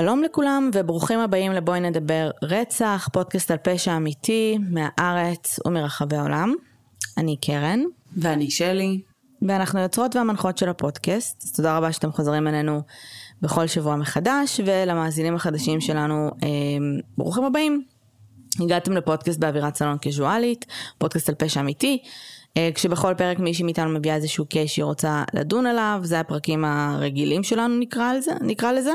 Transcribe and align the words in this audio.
שלום 0.00 0.22
לכולם 0.22 0.70
וברוכים 0.74 1.18
הבאים 1.18 1.52
לבואי 1.52 1.80
נדבר 1.80 2.30
רצח, 2.42 3.08
פודקאסט 3.12 3.50
על 3.50 3.56
פשע 3.56 3.96
אמיתי 3.96 4.58
מהארץ 4.70 5.58
ומרחבי 5.66 6.16
העולם. 6.16 6.54
אני 7.16 7.36
קרן. 7.36 7.80
ואני 8.16 8.50
שלי. 8.50 9.00
ואנחנו 9.42 9.80
יוצרות 9.80 10.16
והמנחות 10.16 10.58
של 10.58 10.68
הפודקאסט, 10.68 11.42
אז 11.44 11.52
תודה 11.52 11.76
רבה 11.76 11.92
שאתם 11.92 12.12
חוזרים 12.12 12.46
אלינו 12.46 12.82
בכל 13.42 13.66
שבוע 13.66 13.96
מחדש, 13.96 14.60
ולמאזינים 14.64 15.34
החדשים 15.34 15.80
שלנו, 15.80 16.30
אה, 16.42 16.48
ברוכים 17.18 17.44
הבאים. 17.44 17.84
הגעתם 18.60 18.92
לפודקאסט 18.92 19.38
באווירת 19.38 19.76
סלון 19.76 19.98
קזואלית, 19.98 20.66
פודקאסט 20.98 21.28
על 21.28 21.34
פשע 21.34 21.60
אמיתי. 21.60 22.02
אה, 22.58 22.70
כשבכל 22.74 23.14
פרק 23.14 23.38
מישהי 23.38 23.64
מאיתנו 23.64 23.90
מביאה 23.90 24.14
איזשהו 24.14 24.46
קייס 24.46 24.70
שהיא 24.70 24.84
רוצה 24.84 25.24
לדון 25.34 25.66
עליו, 25.66 26.00
זה 26.02 26.20
הפרקים 26.20 26.64
הרגילים 26.64 27.42
שלנו 27.42 27.78
נקרא 27.78 28.12
לזה. 28.12 28.32
נקרא 28.40 28.72
לזה. 28.72 28.92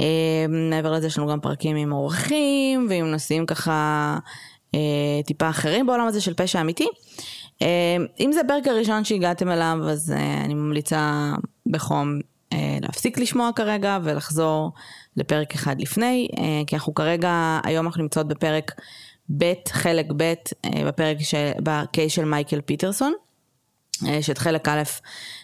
אה, 0.00 0.46
מעבר 0.48 0.92
לזה 0.92 1.06
יש 1.06 1.18
לנו 1.18 1.26
גם 1.26 1.40
פרקים 1.40 1.76
עם 1.76 1.92
אורחים 1.92 2.86
ועם 2.90 3.10
נושאים 3.10 3.46
ככה 3.46 4.18
אה, 4.74 4.80
טיפה 5.26 5.50
אחרים 5.50 5.86
בעולם 5.86 6.06
הזה 6.06 6.20
של 6.20 6.34
פשע 6.34 6.60
אמיתי. 6.60 6.88
אם 8.20 8.32
זה 8.32 8.40
הפרק 8.40 8.66
הראשון 8.68 9.04
שהגעתם 9.04 9.50
אליו 9.50 9.78
אז 9.82 10.14
אני 10.44 10.54
ממליצה 10.54 11.32
בחום 11.66 12.18
להפסיק 12.80 13.18
לשמוע 13.18 13.50
כרגע 13.56 13.98
ולחזור 14.02 14.72
לפרק 15.16 15.54
אחד 15.54 15.80
לפני, 15.80 16.28
כי 16.66 16.76
אנחנו 16.76 16.94
כרגע, 16.94 17.60
היום 17.64 17.86
אנחנו 17.86 18.02
נמצאות 18.02 18.28
בפרק 18.28 18.72
ב', 19.36 19.52
חלק 19.68 20.06
ב', 20.16 20.22
אה, 20.64 20.84
בפרק, 20.86 21.16
ש... 21.20 21.34
בקייס 21.62 22.12
של 22.12 22.24
מייקל 22.24 22.60
פיטרסון, 22.60 23.12
אה, 24.06 24.22
שאת 24.22 24.38
חלק 24.38 24.68
א' 24.68 24.82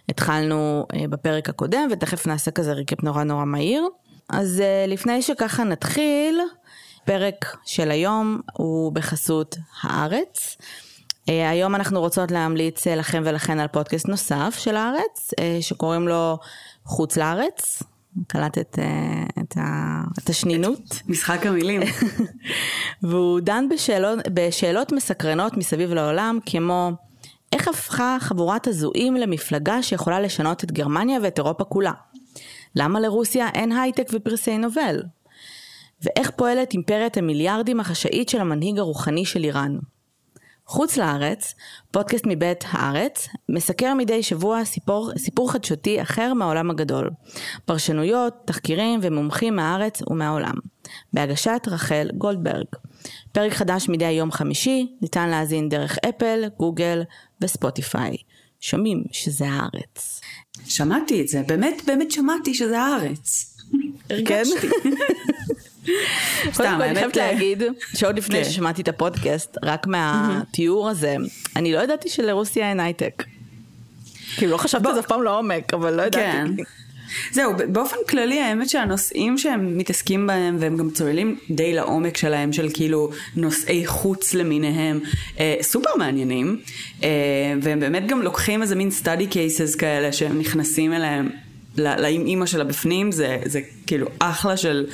התחלנו 0.08 0.86
אה, 0.94 1.08
בפרק 1.08 1.48
הקודם, 1.48 1.88
ותכף 1.92 2.26
נעשה 2.26 2.50
כזה 2.50 2.72
ריקפ 2.72 3.02
נורא 3.02 3.24
נורא 3.24 3.44
מהיר. 3.44 3.88
אז 4.30 4.62
לפני 4.88 5.22
שככה 5.22 5.64
נתחיל, 5.64 6.40
פרק 7.04 7.56
של 7.64 7.90
היום 7.90 8.40
הוא 8.52 8.92
בחסות 8.92 9.56
הארץ. 9.82 10.56
היום 11.26 11.74
אנחנו 11.74 12.00
רוצות 12.00 12.30
להמליץ 12.30 12.86
לכם 12.86 13.22
ולכן 13.24 13.60
על 13.60 13.68
פודקאסט 13.68 14.08
נוסף 14.08 14.54
של 14.58 14.76
הארץ, 14.76 15.30
שקוראים 15.60 16.08
לו 16.08 16.38
חוץ 16.84 17.16
לארץ. 17.16 17.82
קלטת 18.26 18.78
uh, 18.78 19.40
את, 19.40 19.56
ה, 19.56 20.00
את 20.18 20.28
השנינות. 20.28 21.02
משחק 21.08 21.46
המילים. 21.46 21.80
והוא 23.02 23.40
דן 23.40 23.64
בשאלות, 23.70 24.18
בשאלות 24.34 24.92
מסקרנות 24.92 25.56
מסביב 25.56 25.92
לעולם, 25.92 26.38
כמו 26.46 26.90
איך 27.52 27.68
הפכה 27.68 28.16
חבורת 28.20 28.66
הזויים 28.66 29.14
למפלגה 29.14 29.82
שיכולה 29.82 30.20
לשנות 30.20 30.64
את 30.64 30.72
גרמניה 30.72 31.18
ואת 31.22 31.38
אירופה 31.38 31.64
כולה? 31.64 31.92
למה 32.76 33.00
לרוסיה 33.00 33.48
אין 33.54 33.72
הייטק 33.72 34.06
ופרסי 34.12 34.58
נובל? 34.58 35.02
ואיך 36.02 36.30
פועלת 36.30 36.72
אימפריית 36.72 37.16
המיליארדים 37.16 37.80
החשאית 37.80 38.28
של 38.28 38.40
המנהיג 38.40 38.78
הרוחני 38.78 39.24
של 39.24 39.44
איראן? 39.44 39.78
חוץ 40.66 40.96
לארץ, 40.96 41.54
פודקאסט 41.90 42.24
מבית 42.26 42.64
הארץ, 42.70 43.28
מסקר 43.48 43.94
מדי 43.94 44.22
שבוע 44.22 44.64
סיפור, 44.64 45.10
סיפור 45.18 45.52
חדשותי 45.52 46.02
אחר 46.02 46.34
מהעולם 46.34 46.70
הגדול. 46.70 47.10
פרשנויות, 47.64 48.34
תחקירים 48.44 49.00
ומומחים 49.02 49.56
מהארץ 49.56 50.02
ומהעולם. 50.10 50.54
בהגשת 51.12 51.62
רחל 51.66 52.10
גולדברג. 52.18 52.66
פרק 53.32 53.52
חדש 53.52 53.88
מדי 53.88 54.10
יום 54.10 54.32
חמישי, 54.32 54.96
ניתן 55.02 55.28
להאזין 55.28 55.68
דרך 55.68 55.98
אפל, 56.08 56.44
גוגל 56.58 57.02
וספוטיפיי. 57.40 58.16
שומעים 58.60 59.04
שזה 59.12 59.44
הארץ. 59.48 60.20
שמעתי 60.66 61.22
את 61.22 61.28
זה, 61.28 61.42
באמת 61.46 61.82
באמת 61.86 62.10
שמעתי 62.10 62.54
שזה 62.54 62.80
הארץ. 62.80 63.56
הרגשתי. 64.10 64.68
סתם, 66.52 66.78
אני 66.82 66.94
חייבת 66.94 67.16
להגיד 67.16 67.62
שעוד 67.94 68.18
לפני 68.18 68.44
כן. 68.44 68.50
ששמעתי 68.50 68.82
את 68.82 68.88
הפודקאסט, 68.88 69.56
רק 69.62 69.86
מהתיאור 69.86 70.88
הזה, 70.88 71.16
אני 71.56 71.72
לא 71.72 71.78
ידעתי 71.78 72.08
שלרוסיה 72.08 72.70
אין 72.70 72.80
הייטק. 72.80 73.24
כאילו 74.36 74.52
לא 74.52 74.56
חשבתי 74.56 74.88
על 74.88 74.94
זה 74.94 75.00
אף 75.00 75.06
פעם 75.06 75.22
לעומק, 75.22 75.74
אבל 75.74 75.94
לא 75.94 76.02
ידעתי. 76.02 76.32
כן. 76.32 76.46
זהו, 77.32 77.52
באופן 77.72 77.96
כללי 78.08 78.40
האמת 78.40 78.68
שהנושאים 78.68 79.38
שהם 79.38 79.78
מתעסקים 79.78 80.26
בהם 80.26 80.56
והם 80.60 80.76
גם 80.76 80.90
צוללים 80.90 81.38
די 81.50 81.74
לעומק 81.74 82.16
שלהם 82.16 82.52
של 82.52 82.68
כאילו 82.74 83.10
נושאי 83.36 83.86
חוץ 83.86 84.34
למיניהם 84.34 85.00
אה, 85.40 85.56
סופר 85.62 85.90
מעניינים 85.98 86.60
אה, 87.02 87.08
והם 87.62 87.80
באמת 87.80 88.06
גם 88.06 88.22
לוקחים 88.22 88.62
איזה 88.62 88.74
מין 88.74 88.90
study 89.02 89.32
cases 89.32 89.78
כאלה 89.78 90.12
שהם 90.12 90.38
נכנסים 90.38 90.92
אליהם 90.92 91.30
לאימא 91.78 92.46
שלה 92.46 92.64
בפנים 92.64 93.12
זה, 93.12 93.38
זה 93.44 93.60
כאילו 93.86 94.06
אחלה 94.18 94.56
של 94.56 94.86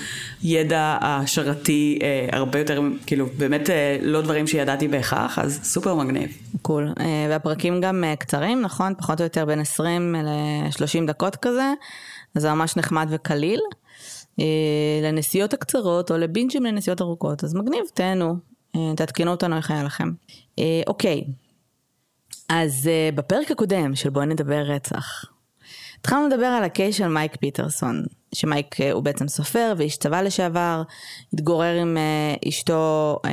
ידע 0.43 0.99
העשרתי 1.01 1.99
אה, 2.03 2.29
הרבה 2.33 2.59
יותר, 2.59 2.81
כאילו 3.07 3.27
באמת 3.37 3.71
אה, 3.71 3.99
לא 4.03 4.21
דברים 4.21 4.47
שידעתי 4.47 4.89
בהכרח, 4.89 5.39
אז 5.39 5.61
סופר 5.63 5.95
מגניב. 5.95 6.31
קול, 6.63 6.89
cool. 6.89 7.01
אה, 7.03 7.27
והפרקים 7.31 7.81
גם 7.81 8.05
אה, 8.05 8.17
קצרים, 8.17 8.61
נכון? 8.61 8.95
פחות 8.99 9.21
או 9.21 9.25
יותר 9.25 9.45
בין 9.45 9.61
20 9.61 10.15
ל-30 10.15 11.07
דקות 11.07 11.37
כזה, 11.37 11.73
אז 12.35 12.43
זה 12.43 12.53
ממש 12.53 12.77
נחמד 12.77 13.07
וקליל. 13.11 13.61
אה, 14.41 14.45
לנסיעות 15.03 15.55
הקצרות 15.55 16.11
או 16.11 16.19
לבינג'ים 16.19 16.65
לנסיעות 16.65 17.01
ארוכות, 17.01 17.45
אז 17.45 17.55
מגניב, 17.55 17.83
תהנו, 17.95 18.35
אה, 18.77 18.93
תעדכנו 18.97 19.31
אותנו 19.31 19.57
איך 19.57 19.71
היה 19.71 19.85
לכם. 19.85 20.11
אה, 20.59 20.83
אוקיי, 20.87 21.25
אז 22.49 22.89
אה, 22.93 23.11
בפרק 23.15 23.51
הקודם 23.51 23.95
של 23.95 24.11
בואי 24.11 24.27
נדבר 24.27 24.62
רצח. 24.62 25.25
התחלנו 26.00 26.28
לדבר 26.28 26.47
על 26.47 26.65
הקייס 26.65 26.97
של 26.97 27.09
מייק 27.09 27.37
פיטרסון, 27.37 28.05
שמייק 28.34 28.81
אה, 28.81 28.93
הוא 28.93 29.03
בעצם 29.03 29.28
סופר 29.28 29.75
ואיש 29.77 29.97
צבא 29.97 30.22
לשעבר, 30.22 30.83
התגורר 31.34 31.81
עם 31.81 31.97
uh, 31.97 32.49
אשתו 32.49 33.16
um, 33.25 33.28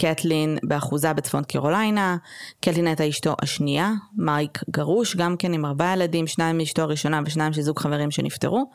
קטלין 0.00 0.58
באחוזה 0.62 1.12
בצפון 1.12 1.44
קרוליינה, 1.44 2.16
קטלין 2.60 2.86
הייתה 2.86 3.08
אשתו 3.08 3.34
השנייה, 3.42 3.92
מייק 4.16 4.58
גרוש 4.70 5.16
גם 5.16 5.36
כן 5.36 5.52
עם 5.52 5.64
ארבעה 5.64 5.92
ילדים, 5.92 6.26
שניים 6.26 6.58
מאשתו 6.58 6.82
הראשונה 6.82 7.20
ושניים 7.26 7.52
של 7.52 7.62
זוג 7.62 7.78
חברים 7.78 8.10
שנפטרו, 8.10 8.70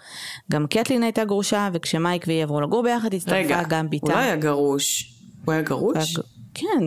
גם 0.51 0.67
קטלין 0.67 1.03
הייתה 1.03 1.25
גרושה 1.25 1.69
וכשמייק 1.73 2.23
והיא 2.27 2.43
עברו 2.43 2.61
לגור 2.61 2.83
ביחד 2.83 3.13
הצטרפה 3.13 3.63
גם 3.69 3.89
ביתה. 3.89 4.05
רגע, 4.05 4.13
הוא 4.13 4.21
לא 4.21 4.25
היה 4.25 4.35
גרוש? 4.35 5.13
הוא 5.45 5.53
היה 5.53 5.61
גרוש? 5.61 6.17
כן. 6.53 6.83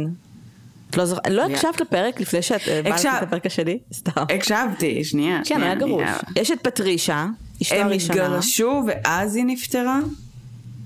את 0.92 0.96
לא 0.96 1.04
זוכרת, 1.04 1.26
לא 1.26 1.42
הקשבת 1.42 1.80
לפרק 1.80 2.20
לפני 2.20 2.42
שאת 2.42 2.68
אה, 2.68 2.82
באת 2.82 3.00
את 3.00 3.22
הפרק 3.22 3.46
השני? 3.46 3.78
סתם. 3.92 4.22
הקשבתי, 4.36 5.04
שנייה. 5.04 5.40
כן, 5.44 5.62
היה 5.62 5.74
גרוש. 5.74 6.02
יש 6.36 6.50
את 6.50 6.60
פטרישה, 6.60 7.26
אשתו 7.62 7.74
הראשונה. 7.74 8.22
הם 8.22 8.30
התגרשו 8.30 8.82
ואז 8.86 9.36
היא 9.36 9.44
נפטרה? 9.44 10.00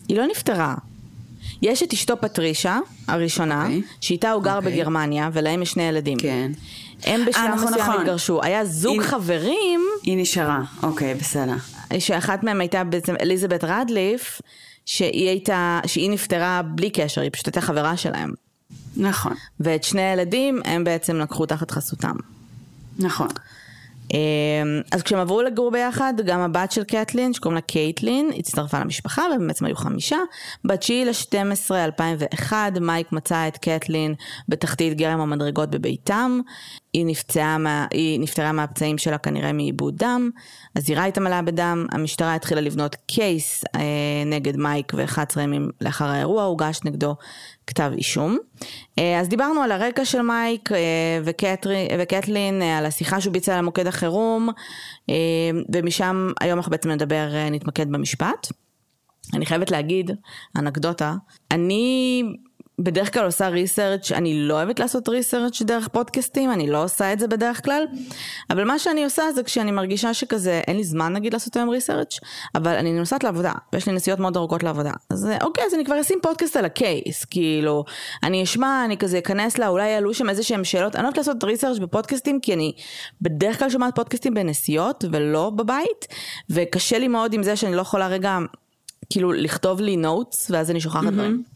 היא 0.08 0.16
לא 0.16 0.26
נפטרה. 0.26 0.74
יש 1.62 1.82
את 1.82 1.92
אשתו 1.92 2.20
פטרישה, 2.20 2.78
הראשונה, 3.08 3.62
okay. 3.62 3.66
אוקיי. 3.66 3.82
שאיתה 4.00 4.30
הוא 4.30 4.42
גר 4.42 4.52
okay. 4.52 4.56
אוקיי. 4.56 4.72
בגרמניה, 4.72 5.30
ולהם 5.32 5.62
יש 5.62 5.70
שני 5.70 5.82
ילדים. 5.82 6.18
כן. 6.18 6.52
הם 7.04 7.24
בשלב 7.26 7.44
אה, 7.44 7.54
נכון, 7.54 7.68
מסוים 7.68 7.80
נכון. 7.80 8.00
התגרשו. 8.00 8.42
היה 8.42 8.64
זוג 8.64 9.00
היא... 9.00 9.08
חברים... 9.08 9.80
היא 10.02 10.16
נשארה, 10.16 10.62
אוקיי, 10.82 11.14
בסדר. 11.14 11.54
שאחת 11.98 12.44
מהם 12.44 12.60
הייתה 12.60 12.84
בעצם 12.84 13.14
אליזבת 13.20 13.64
רדליף, 13.64 14.40
שהיא 14.86 15.28
הייתה, 15.28 15.80
שהיא 15.86 16.10
נפטרה 16.10 16.62
בלי 16.62 16.90
קשר, 16.90 17.20
היא 17.20 17.30
פשוט 17.32 17.46
הייתה 17.46 17.60
חברה 17.60 17.96
שלהם. 17.96 18.45
נכון. 18.96 19.32
ואת 19.60 19.84
שני 19.84 20.02
הילדים 20.02 20.60
הם 20.64 20.84
בעצם 20.84 21.16
לקחו 21.16 21.46
תחת 21.46 21.70
חסותם. 21.70 22.16
נכון. 22.98 23.28
אמ, 24.14 24.80
אז 24.92 25.02
כשהם 25.02 25.18
עברו 25.18 25.42
לגור 25.42 25.70
ביחד, 25.70 26.14
גם 26.26 26.40
הבת 26.40 26.72
של 26.72 26.84
קטלין, 26.84 27.32
שקוראים 27.32 27.54
לה 27.54 27.60
קייטלין, 27.60 28.30
הצטרפה 28.38 28.80
למשפחה, 28.80 29.22
והם 29.30 29.46
בעצם 29.46 29.64
היו 29.64 29.76
חמישה. 29.76 30.16
ב-9 30.64 30.92
ל-12 31.06 31.74
2001, 31.74 32.72
מייק 32.80 33.12
מצא 33.12 33.48
את 33.48 33.58
קטלין 33.58 34.14
בתחתית 34.48 34.96
גרם 34.96 35.20
המדרגות 35.20 35.70
בביתם. 35.70 36.40
היא 36.92 37.06
נפצעה, 37.06 37.58
מה, 37.58 37.86
היא 37.90 38.20
נפטרה 38.20 38.52
מהפצעים 38.52 38.98
שלה 38.98 39.18
כנראה 39.18 39.52
מעיבוד 39.52 39.96
דם. 39.96 40.30
הזירה 40.76 41.02
הייתה 41.02 41.20
מלאה 41.20 41.42
בדם, 41.42 41.86
המשטרה 41.92 42.34
התחילה 42.34 42.60
לבנות 42.60 42.96
קייס 43.06 43.64
אה, 43.74 43.80
נגד 44.26 44.56
מייק 44.56 44.92
ו-11 44.96 45.40
ימים 45.40 45.70
לאחר 45.80 46.04
האירוע, 46.04 46.44
הוגש 46.44 46.80
נגדו 46.84 47.16
כתב 47.66 47.92
אישום. 47.96 48.38
אה, 48.98 49.20
אז 49.20 49.28
דיברנו 49.28 49.60
על 49.60 49.72
הרקע 49.72 50.04
של 50.04 50.22
מייק 50.22 50.72
אה, 50.72 50.78
וקטרי, 51.24 51.88
וקטלין, 51.98 52.62
אה, 52.62 52.78
על 52.78 52.86
השיחה 52.86 53.20
שהוא 53.20 53.32
ביצע 53.32 53.58
למוקד 53.58 53.86
החירום, 53.86 54.48
ומשם 55.72 56.32
היום 56.40 56.58
אנחנו 56.58 56.70
בעצם 56.70 56.90
נדבר, 56.90 57.28
נתמקד 57.50 57.88
במשפט. 57.92 58.46
אני 59.34 59.46
חייבת 59.46 59.70
להגיד, 59.70 60.10
אנקדוטה, 60.56 61.14
אני 61.50 62.22
בדרך 62.78 63.14
כלל 63.14 63.24
עושה 63.24 63.48
ריסרצ', 63.48 64.12
אני 64.12 64.34
לא 64.34 64.54
אוהבת 64.54 64.80
לעשות 64.80 65.08
ריסרצ' 65.08 65.62
דרך 65.62 65.88
פודקאסטים, 65.88 66.52
אני 66.52 66.70
לא 66.70 66.84
עושה 66.84 67.12
את 67.12 67.18
זה 67.18 67.28
בדרך 67.28 67.64
כלל, 67.64 67.84
אבל 68.50 68.64
מה 68.64 68.78
שאני 68.78 69.04
עושה 69.04 69.22
זה 69.34 69.42
כשאני 69.42 69.70
מרגישה 69.70 70.14
שכזה, 70.14 70.60
אין 70.66 70.76
לי 70.76 70.84
זמן 70.84 71.12
נגיד 71.12 71.32
לעשות 71.32 71.56
היום 71.56 71.68
ריסרצ', 71.68 72.18
אבל 72.54 72.74
אני 72.74 72.92
נוסעת 72.92 73.24
לעבודה, 73.24 73.52
ויש 73.72 73.86
לי 73.86 73.92
נסיעות 73.92 74.20
מאוד 74.20 74.36
ארוכות 74.36 74.62
לעבודה. 74.62 74.92
אז 75.10 75.28
אוקיי, 75.42 75.64
אז 75.64 75.74
אני 75.74 75.84
כבר 75.84 76.00
אשים 76.00 76.18
פודקאסט 76.22 76.56
על 76.56 76.64
הקייס, 76.64 77.24
כאילו, 77.24 77.84
אני 78.22 78.42
אשמע, 78.42 78.84
אני 78.84 78.96
כזה 78.96 79.18
אכנס 79.18 79.58
לה, 79.58 79.68
אולי 79.68 79.88
יעלו 79.88 80.14
שם 80.14 80.30
איזה 80.30 80.42
שהם 80.42 80.64
שאלות, 80.64 80.96
אני 80.96 81.04
אוהבת 81.04 81.18
לעשות 81.18 81.44
ריסרצ' 81.44 81.78
בפודקאסטים, 81.78 82.40
כי 82.40 82.54
אני 82.54 82.72
בדרך 83.22 83.58
כלל 83.58 83.70
שומעת 83.70 83.94
פודקאסטים 83.94 84.34
בנסיעות 84.34 85.04
ולא 85.12 85.50
בבית, 85.50 86.06
וקשה 86.50 86.98
לי 86.98 87.08
מאוד 87.08 87.32
עם 87.32 87.42
זה 87.42 87.56
שאני 87.56 87.74
לא 87.74 87.80
יכולה 87.80 88.08
רגע... 88.08 88.38
כאילו 89.10 89.32
לכתוב 89.32 89.80
לי 89.80 89.96
נוטס, 89.96 90.50
ואז 90.50 90.70
אני 90.70 90.80
שוכחת 90.80 91.12
דברים. 91.12 91.55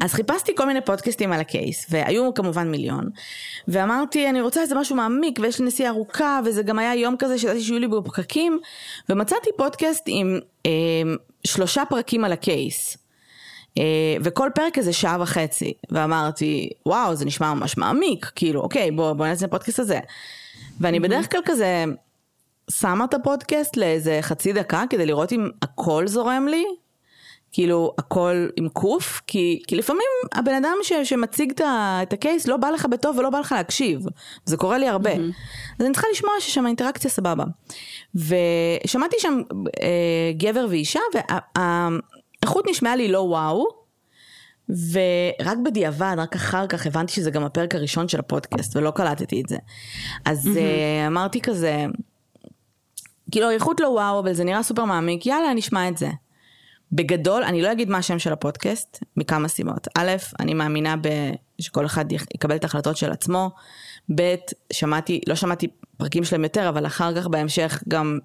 אז 0.00 0.12
חיפשתי 0.12 0.52
כל 0.56 0.66
מיני 0.66 0.80
פודקאסטים 0.80 1.32
על 1.32 1.40
הקייס, 1.40 1.86
והיו 1.90 2.34
כמובן 2.34 2.70
מיליון, 2.70 3.10
ואמרתי, 3.68 4.30
אני 4.30 4.40
רוצה 4.40 4.60
איזה 4.60 4.74
משהו 4.74 4.96
מעמיק, 4.96 5.38
ויש 5.42 5.60
לי 5.60 5.66
נסיעה 5.66 5.90
ארוכה, 5.90 6.40
וזה 6.44 6.62
גם 6.62 6.78
היה 6.78 6.94
יום 6.94 7.16
כזה 7.18 7.38
שידעתי 7.38 7.60
שיהיו 7.60 7.78
לי 7.78 7.88
בו 7.88 8.04
פקקים, 8.04 8.58
ומצאתי 9.08 9.50
פודקאסט 9.56 10.04
עם 10.06 10.38
אה, 10.66 10.70
שלושה 11.44 11.82
פרקים 11.88 12.24
על 12.24 12.32
הקייס. 12.32 12.96
אה, 13.78 14.16
וכל 14.22 14.50
פרק 14.54 14.78
איזה 14.78 14.92
שעה 14.92 15.16
וחצי, 15.20 15.72
ואמרתי, 15.90 16.70
וואו, 16.86 17.14
זה 17.14 17.24
נשמע 17.24 17.54
ממש 17.54 17.76
מעמיק, 17.76 18.32
כאילו, 18.34 18.60
אוקיי, 18.60 18.90
בוא, 18.90 19.12
בוא 19.12 19.26
נעשה 19.26 19.48
פודקאסט 19.48 19.78
הזה. 19.78 19.98
ואני 20.80 21.00
בדרך 21.00 21.32
כלל 21.32 21.40
כזה 21.44 21.84
שמה 22.70 23.04
את 23.04 23.14
הפודקאסט 23.14 23.76
לאיזה 23.76 24.18
חצי 24.22 24.52
דקה 24.52 24.84
כדי 24.90 25.06
לראות 25.06 25.32
אם 25.32 25.48
הכל 25.62 26.06
זורם 26.06 26.48
לי, 26.48 26.64
כאילו 27.56 27.92
הכל 27.98 28.48
עם 28.56 28.68
קוף, 28.68 29.22
כי, 29.26 29.62
כי 29.66 29.76
לפעמים 29.76 30.02
הבן 30.32 30.54
אדם 30.54 30.76
ש, 30.82 30.92
שמציג 30.92 31.52
את, 32.02 32.12
הקייס 32.12 32.46
לא 32.46 32.56
בא 32.56 32.70
לך 32.70 32.86
בטוב 32.86 33.18
ולא 33.18 33.30
בא 33.30 33.38
לך 33.38 33.52
להקשיב, 33.52 34.00
זה 34.44 34.56
קורה 34.56 34.78
לי 34.78 34.88
הרבה. 34.88 35.14
Mm-hmm. 35.14 35.76
אז 35.78 35.86
אני 35.86 35.92
צריכה 35.92 36.08
לשמוע 36.12 36.32
ששם 36.40 36.64
האינטראקציה 36.64 37.10
סבבה. 37.10 37.44
ושמעתי 38.14 39.16
שם 39.18 39.40
אה, 39.82 40.32
גבר 40.36 40.66
ואישה, 40.70 41.00
והאיכות 41.14 42.64
נשמעה 42.70 42.96
לי 42.96 43.08
לא 43.08 43.18
וואו, 43.18 43.66
ורק 44.68 45.58
בדיעבד, 45.64 46.14
רק 46.18 46.34
אחר 46.34 46.66
כך 46.66 46.86
הבנתי 46.86 47.12
שזה 47.12 47.30
גם 47.30 47.44
הפרק 47.44 47.74
הראשון 47.74 48.08
של 48.08 48.18
הפודקאסט, 48.20 48.76
ולא 48.76 48.90
קלטתי 48.90 49.40
את 49.40 49.48
זה. 49.48 49.56
אז 50.24 50.46
mm-hmm. 50.46 50.58
אה, 50.58 51.06
אמרתי 51.06 51.40
כזה, 51.40 51.86
כאילו 53.30 53.48
האיכות 53.48 53.80
לא 53.80 53.88
וואו, 53.88 54.18
אבל 54.18 54.32
זה 54.32 54.44
נראה 54.44 54.62
סופר 54.62 54.84
מעמיק, 54.84 55.26
יאללה, 55.26 55.54
נשמע 55.54 55.88
את 55.88 55.96
זה. 55.96 56.08
בגדול, 56.92 57.42
אני 57.42 57.62
לא 57.62 57.72
אגיד 57.72 57.90
מה 57.90 57.98
השם 57.98 58.18
של 58.18 58.32
הפודקאסט, 58.32 59.04
מכמה 59.16 59.48
סיבות. 59.48 59.88
א', 59.98 60.10
אני 60.40 60.54
מאמינה 60.54 60.96
ב... 60.96 61.08
שכל 61.58 61.86
אחד 61.86 62.12
יקבל 62.12 62.56
את 62.56 62.64
ההחלטות 62.64 62.96
של 62.96 63.12
עצמו. 63.12 63.50
ב', 64.14 64.34
שמעתי, 64.72 65.20
לא 65.26 65.34
שמעתי 65.34 65.66
פרקים 65.96 66.24
שלהם 66.24 66.42
יותר, 66.42 66.68
אבל 66.68 66.86
אחר 66.86 67.20
כך 67.20 67.26
בהמשך 67.26 67.82
גם 67.88 68.18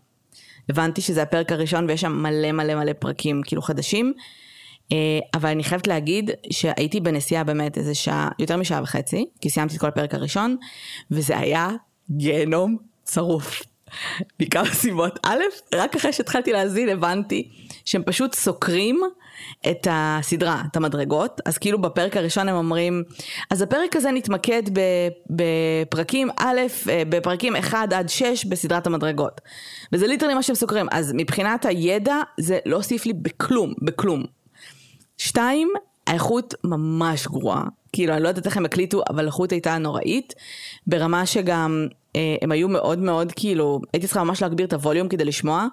הבנתי 0.69 1.01
שזה 1.01 1.21
הפרק 1.21 1.51
הראשון 1.51 1.89
ויש 1.89 2.01
שם 2.01 2.11
מלא 2.11 2.51
מלא 2.51 2.75
מלא 2.75 2.93
פרקים 2.93 3.41
כאילו 3.45 3.61
חדשים. 3.61 4.13
אה, 4.91 5.19
אבל 5.33 5.49
אני 5.49 5.63
חייבת 5.63 5.87
להגיד 5.87 6.31
שהייתי 6.51 6.99
בנסיעה 6.99 7.43
באמת 7.43 7.77
איזה 7.77 7.95
שעה, 7.95 8.29
יותר 8.39 8.57
משעה 8.57 8.81
וחצי, 8.83 9.25
כי 9.41 9.49
סיימתי 9.49 9.75
את 9.75 9.81
כל 9.81 9.87
הפרק 9.87 10.13
הראשון, 10.13 10.57
וזה 11.11 11.37
היה 11.37 11.69
גיהנום 12.11 12.77
צרוף. 13.03 13.61
מכמה 14.39 14.73
סיבות. 14.73 15.19
א', 15.25 15.43
רק 15.75 15.95
אחרי 15.95 16.13
שהתחלתי 16.13 16.51
להאזין 16.51 16.89
הבנתי 16.89 17.49
שהם 17.85 18.03
פשוט 18.05 18.35
סוקרים 18.35 19.01
את 19.71 19.88
הסדרה, 19.91 20.63
את 20.71 20.75
המדרגות, 20.75 21.41
אז 21.45 21.57
כאילו 21.57 21.81
בפרק 21.81 22.17
הראשון 22.17 22.49
הם 22.49 22.55
אומרים, 22.55 23.03
אז 23.49 23.61
הפרק 23.61 23.95
הזה 23.95 24.11
נתמקד 24.11 24.63
בפרקים 25.29 26.29
א', 26.39 26.59
אה, 26.89 27.03
בפרקים 27.09 27.55
1 27.55 27.93
עד 27.93 28.09
6 28.09 28.45
בסדרת 28.45 28.88
המדרגות. 28.88 29.41
וזה 29.94 30.07
ליטרלי 30.07 30.33
מה 30.33 30.44
שהם 30.44 30.55
סוקרים, 30.55 30.87
אז 30.91 31.13
מבחינת 31.15 31.65
הידע 31.65 32.15
זה 32.39 32.59
לא 32.65 32.75
הוסיף 32.75 33.05
לי 33.05 33.13
בכלום, 33.13 33.73
בכלום. 33.81 34.23
שתיים, 35.17 35.73
האיכות 36.07 36.53
ממש 36.63 37.27
גרועה. 37.27 37.63
כאילו, 37.94 38.13
אני 38.13 38.23
לא 38.23 38.27
יודעת 38.27 38.45
איך 38.45 38.57
הם 38.57 38.65
הקליטו, 38.65 39.01
אבל 39.09 39.23
האיכות 39.23 39.51
הייתה 39.51 39.77
נוראית, 39.77 40.33
ברמה 40.87 41.25
שגם 41.25 41.87
הם 42.41 42.51
היו 42.51 42.67
מאוד 42.67 42.99
מאוד 42.99 43.31
כאילו, 43.35 43.81
הייתי 43.93 44.07
צריכה 44.07 44.23
ממש 44.23 44.41
להגביר 44.41 44.65
את 44.65 44.73
הווליום 44.73 45.07
כדי 45.07 45.25
לשמוע, 45.25 45.67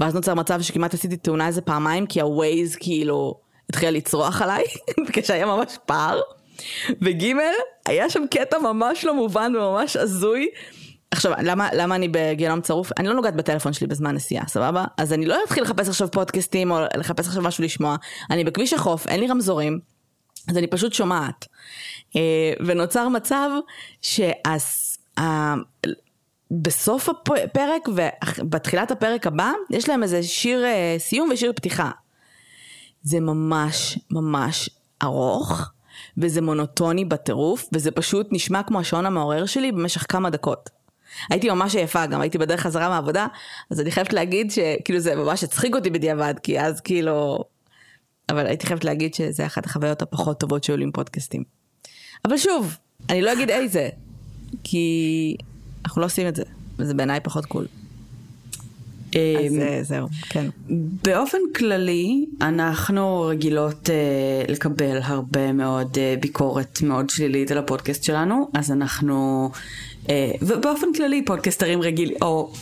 ואז 0.00 0.14
נוצר 0.14 0.34
מצב 0.34 0.62
שכמעט 0.62 0.94
עשיתי 0.94 1.16
תאונה 1.16 1.46
איזה 1.46 1.60
פעמיים, 1.60 2.06
כי 2.06 2.20
הווייז 2.20 2.76
כאילו 2.76 3.34
התחיל 3.70 3.90
לצרוח 3.90 4.42
עליי, 4.42 4.64
כשהיה 5.12 5.46
ממש 5.46 5.78
פער. 5.86 6.20
וגימל, 7.02 7.52
היה 7.86 8.10
שם 8.10 8.22
קטע 8.30 8.58
ממש 8.58 9.04
לא 9.04 9.14
מובן 9.14 9.52
וממש 9.56 9.96
הזוי. 9.96 10.48
עכשיו, 11.10 11.32
למה, 11.42 11.68
למה 11.72 11.94
אני 11.94 12.08
בגיהנום 12.10 12.60
צרוף? 12.60 12.90
אני 12.98 13.08
לא 13.08 13.14
נוגעת 13.14 13.36
בטלפון 13.36 13.72
שלי 13.72 13.86
בזמן 13.86 14.14
נסיעה, 14.14 14.46
סבבה? 14.46 14.84
אז 14.98 15.12
אני 15.12 15.26
לא 15.26 15.38
אתחיל 15.44 15.62
לחפש 15.62 15.88
עכשיו 15.88 16.10
פודקאסטים 16.10 16.70
או 16.70 16.78
לחפש 16.96 17.26
עכשיו 17.26 17.42
משהו 17.42 17.64
לשמוע. 17.64 17.96
אני 18.30 18.44
בכביש 18.44 18.72
החוף, 18.72 19.06
אין 19.06 19.20
לי 19.20 19.26
רמזורים, 19.26 19.78
אז 20.48 20.56
אני 20.56 20.66
פשוט 20.66 20.92
שומעת. 20.92 21.46
אה, 22.16 22.52
ונוצר 22.66 23.08
מצב 23.08 23.50
שהס... 24.02 24.93
בסוף 26.50 27.08
הפרק 27.08 27.88
ובתחילת 27.88 28.90
הפרק 28.90 29.26
הבא, 29.26 29.52
יש 29.70 29.88
להם 29.88 30.02
איזה 30.02 30.22
שיר 30.22 30.64
אה, 30.64 30.96
סיום 30.98 31.28
ושיר 31.32 31.52
פתיחה. 31.56 31.90
זה 33.02 33.20
ממש 33.20 33.98
ממש 34.10 34.70
ארוך, 35.02 35.70
וזה 36.18 36.42
מונוטוני 36.42 37.04
בטירוף, 37.04 37.68
וזה 37.72 37.90
פשוט 37.90 38.28
נשמע 38.30 38.62
כמו 38.62 38.80
השעון 38.80 39.06
המעורר 39.06 39.46
שלי 39.46 39.72
במשך 39.72 40.06
כמה 40.08 40.30
דקות. 40.30 40.70
הייתי 41.30 41.50
ממש 41.50 41.74
עייפה, 41.74 42.06
גם 42.06 42.20
הייתי 42.20 42.38
בדרך 42.38 42.60
חזרה 42.60 42.88
מהעבודה, 42.88 43.26
אז 43.70 43.80
אני 43.80 43.90
חייבת 43.90 44.12
להגיד 44.12 44.50
שכאילו 44.50 45.00
זה 45.00 45.14
ממש 45.14 45.44
הצחיק 45.44 45.74
אותי 45.74 45.90
בדיעבד, 45.90 46.34
כי 46.42 46.60
אז 46.60 46.80
כאילו... 46.80 47.44
אבל 48.28 48.46
הייתי 48.46 48.66
חייבת 48.66 48.84
להגיד 48.84 49.14
שזה 49.14 49.46
אחת 49.46 49.66
החוויות 49.66 50.02
הפחות 50.02 50.40
טובות 50.40 50.64
שהיו 50.64 50.76
לי 50.76 50.84
עם 50.84 50.92
פודקאסטים. 50.92 51.42
אבל 52.24 52.36
שוב, 52.36 52.76
אני 53.10 53.22
לא 53.22 53.32
אגיד 53.32 53.50
איזה, 53.50 53.88
כי 54.64 55.36
אנחנו 55.84 56.00
לא 56.00 56.06
עושים 56.06 56.28
את 56.28 56.36
זה, 56.36 56.42
וזה 56.78 56.94
בעיניי 56.94 57.20
פחות 57.20 57.46
קול. 57.46 57.66
אז 59.14 59.18
אמ, 59.54 59.60
אה, 59.60 59.82
זהו, 59.82 60.08
כן. 60.28 60.46
באופן 61.04 61.38
כללי, 61.56 62.26
אנחנו 62.40 63.20
רגילות 63.20 63.88
uh, 63.88 64.50
לקבל 64.52 64.98
הרבה 65.02 65.52
מאוד 65.52 65.94
uh, 65.94 66.20
ביקורת 66.20 66.82
מאוד 66.82 67.10
שלילית 67.10 67.50
על 67.50 67.58
הפודקאסט 67.58 68.04
שלנו, 68.04 68.48
אז 68.54 68.72
אנחנו, 68.72 69.50
uh, 70.02 70.08
ובאופן 70.42 70.86
כללי 70.96 71.24
פודקאסטרים 71.24 71.82
רגיל, 71.82 72.14
או 72.22 72.52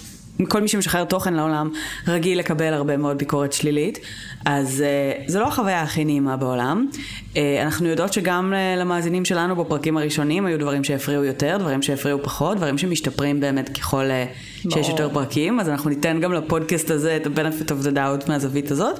כל 0.46 0.60
מי 0.60 0.68
שמשחרר 0.68 1.04
תוכן 1.04 1.34
לעולם 1.34 1.70
רגיל 2.08 2.38
לקבל 2.38 2.72
הרבה 2.72 2.96
מאוד 2.96 3.18
ביקורת 3.18 3.52
שלילית, 3.52 3.98
אז 4.44 4.84
uh, 5.26 5.30
זה 5.30 5.40
לא 5.40 5.48
החוויה 5.48 5.82
הכי 5.82 6.04
נעימה 6.04 6.36
בעולם. 6.36 6.86
Uh, 7.34 7.36
אנחנו 7.62 7.88
יודעות 7.88 8.12
שגם 8.12 8.52
uh, 8.52 8.80
למאזינים 8.80 9.24
שלנו 9.24 9.56
בפרקים 9.56 9.96
הראשונים 9.96 10.46
היו 10.46 10.58
דברים 10.58 10.84
שהפריעו 10.84 11.24
יותר, 11.24 11.56
דברים 11.60 11.82
שהפריעו 11.82 12.18
פחות, 12.22 12.56
דברים 12.56 12.78
שמשתפרים 12.78 13.40
באמת 13.40 13.78
ככל 13.78 14.04
uh, 14.04 14.72
שיש 14.72 14.88
יותר 14.88 15.08
פרקים, 15.12 15.60
אז 15.60 15.68
אנחנו 15.68 15.90
ניתן 15.90 16.20
גם 16.20 16.32
לפודקאסט 16.32 16.90
הזה 16.90 17.16
את 17.16 17.26
ה-benefit 17.26 17.68
of 17.68 17.86
the 17.86 17.94
doubt 17.94 18.28
מהזווית 18.28 18.70
הזאת. 18.70 18.98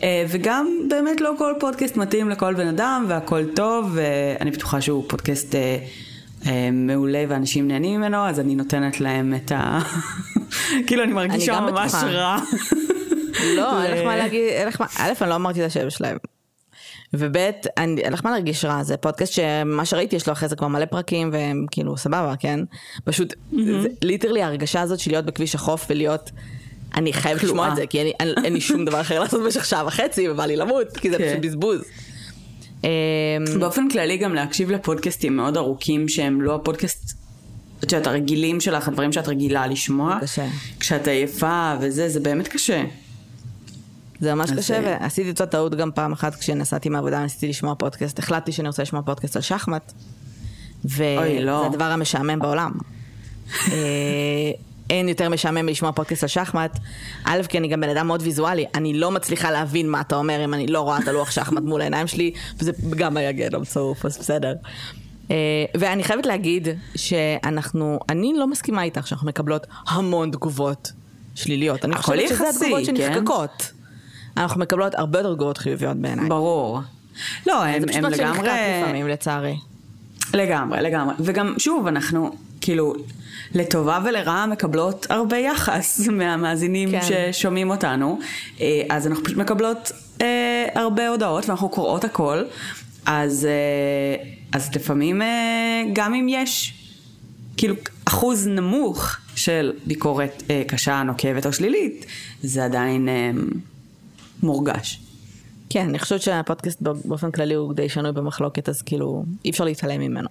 Uh, 0.00 0.04
וגם 0.28 0.66
באמת 0.88 1.20
לא 1.20 1.30
כל 1.38 1.52
פודקאסט 1.60 1.96
מתאים 1.96 2.30
לכל 2.30 2.54
בן 2.54 2.66
אדם 2.66 3.04
והכל 3.08 3.44
טוב, 3.54 3.90
ואני 3.94 4.50
בטוחה 4.50 4.80
שהוא 4.80 5.04
פודקאסט... 5.08 5.54
Uh, 5.54 6.11
מעולה 6.72 7.24
ואנשים 7.28 7.68
נהנים 7.68 8.00
ממנו, 8.00 8.16
אז 8.28 8.40
אני 8.40 8.54
נותנת 8.54 9.00
להם 9.00 9.34
את 9.34 9.52
ה... 9.52 9.78
כאילו 10.86 11.02
אני 11.04 11.12
מרגישה 11.12 11.58
אני 11.58 11.70
ממש 11.70 11.90
בטוחה. 11.92 12.06
רע. 12.10 12.38
לא, 13.56 13.82
אין 13.82 13.92
לך 13.98 14.04
מה 14.06 14.16
להגיד, 14.16 14.48
אין 14.48 14.68
לך 14.68 14.80
מה, 14.80 14.86
א', 14.98 15.12
אני 15.20 15.30
לא 15.30 15.34
אמרתי 15.34 15.60
את 15.60 15.66
השם 15.66 15.90
שלהם. 15.90 16.16
וב', 17.14 17.36
אין 17.76 18.12
לך 18.12 18.24
מה 18.24 18.30
להרגיש 18.30 18.64
רע, 18.64 18.82
זה 18.82 18.96
פודקאסט 18.96 19.32
שמה 19.32 19.84
שראיתי 19.84 20.16
יש 20.16 20.26
לו 20.26 20.32
אחרי 20.32 20.48
זה 20.48 20.56
כבר 20.56 20.68
מלא 20.68 20.84
פרקים 20.84 21.30
והם 21.32 21.66
כאילו 21.70 21.96
סבבה, 21.96 22.34
כן? 22.38 22.60
פשוט, 23.04 23.34
literally 24.02 24.42
ההרגשה 24.42 24.80
הזאת 24.80 24.98
של 24.98 25.10
להיות 25.10 25.24
בכביש 25.24 25.54
החוף 25.54 25.86
ולהיות, 25.90 26.30
אני 26.94 27.12
חייבת 27.12 27.42
לשמוע 27.42 27.68
את 27.68 27.76
זה, 27.76 27.86
כי 27.86 27.98
אין 27.98 28.06
לי- 28.06 28.12
אין 28.20 28.34
אין 28.44 28.52
לי 28.52 28.60
שום 28.60 28.84
דבר 28.84 29.00
אחר 29.00 29.20
לעשות 29.20 29.42
במשך 29.42 29.64
שעה 29.64 29.86
וחצי 29.86 30.28
ובא 30.28 30.46
לי 30.46 30.56
למות, 30.56 30.96
כי 30.96 31.10
זה 31.10 31.18
כן. 31.18 31.28
פשוט 31.30 31.44
בזבוז. 31.44 31.80
אמ, 32.84 32.88
באופן 33.60 33.88
כללי 33.88 34.16
גם 34.16 34.34
להקשיב 34.34 34.70
לפודקאסטים 34.70 35.36
מאוד 35.36 35.56
ארוכים 35.56 36.08
שהם 36.08 36.40
לא 36.40 36.54
הפודקאסט, 36.54 37.12
את 37.78 37.92
יודעת, 37.92 38.06
הרגילים 38.06 38.60
שלך, 38.60 38.88
הדברים 38.88 39.12
שאת 39.12 39.28
רגילה 39.28 39.66
לשמוע. 39.66 40.18
קשה. 40.20 40.46
כשאת 40.80 41.08
עייפה 41.08 41.74
וזה, 41.80 42.08
זה 42.08 42.20
באמת 42.20 42.48
קשה. 42.48 42.84
זה 44.20 44.34
ממש 44.34 44.50
אז, 44.50 44.58
קשה, 44.58 44.74
אה, 44.74 44.98
ועשיתי 45.00 45.30
את 45.30 45.42
טעות 45.42 45.74
גם 45.74 45.90
פעם 45.94 46.12
אחת 46.12 46.34
כשנסעתי 46.34 46.88
מהעבודה, 46.88 47.22
ניסיתי 47.22 47.48
לשמוע 47.48 47.74
פודקאסט, 47.74 48.18
החלטתי 48.18 48.52
שאני 48.52 48.68
רוצה 48.68 48.82
לשמוע 48.82 49.02
פודקאסט 49.02 49.36
על 49.36 49.42
שחמט, 49.42 49.92
אוי, 50.84 51.44
לא. 51.44 51.52
וזה 51.52 51.66
הדבר 51.66 51.84
המשעמם 51.84 52.38
בעולם. 52.38 52.72
אין 54.92 55.08
יותר 55.08 55.28
משעמם 55.28 55.66
מלשמוע 55.66 55.92
פודקאסט 55.92 56.22
על 56.22 56.28
שחמט. 56.28 56.78
א', 57.24 57.40
כי 57.48 57.58
אני 57.58 57.68
גם 57.68 57.80
בן 57.80 57.88
אדם 57.88 58.06
מאוד 58.06 58.22
ויזואלי, 58.22 58.64
אני 58.74 58.94
לא 58.94 59.10
מצליחה 59.10 59.50
להבין 59.50 59.90
מה 59.90 60.00
אתה 60.00 60.16
אומר 60.16 60.44
אם 60.44 60.54
אני 60.54 60.66
לא 60.66 60.80
רואה 60.80 60.98
את 60.98 61.08
הלוח 61.08 61.30
שחמט 61.30 61.62
מול 61.62 61.80
העיניים 61.80 62.06
שלי, 62.06 62.32
וזה 62.58 62.72
גם 62.90 63.16
היה 63.16 63.32
גיהנום 63.32 63.64
צרוף, 63.64 64.06
אז 64.06 64.18
בסדר. 64.18 64.54
אה, 65.30 65.36
ואני 65.76 66.04
חייבת 66.04 66.26
להגיד 66.26 66.68
שאנחנו, 66.96 67.98
אני 68.08 68.32
לא 68.36 68.46
מסכימה 68.46 68.82
איתך 68.82 69.06
שאנחנו 69.06 69.26
מקבלות 69.26 69.66
המון 69.88 70.30
תגובות 70.30 70.92
שליליות. 71.34 71.84
אני 71.84 71.96
חושבת 71.96 72.28
שזה 72.28 72.34
יחסי, 72.34 72.64
התגובות 72.64 72.86
כן? 72.86 72.96
שנחקקות. 72.96 73.72
אנחנו 74.36 74.60
מקבלות 74.60 74.94
הרבה 74.94 75.18
יותר 75.18 75.34
תגובות 75.34 75.58
חיוביות 75.58 75.96
בעיניי. 75.96 76.28
ברור. 76.28 76.80
לא, 77.46 77.64
הם, 77.64 77.80
זה 77.80 77.86
פשוט 77.86 77.96
הם 77.96 78.02
מה 78.02 78.16
שנחקק 78.16 78.42
לגמרי... 78.42 78.82
לפעמים, 78.82 79.08
לצערי. 79.08 79.56
לגמרי, 80.34 80.82
לגמרי. 80.82 81.14
וגם, 81.20 81.54
שוב, 81.58 81.86
אנחנו, 81.86 82.30
כאילו, 82.62 82.94
לטובה 83.54 83.98
ולרעה 84.04 84.46
מקבלות 84.46 85.06
הרבה 85.10 85.36
יחס 85.36 86.00
מהמאזינים 86.18 86.90
כן. 86.90 87.00
ששומעים 87.32 87.70
אותנו. 87.70 88.18
אה, 88.60 88.82
אז 88.90 89.06
אנחנו 89.06 89.24
פשוט 89.24 89.36
מקבלות 89.36 89.92
אה, 90.20 90.66
הרבה 90.74 91.08
הודעות 91.08 91.48
ואנחנו 91.48 91.68
קוראות 91.68 92.04
הכל. 92.04 92.42
אז, 93.06 93.44
אה, 93.46 94.24
אז 94.52 94.70
לפעמים, 94.74 95.22
אה, 95.22 95.82
גם 95.92 96.14
אם 96.14 96.26
יש 96.28 96.74
כאילו 97.56 97.74
אחוז 98.04 98.46
נמוך 98.46 99.16
של 99.34 99.72
ביקורת 99.86 100.42
אה, 100.50 100.62
קשה, 100.68 101.02
נוקבת 101.02 101.46
או 101.46 101.52
שלילית, 101.52 102.06
זה 102.42 102.64
עדיין 102.64 103.08
אה, 103.08 103.30
מורגש. 104.42 105.00
כן, 105.70 105.88
אני 105.88 105.98
חושבת 105.98 106.22
שהפודקאסט 106.22 106.82
באופן 106.82 107.30
כללי 107.30 107.54
הוא 107.54 107.74
די 107.74 107.88
שנוי 107.88 108.12
במחלוקת, 108.12 108.68
אז 108.68 108.82
כאילו, 108.82 109.24
אי 109.44 109.50
אפשר 109.50 109.64
להתעלם 109.64 110.00
ממנו. 110.00 110.28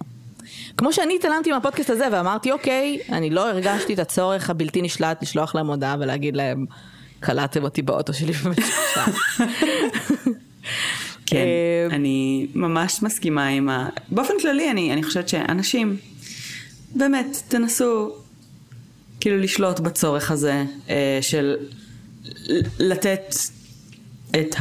כמו 0.76 0.92
שאני 0.92 1.14
התעלמתי 1.16 1.52
מהפודקאסט 1.52 1.90
הזה 1.90 2.08
ואמרתי, 2.12 2.52
אוקיי, 2.52 2.98
אני 3.08 3.30
לא 3.30 3.50
הרגשתי 3.50 3.94
את 3.94 3.98
הצורך 3.98 4.50
הבלתי 4.50 4.82
נשלט 4.82 5.22
לשלוח 5.22 5.54
להם 5.54 5.66
הודעה 5.66 5.96
ולהגיד 6.00 6.36
להם, 6.36 6.66
קלטתם 7.20 7.62
אותי 7.62 7.82
באוטו 7.82 8.12
שלי 8.12 8.32
במשך. 8.32 8.98
כן, 11.26 11.36
אה, 11.36 11.86
אני 11.90 12.46
ממש 12.54 13.02
מסכימה 13.02 13.46
עם 13.46 13.68
ה... 13.68 13.88
באופן 14.08 14.34
כללי, 14.40 14.70
אני, 14.70 14.92
אני 14.92 15.02
חושבת 15.02 15.28
שאנשים, 15.28 15.96
באמת, 16.94 17.42
תנסו 17.48 18.12
כאילו 19.20 19.38
לשלוט 19.38 19.80
בצורך 19.80 20.30
הזה 20.30 20.64
אה, 20.90 21.18
של 21.20 21.56
לתת 22.78 23.34
את 24.30 24.54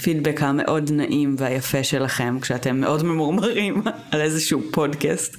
הפידבק 0.00 0.42
המאוד 0.42 0.90
נעים 0.92 1.36
והיפה 1.38 1.84
שלכם 1.84 2.38
כשאתם 2.40 2.80
מאוד 2.80 3.02
ממורמרים 3.02 3.82
על 4.10 4.20
איזשהו 4.20 4.60
פודקאסט. 4.70 5.36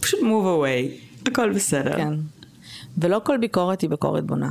פשוט 0.00 0.20
move 0.20 0.24
away, 0.24 1.28
הכל 1.30 1.52
בסדר. 1.52 1.96
כן. 1.96 2.14
ולא 2.98 3.20
כל 3.24 3.38
ביקורת 3.38 3.80
היא 3.80 3.90
ביקורת 3.90 4.24
בונה. 4.24 4.50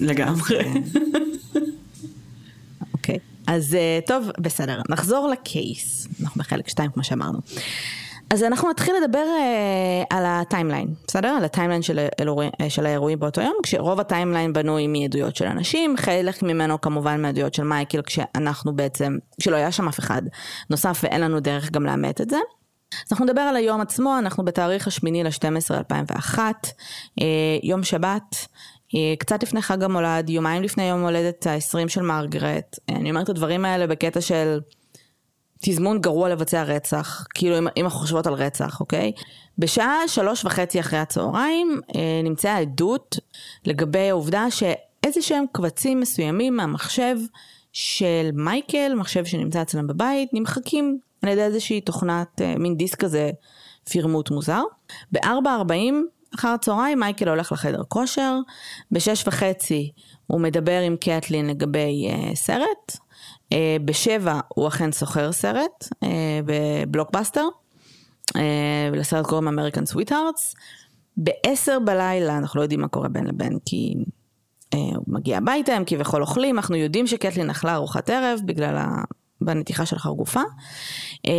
לגמרי. 0.00 0.58
אוקיי. 2.94 3.18
אז 3.46 3.74
אה, 3.74 3.98
טוב, 4.06 4.30
בסדר. 4.38 4.82
נחזור 4.88 5.28
ל 5.28 5.41
case. 5.41 6.08
אנחנו 6.22 6.38
בחלק 6.38 6.68
2 6.68 6.90
כמו 6.90 7.04
שאמרנו. 7.04 7.38
אז 8.30 8.42
אנחנו 8.44 8.70
נתחיל 8.70 8.94
לדבר 9.04 9.24
אה, 9.38 10.16
על 10.16 10.24
ה 10.26 10.33
timeline, 10.33 10.94
בסדר? 11.06 11.28
על 11.28 11.44
ה 11.44 11.48
timeline 11.48 11.82
של, 11.82 11.98
האירוע- 11.98 12.44
אה, 12.60 12.70
של 12.70 12.86
האירועים 12.86 13.20
באותו 13.20 13.40
יום, 13.40 13.56
כשרוב 13.62 14.00
ה 14.00 14.06
timeline 14.06 14.52
בנוי 14.52 14.86
מעדויות 14.86 15.36
של 15.36 15.46
אנשים, 15.46 15.96
חלק 15.96 16.42
ממנו 16.42 16.80
כמובן 16.80 17.22
מעדויות 17.22 17.54
של 17.54 17.64
מייקל, 17.64 18.02
כשאנחנו 18.02 18.76
בעצם, 18.76 19.18
כשלא 19.40 19.56
היה 19.56 19.72
שם 19.72 19.88
אף 19.88 19.98
אחד 19.98 20.22
נוסף 20.70 21.00
ואין 21.02 21.20
לנו 21.20 21.40
דרך 21.40 21.70
גם 21.70 21.86
לאמת 21.86 22.20
את 22.20 22.30
זה. 22.30 22.38
אז 22.92 23.12
אנחנו 23.12 23.24
נדבר 23.24 23.40
על 23.40 23.56
היום 23.56 23.80
עצמו, 23.80 24.18
אנחנו 24.18 24.44
בתאריך 24.44 24.86
השמיני 24.86 25.24
ל-12 25.24 25.74
2001, 25.74 26.66
אה, 27.20 27.24
יום 27.62 27.82
שבת, 27.84 28.46
אה, 28.94 29.14
קצת 29.18 29.42
לפני 29.42 29.62
חג 29.62 29.82
המולד, 29.82 30.30
יומיים 30.30 30.62
לפני 30.62 30.88
יום 30.88 31.02
הולדת 31.02 31.46
ה-20 31.46 31.88
של 31.88 32.02
מרגרט. 32.02 32.78
אה, 32.90 32.96
אני 32.96 33.10
אומרת 33.10 33.24
את 33.24 33.28
הדברים 33.28 33.64
האלה 33.64 33.86
בקטע 33.86 34.20
של 34.20 34.58
תזמון 35.60 36.00
גרוע 36.00 36.28
לבצע 36.28 36.62
רצח, 36.62 37.26
כאילו 37.34 37.58
אם, 37.58 37.66
אם 37.76 37.84
אנחנו 37.84 38.00
חושבות 38.00 38.26
על 38.26 38.34
רצח, 38.34 38.80
אוקיי? 38.80 39.12
בשעה 39.58 40.08
שלוש 40.08 40.44
וחצי 40.44 40.80
אחרי 40.80 40.98
הצהריים 40.98 41.80
אה, 41.96 42.20
נמצאה 42.24 42.58
עדות 42.58 43.18
לגבי 43.66 44.10
העובדה 44.10 44.50
שאיזה 44.50 45.22
שהם 45.22 45.44
קבצים 45.52 46.00
מסוימים 46.00 46.56
מהמחשב 46.56 47.16
של 47.72 48.30
מייקל, 48.34 48.94
מחשב 48.94 49.24
שנמצא 49.24 49.62
אצלם 49.62 49.86
בבית, 49.86 50.28
נמחקים 50.32 50.98
על 51.22 51.28
ידי 51.28 51.42
איזושהי 51.42 51.80
תוכנת, 51.80 52.40
אה, 52.40 52.54
מין 52.58 52.76
דיסק 52.76 53.00
כזה, 53.00 53.30
פירמוט 53.90 54.30
מוזר. 54.30 54.62
ב-4.40 55.12 55.94
אחר 56.34 56.48
הצהריים 56.48 57.00
מייקל 57.00 57.28
הולך 57.28 57.52
לחדר 57.52 57.82
כושר, 57.88 58.38
בשש 58.92 59.24
וחצי 59.26 59.92
הוא 60.26 60.40
מדבר 60.40 60.80
עם 60.80 60.96
קטלין 60.96 61.46
לגבי 61.46 62.08
אה, 62.10 62.34
סרט, 62.34 62.96
בשבע 63.84 64.40
הוא 64.48 64.68
אכן 64.68 64.92
שוכר 64.92 65.32
סרט 65.32 65.88
אה, 66.02 66.40
בבלוקבאסטר, 66.44 67.44
אה, 68.36 68.90
לסרט 68.92 69.26
קוראים 69.26 69.48
American 69.48 69.86
Sweethearts. 69.86 70.54
בעשר 71.16 71.78
בלילה, 71.84 72.38
אנחנו 72.38 72.58
לא 72.58 72.64
יודעים 72.64 72.80
מה 72.80 72.88
קורה 72.88 73.08
בין 73.08 73.26
לבין, 73.26 73.58
כי 73.64 73.94
אה, 74.74 74.78
הוא 74.78 75.04
מגיע 75.06 75.38
הביתה, 75.38 75.72
הם 75.72 75.82
כביכול 75.86 76.22
אוכלים, 76.22 76.56
אנחנו 76.56 76.76
יודעים 76.76 77.06
שקטלין 77.06 77.50
אכלה 77.50 77.74
ארוחת 77.74 78.10
ערב 78.10 78.40
בגלל 78.44 78.76
ה... 78.76 79.02
בנתיחה 79.40 79.86
של 79.86 79.98
חרגופה. 79.98 80.40
אה, 81.26 81.32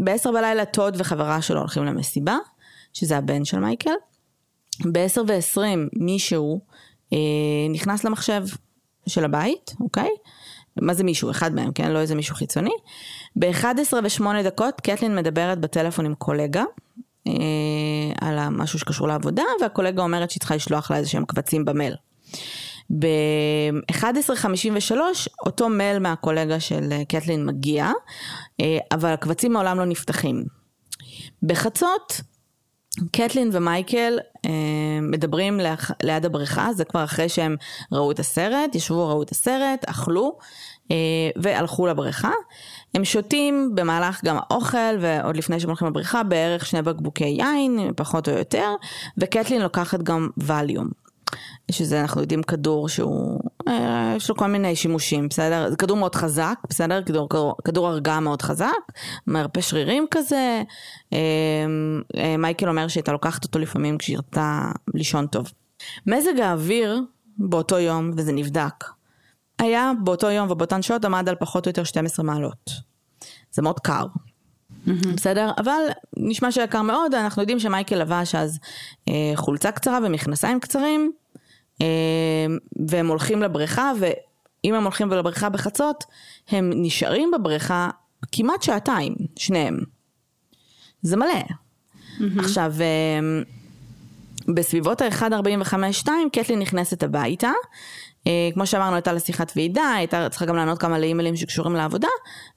בעשר 0.00 0.32
בלילה 0.32 0.64
טוד 0.64 0.94
וחברה 0.98 1.42
שלו 1.42 1.60
הולכים 1.60 1.84
למסיבה, 1.84 2.36
שזה 2.92 3.16
הבן 3.16 3.44
של 3.44 3.58
מייקל. 3.58 3.90
בעשר 4.84 5.22
ועשרים 5.26 5.88
מישהו 5.96 6.60
אה, 7.12 7.18
נכנס 7.70 8.04
למחשב 8.04 8.44
של 9.06 9.24
הבית, 9.24 9.74
אוקיי? 9.80 10.10
מה 10.80 10.94
זה 10.94 11.04
מישהו? 11.04 11.30
אחד 11.30 11.54
מהם, 11.54 11.72
כן? 11.72 11.90
לא 11.90 11.98
איזה 11.98 12.14
מישהו 12.14 12.36
חיצוני. 12.36 12.74
ב-11 13.36 13.94
ו-8 14.02 14.42
דקות 14.44 14.80
קטלין 14.80 15.16
מדברת 15.16 15.58
בטלפון 15.58 16.06
עם 16.06 16.14
קולגה. 16.14 16.64
אה, 17.26 17.32
על 18.20 18.48
משהו 18.48 18.78
שקשור 18.78 19.08
לעבודה, 19.08 19.42
והקולגה 19.60 20.02
אומרת 20.02 20.30
שהיא 20.30 20.40
צריכה 20.40 20.56
לשלוח 20.56 20.90
לה 20.90 20.96
איזה 20.96 21.08
שהם 21.08 21.24
קבצים 21.24 21.64
במייל. 21.64 21.94
ב-11.53 22.98 24.94
אותו 25.46 25.68
מייל 25.68 25.98
מהקולגה 25.98 26.60
של 26.60 26.88
אה, 26.92 27.04
קטלין 27.04 27.46
מגיע, 27.46 27.90
אה, 28.60 28.78
אבל 28.92 29.12
הקבצים 29.12 29.52
מעולם 29.52 29.78
לא 29.78 29.84
נפתחים. 29.84 30.44
בחצות, 31.42 32.20
קטלין 33.12 33.50
ומייקל 33.52 34.18
אה, 34.46 34.50
מדברים 35.02 35.60
ליח, 35.60 35.90
ליד 36.02 36.24
הבריכה, 36.24 36.72
זה 36.72 36.84
כבר 36.84 37.04
אחרי 37.04 37.28
שהם 37.28 37.56
ראו 37.92 38.10
את 38.10 38.18
הסרט, 38.18 38.74
ישבו, 38.74 39.08
ראו 39.08 39.22
את 39.22 39.30
הסרט, 39.30 39.84
אכלו 39.86 40.38
אה, 40.90 40.96
והלכו 41.36 41.86
לבריכה. 41.86 42.32
הם 42.94 43.04
שותים 43.04 43.70
במהלך 43.74 44.24
גם 44.24 44.36
האוכל 44.38 44.96
ועוד 45.00 45.36
לפני 45.36 45.60
שהם 45.60 45.70
הולכים 45.70 45.88
לבריכה 45.88 46.22
בערך 46.22 46.66
שני 46.66 46.82
בקבוקי 46.82 47.24
יין, 47.24 47.92
פחות 47.96 48.28
או 48.28 48.38
יותר, 48.38 48.74
וקטלין 49.18 49.62
לוקחת 49.62 50.02
גם 50.02 50.28
ווליום. 50.36 51.01
שזה 51.70 52.00
אנחנו 52.00 52.20
יודעים 52.20 52.42
כדור 52.42 52.88
שהוא, 52.88 53.40
אה, 53.68 54.14
יש 54.16 54.28
לו 54.28 54.36
כל 54.36 54.46
מיני 54.46 54.76
שימושים, 54.76 55.28
בסדר? 55.28 55.70
זה 55.70 55.76
כדור 55.76 55.96
מאוד 55.96 56.14
חזק, 56.14 56.58
בסדר? 56.68 57.02
כדור, 57.02 57.28
כדור, 57.28 57.54
כדור 57.64 57.88
הרגעה 57.88 58.20
מאוד 58.20 58.42
חזק, 58.42 58.68
מרפא 59.26 59.60
שרירים 59.60 60.06
כזה. 60.10 60.62
אה, 61.12 61.18
אה, 62.16 62.36
מייקל 62.36 62.68
אומר 62.68 62.88
שהייתה 62.88 63.12
לוקחת 63.12 63.44
אותו 63.44 63.58
לפעמים 63.58 63.98
כשהיא 63.98 64.18
רצתה 64.18 64.72
לישון 64.94 65.26
טוב. 65.26 65.52
מזג 66.06 66.40
האוויר 66.40 67.00
באותו 67.38 67.78
יום, 67.78 68.10
וזה 68.16 68.32
נבדק, 68.32 68.84
היה 69.58 69.92
באותו 70.04 70.30
יום 70.30 70.50
ובאותן 70.50 70.82
שעות 70.82 71.04
עמד 71.04 71.28
על 71.28 71.34
פחות 71.34 71.66
או 71.66 71.70
יותר 71.70 71.84
12 71.84 72.24
מעלות. 72.24 72.70
זה 73.52 73.62
מאוד 73.62 73.80
קר. 73.80 74.06
Mm-hmm. 74.86 75.08
בסדר? 75.16 75.50
אבל 75.58 75.80
נשמע 76.16 76.52
שהיה 76.52 76.66
קר 76.66 76.82
מאוד, 76.82 77.14
אנחנו 77.14 77.42
יודעים 77.42 77.58
שמייקל 77.58 77.96
לבש 77.96 78.34
אז 78.34 78.58
אה, 79.08 79.32
חולצה 79.34 79.72
קצרה 79.72 79.98
ומכנסיים 80.04 80.60
קצרים, 80.60 81.12
והם 82.88 83.08
הולכים 83.08 83.42
לבריכה, 83.42 83.92
ואם 84.00 84.74
הם 84.74 84.82
הולכים 84.82 85.10
לבריכה 85.10 85.48
בחצות, 85.48 86.04
הם 86.48 86.70
נשארים 86.74 87.30
בבריכה 87.30 87.90
כמעט 88.32 88.62
שעתיים, 88.62 89.14
שניהם. 89.36 89.78
זה 91.02 91.16
מלא. 91.16 91.32
Mm-hmm. 91.32 92.22
עכשיו, 92.38 92.72
אה, 92.80 93.42
בסביבות 94.54 95.02
ה-1.45-2, 95.02 96.08
קטלין 96.32 96.58
נכנסת 96.58 97.02
הביתה. 97.02 97.50
אה, 98.26 98.48
כמו 98.54 98.66
שאמרנו, 98.66 98.94
הייתה 98.94 99.12
לה 99.12 99.20
שיחת 99.20 99.52
ועידה, 99.56 99.92
הייתה 99.96 100.28
צריכה 100.28 100.46
גם 100.46 100.56
לענות 100.56 100.78
כמה 100.78 100.98
לאימיילים 100.98 101.36
שקשורים 101.36 101.74
לעבודה, 101.74 102.08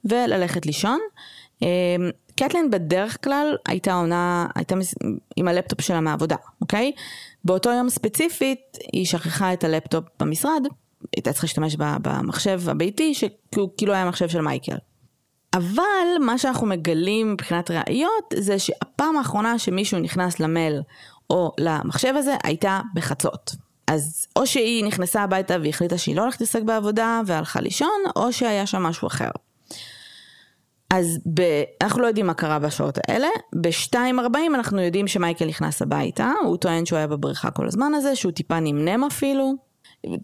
וללכת 0.04 0.66
לישון. 0.66 1.00
אה, 1.62 1.68
קטלין 2.36 2.70
בדרך 2.70 3.24
כלל 3.24 3.56
הייתה 3.68 3.94
עונה, 3.94 4.46
הייתה 4.54 4.74
עם 5.36 5.48
הלפטופ 5.48 5.80
שלה 5.80 6.00
מהעבודה, 6.00 6.36
אוקיי? 6.60 6.92
באותו 7.44 7.70
יום 7.70 7.88
ספציפית, 7.88 8.78
היא 8.92 9.06
שכחה 9.06 9.52
את 9.52 9.64
הלפטופ 9.64 10.04
במשרד, 10.20 10.66
הייתה 11.16 11.32
צריכה 11.32 11.46
להשתמש 11.46 11.76
במחשב 11.78 12.60
הביתי, 12.68 13.14
שהוא 13.14 13.70
כאילו 13.76 13.92
היה 13.92 14.08
מחשב 14.08 14.28
של 14.28 14.40
מייקל. 14.40 14.76
אבל 15.54 16.08
מה 16.20 16.38
שאנחנו 16.38 16.66
מגלים 16.66 17.32
מבחינת 17.32 17.70
ראיות, 17.70 18.34
זה 18.34 18.58
שהפעם 18.58 19.16
האחרונה 19.16 19.58
שמישהו 19.58 19.98
נכנס 19.98 20.40
למייל 20.40 20.82
או 21.30 21.52
למחשב 21.58 22.14
הזה, 22.16 22.34
הייתה 22.44 22.80
בחצות. 22.94 23.54
אז 23.86 24.26
או 24.36 24.46
שהיא 24.46 24.84
נכנסה 24.84 25.22
הביתה 25.22 25.56
והחליטה 25.64 25.98
שהיא 25.98 26.16
לא 26.16 26.22
הולכת 26.22 26.40
להתעסק 26.40 26.62
בעבודה 26.62 27.20
והלכה 27.26 27.60
לישון, 27.60 28.02
או 28.16 28.32
שהיה 28.32 28.66
שם 28.66 28.82
משהו 28.82 29.08
אחר. 29.08 29.30
אז 30.90 31.18
ב... 31.34 31.42
אנחנו 31.82 32.02
לא 32.02 32.06
יודעים 32.06 32.26
מה 32.26 32.34
קרה 32.34 32.58
בשעות 32.58 32.98
האלה, 33.08 33.28
ב-2.40 33.60 34.38
אנחנו 34.54 34.80
יודעים 34.80 35.08
שמייקל 35.08 35.46
נכנס 35.46 35.82
הביתה, 35.82 36.32
הוא 36.44 36.56
טוען 36.56 36.86
שהוא 36.86 36.96
היה 36.96 37.06
בבריכה 37.06 37.50
כל 37.50 37.66
הזמן 37.66 37.94
הזה, 37.94 38.16
שהוא 38.16 38.32
טיפה 38.32 38.60
נמנם 38.60 39.04
אפילו. 39.04 39.54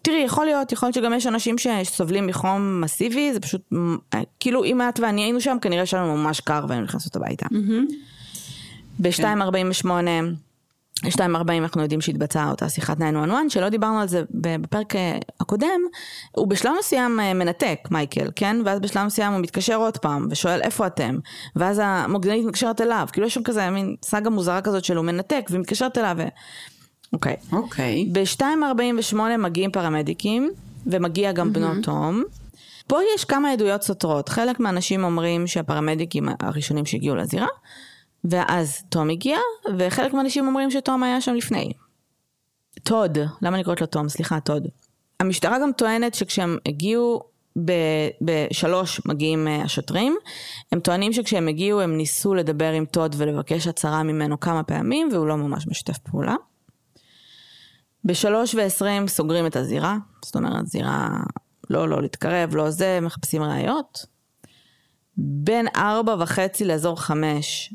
תראי, 0.02 0.18
יכול 0.18 0.44
להיות, 0.44 0.72
יכול 0.72 0.86
להיות 0.86 0.94
שגם 0.94 1.14
יש 1.14 1.26
אנשים 1.26 1.56
שסובלים 1.58 2.26
מחום 2.26 2.80
מסיבי, 2.80 3.32
זה 3.32 3.40
פשוט, 3.40 3.72
כאילו 4.40 4.64
אם 4.64 4.82
את 4.88 5.00
ואני 5.00 5.22
היינו 5.22 5.40
שם, 5.40 5.56
כנראה 5.60 5.86
שהיה 5.86 6.02
לנו 6.02 6.16
ממש 6.16 6.40
קר 6.40 6.64
והיינו 6.68 6.84
נכנסות 6.84 7.16
הביתה. 7.16 7.46
Mm-hmm. 7.46 7.92
ב-2.48, 9.00 9.86
2.40 11.04 11.52
אנחנו 11.58 11.82
יודעים 11.82 12.00
שהתבצעה 12.00 12.50
אותה 12.50 12.68
שיחת 12.68 12.96
911, 12.96 13.50
שלא 13.50 13.68
דיברנו 13.68 14.00
על 14.00 14.08
זה 14.08 14.22
בפרק 14.30 14.96
אה, 14.96 15.18
הקודם, 15.40 15.80
הוא 16.32 16.48
בשלב 16.48 16.72
מסוים 16.78 17.20
אה, 17.20 17.34
מנתק, 17.34 17.78
מייקל, 17.90 18.30
כן? 18.36 18.56
ואז 18.64 18.80
בשלב 18.80 19.06
מסוים 19.06 19.32
הוא 19.32 19.40
מתקשר 19.40 19.76
עוד 19.76 19.98
פעם, 19.98 20.28
ושואל 20.30 20.60
איפה 20.62 20.86
אתם? 20.86 21.18
ואז 21.56 21.80
המוקדנית 21.84 22.46
מתקשרת 22.46 22.80
אליו, 22.80 23.06
כאילו 23.12 23.26
יש 23.26 23.34
שם 23.34 23.42
כזה 23.42 23.70
מין 23.70 23.96
סאגה 24.02 24.30
מוזרה 24.30 24.60
כזאת 24.60 24.84
של 24.84 24.96
הוא 24.96 25.04
מנתק, 25.04 25.46
והיא 25.50 25.60
מתקשרת 25.60 25.98
אליו, 25.98 26.16
ו... 26.18 26.22
אוקיי. 27.12 27.36
אוקיי. 27.52 28.08
ב-2.48 28.12 29.16
מגיעים 29.38 29.70
פרמדיקים, 29.70 30.50
ומגיע 30.86 31.32
גם 31.32 31.52
בנו 31.52 31.82
תום. 31.82 32.22
פה 32.86 32.98
יש 33.14 33.24
כמה 33.24 33.52
עדויות 33.52 33.82
סותרות. 33.82 34.28
חלק 34.28 34.60
מהאנשים 34.60 35.04
אומרים 35.04 35.46
שהפרמדיקים 35.46 36.28
הראשונים 36.40 36.86
שהגיעו 36.86 37.16
לזירה, 37.16 37.46
ואז 38.24 38.82
תום 38.88 39.10
הגיע, 39.10 39.38
וחלק 39.78 40.12
מהאנשים 40.12 40.46
אומרים 40.46 40.70
שתום 40.70 41.02
היה 41.02 41.20
שם 41.20 41.34
לפני. 41.34 41.72
טוד, 42.82 43.18
למה 43.42 43.56
אני 43.56 43.64
קוראת 43.64 43.80
לו 43.80 43.86
תום? 43.86 44.08
סליחה, 44.08 44.40
טוד. 44.40 44.66
המשטרה 45.20 45.58
גם 45.58 45.70
טוענת 45.76 46.14
שכשהם 46.14 46.58
הגיעו, 46.68 47.22
ב- 47.64 48.08
בשלוש 48.22 49.00
מגיעים 49.06 49.48
אה, 49.48 49.62
השוטרים, 49.62 50.16
הם 50.72 50.80
טוענים 50.80 51.12
שכשהם 51.12 51.48
הגיעו 51.48 51.80
הם 51.80 51.96
ניסו 51.96 52.34
לדבר 52.34 52.72
עם 52.72 52.84
טוד 52.84 53.14
ולבקש 53.18 53.66
הצהרה 53.66 54.02
ממנו 54.02 54.40
כמה 54.40 54.62
פעמים, 54.62 55.08
והוא 55.12 55.26
לא 55.26 55.36
ממש 55.36 55.66
משתף 55.68 55.98
פעולה. 55.98 56.34
בשלוש 58.04 58.54
ועשרים 58.54 59.08
סוגרים 59.08 59.46
את 59.46 59.56
הזירה, 59.56 59.96
זאת 60.24 60.36
אומרת 60.36 60.66
זירה 60.66 61.08
לא 61.70 61.88
לא 61.88 62.02
להתקרב, 62.02 62.56
לא 62.56 62.70
זה, 62.70 62.98
מחפשים 63.02 63.42
ראיות. 63.42 64.06
בין 65.16 65.66
ארבע 65.76 66.16
וחצי 66.20 66.64
לאזור 66.64 67.00
חמש, 67.00 67.74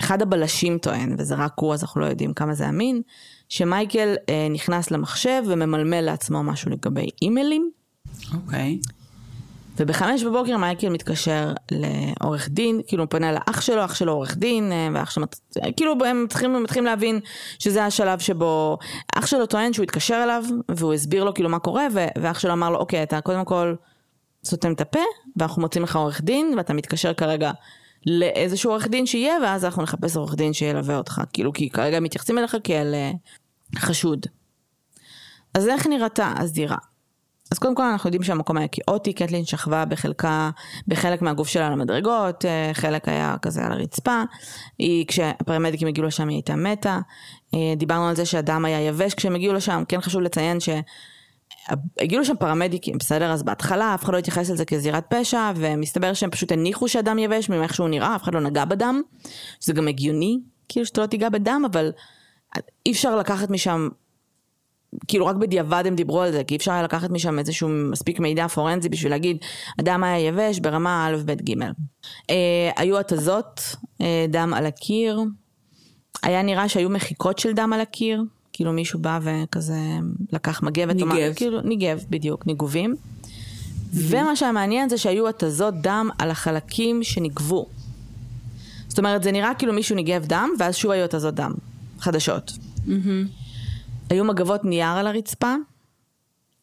אחד 0.00 0.22
הבלשים 0.22 0.78
טוען, 0.78 1.16
וזה 1.18 1.34
רק 1.34 1.52
הוא 1.56 1.74
אז 1.74 1.82
אנחנו 1.82 2.00
לא 2.00 2.06
יודעים 2.06 2.34
כמה 2.34 2.54
זה 2.54 2.68
אמין, 2.68 3.02
שמייקל 3.48 4.14
אה, 4.28 4.46
נכנס 4.50 4.90
למחשב 4.90 5.42
וממלמל 5.46 6.00
לעצמו 6.00 6.42
משהו 6.42 6.70
לגבי 6.70 7.08
אימיילים. 7.22 7.70
אוקיי. 8.34 8.78
ובחמש 9.78 10.24
בבוקר 10.24 10.56
מייקל 10.56 10.88
מתקשר 10.88 11.52
לעורך 11.70 12.48
דין, 12.48 12.80
כאילו 12.86 13.02
הוא 13.02 13.10
פונה 13.10 13.32
לאח 13.32 13.60
שלו, 13.60 13.84
אח 13.84 13.94
שלו 13.94 14.12
עורך 14.12 14.36
דין, 14.36 14.72
אה, 14.72 14.88
ואח 14.94 15.10
שלו, 15.10 15.26
כאילו 15.76 15.94
הם 16.06 16.24
מתחילים, 16.24 16.62
מתחילים 16.62 16.84
להבין 16.84 17.20
שזה 17.58 17.84
השלב 17.84 18.18
שבו, 18.18 18.78
אח 19.14 19.26
שלו 19.26 19.46
טוען 19.46 19.72
שהוא 19.72 19.84
התקשר 19.84 20.20
אליו, 20.24 20.44
והוא 20.68 20.94
הסביר 20.94 21.24
לו 21.24 21.34
כאילו 21.34 21.48
מה 21.48 21.58
קורה, 21.58 21.86
ו- 21.92 22.06
ואח 22.22 22.38
שלו 22.38 22.52
אמר 22.52 22.70
לו, 22.70 22.78
אוקיי, 22.78 23.02
אתה 23.02 23.20
קודם 23.20 23.44
כל 23.44 23.74
סותם 24.44 24.72
את 24.72 24.80
הפה, 24.80 25.00
ואנחנו 25.36 25.62
מוצאים 25.62 25.84
לך 25.84 25.96
עורך 25.96 26.20
דין, 26.20 26.54
ואתה 26.56 26.74
מתקשר 26.74 27.14
כרגע 27.14 27.50
לאיזשהו 28.06 28.70
עורך 28.70 28.88
דין 28.88 29.06
שיהיה, 29.06 29.34
ואז 29.42 29.64
אנחנו 29.64 29.82
נחפש 29.82 30.16
עורך 30.16 30.34
דין 30.34 30.52
שילווה 30.52 30.96
אותך, 30.96 31.20
כאילו, 31.32 31.52
כי 31.52 31.70
כרגע 31.70 32.00
מתייחסים 32.00 32.38
אליך 32.38 32.56
כאל 32.64 32.94
אה, 32.94 33.12
חשוד. 33.76 34.26
אז 35.54 35.68
איך 35.68 35.86
נראתה 35.86 36.32
הזירה? 36.38 36.76
אז 37.52 37.58
קודם 37.58 37.74
כל 37.74 37.82
אנחנו 37.82 38.08
יודעים 38.08 38.22
שהמקום 38.22 38.56
היה 38.56 38.68
כאוטי, 38.68 39.12
קטלין 39.12 39.44
שכבה 39.44 39.84
בחלקה, 39.84 40.50
בחלק 40.88 41.22
מהגוף 41.22 41.48
שלה 41.48 41.66
על 41.66 41.72
המדרגות, 41.72 42.44
אה, 42.44 42.70
חלק 42.72 43.08
היה 43.08 43.36
כזה 43.42 43.64
על 43.64 43.72
הרצפה. 43.72 44.22
היא, 44.78 45.06
כשהפרמדיקים 45.08 45.88
הגיעו 45.88 46.06
לשם 46.06 46.28
היא 46.28 46.36
הייתה 46.36 46.56
מתה. 46.56 46.98
אה, 47.54 47.74
דיברנו 47.76 48.08
על 48.08 48.16
זה 48.16 48.26
שהדם 48.26 48.64
היה 48.64 48.80
יבש 48.80 49.14
כשהם 49.14 49.34
הגיעו 49.34 49.54
לשם, 49.54 49.82
כן 49.88 50.00
חשוב 50.00 50.20
לציין 50.22 50.60
ש... 50.60 50.68
הגיעו 52.00 52.20
לשם 52.22 52.36
פרמדיקים, 52.36 52.98
בסדר? 52.98 53.30
אז 53.30 53.42
בהתחלה 53.42 53.94
אף 53.94 54.04
אחד 54.04 54.12
לא 54.12 54.18
התייחס 54.18 54.50
לזה 54.50 54.64
כזירת 54.64 55.04
פשע, 55.08 55.52
ומסתבר 55.56 56.12
שהם 56.12 56.30
פשוט 56.30 56.52
הניחו 56.52 56.88
שהדם 56.88 57.18
יבש 57.18 57.48
מאיך 57.48 57.74
שהוא 57.74 57.88
נראה, 57.88 58.16
אף 58.16 58.22
אחד 58.22 58.34
לא 58.34 58.40
נגע 58.40 58.64
בדם, 58.64 59.02
שזה 59.60 59.72
גם 59.72 59.88
הגיוני, 59.88 60.38
כאילו 60.68 60.86
שאתה 60.86 61.00
לא 61.00 61.06
תיגע 61.06 61.28
בדם, 61.28 61.62
אבל 61.72 61.92
אי 62.86 62.92
אפשר 62.92 63.16
לקחת 63.16 63.50
משם 63.50 63.88
כאילו 65.08 65.26
רק 65.26 65.36
בדיעבד 65.36 65.84
הם 65.86 65.94
דיברו 65.94 66.22
על 66.22 66.32
זה, 66.32 66.44
כי 66.44 66.54
אי 66.54 66.56
אפשר 66.56 66.72
היה 66.72 66.82
לקחת 66.82 67.10
משם 67.10 67.38
איזשהו 67.38 67.68
מספיק 67.68 68.20
מידע 68.20 68.48
פורנזי 68.48 68.88
בשביל 68.88 69.12
להגיד, 69.12 69.36
הדם 69.78 70.04
היה 70.04 70.28
יבש 70.28 70.58
ברמה 70.58 71.08
א', 71.08 71.16
ב', 71.24 71.32
ג'. 71.32 71.62
אה, 72.30 72.70
היו 72.76 72.98
התזות, 72.98 73.60
אה, 74.00 74.26
דם 74.28 74.54
על 74.56 74.66
הקיר, 74.66 75.20
היה 76.22 76.42
נראה 76.42 76.68
שהיו 76.68 76.90
מחיקות 76.90 77.38
של 77.38 77.52
דם 77.52 77.72
על 77.72 77.80
הקיר, 77.80 78.22
כאילו 78.56 78.72
מישהו 78.72 78.98
בא 78.98 79.18
וכזה 79.22 79.78
לקח 80.32 80.62
מגבת. 80.62 80.94
ניגב. 80.96 81.10
או 81.10 81.16
מה, 81.16 81.34
כאילו, 81.34 81.60
ניגב, 81.60 82.04
בדיוק, 82.10 82.46
ניגובים. 82.46 82.96
ומה 83.92 84.36
שהמעניין 84.36 84.88
זה 84.88 84.98
שהיו 84.98 85.28
התזות 85.28 85.74
דם 85.82 86.08
על 86.18 86.30
החלקים 86.30 87.02
שניגבו. 87.02 87.66
זאת 88.88 88.98
אומרת, 88.98 89.22
זה 89.22 89.32
נראה 89.32 89.54
כאילו 89.58 89.72
מישהו 89.72 89.96
ניגב 89.96 90.26
דם, 90.26 90.50
ואז 90.58 90.76
שוב 90.76 90.90
היו 90.90 91.04
התזות 91.04 91.34
דם, 91.34 91.52
חדשות. 92.00 92.52
היו 94.10 94.24
מגבות 94.24 94.64
נייר 94.64 94.88
על 94.88 95.06
הרצפה, 95.06 95.54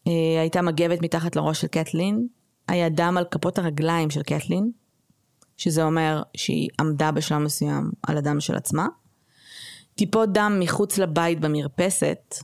אה, 0.07 0.11
הייתה 0.41 0.61
מגבת 0.61 1.01
מתחת 1.01 1.35
לראש 1.35 1.61
של 1.61 1.67
קטלין, 1.67 2.27
היה 2.67 2.89
דם 2.89 3.15
על 3.17 3.25
כפות 3.31 3.57
הרגליים 3.57 4.09
של 4.09 4.23
קטלין, 4.23 4.71
שזה 5.57 5.83
אומר 5.83 6.21
שהיא 6.37 6.69
עמדה 6.79 7.11
בשלב 7.11 7.37
מסוים 7.37 7.91
על 8.03 8.17
הדם 8.17 8.39
של 8.39 8.55
עצמה. 8.55 8.87
טיפות 9.95 10.33
דם 10.33 10.57
מחוץ 10.59 10.97
לבית 10.97 11.39
במרפסת, 11.39 12.35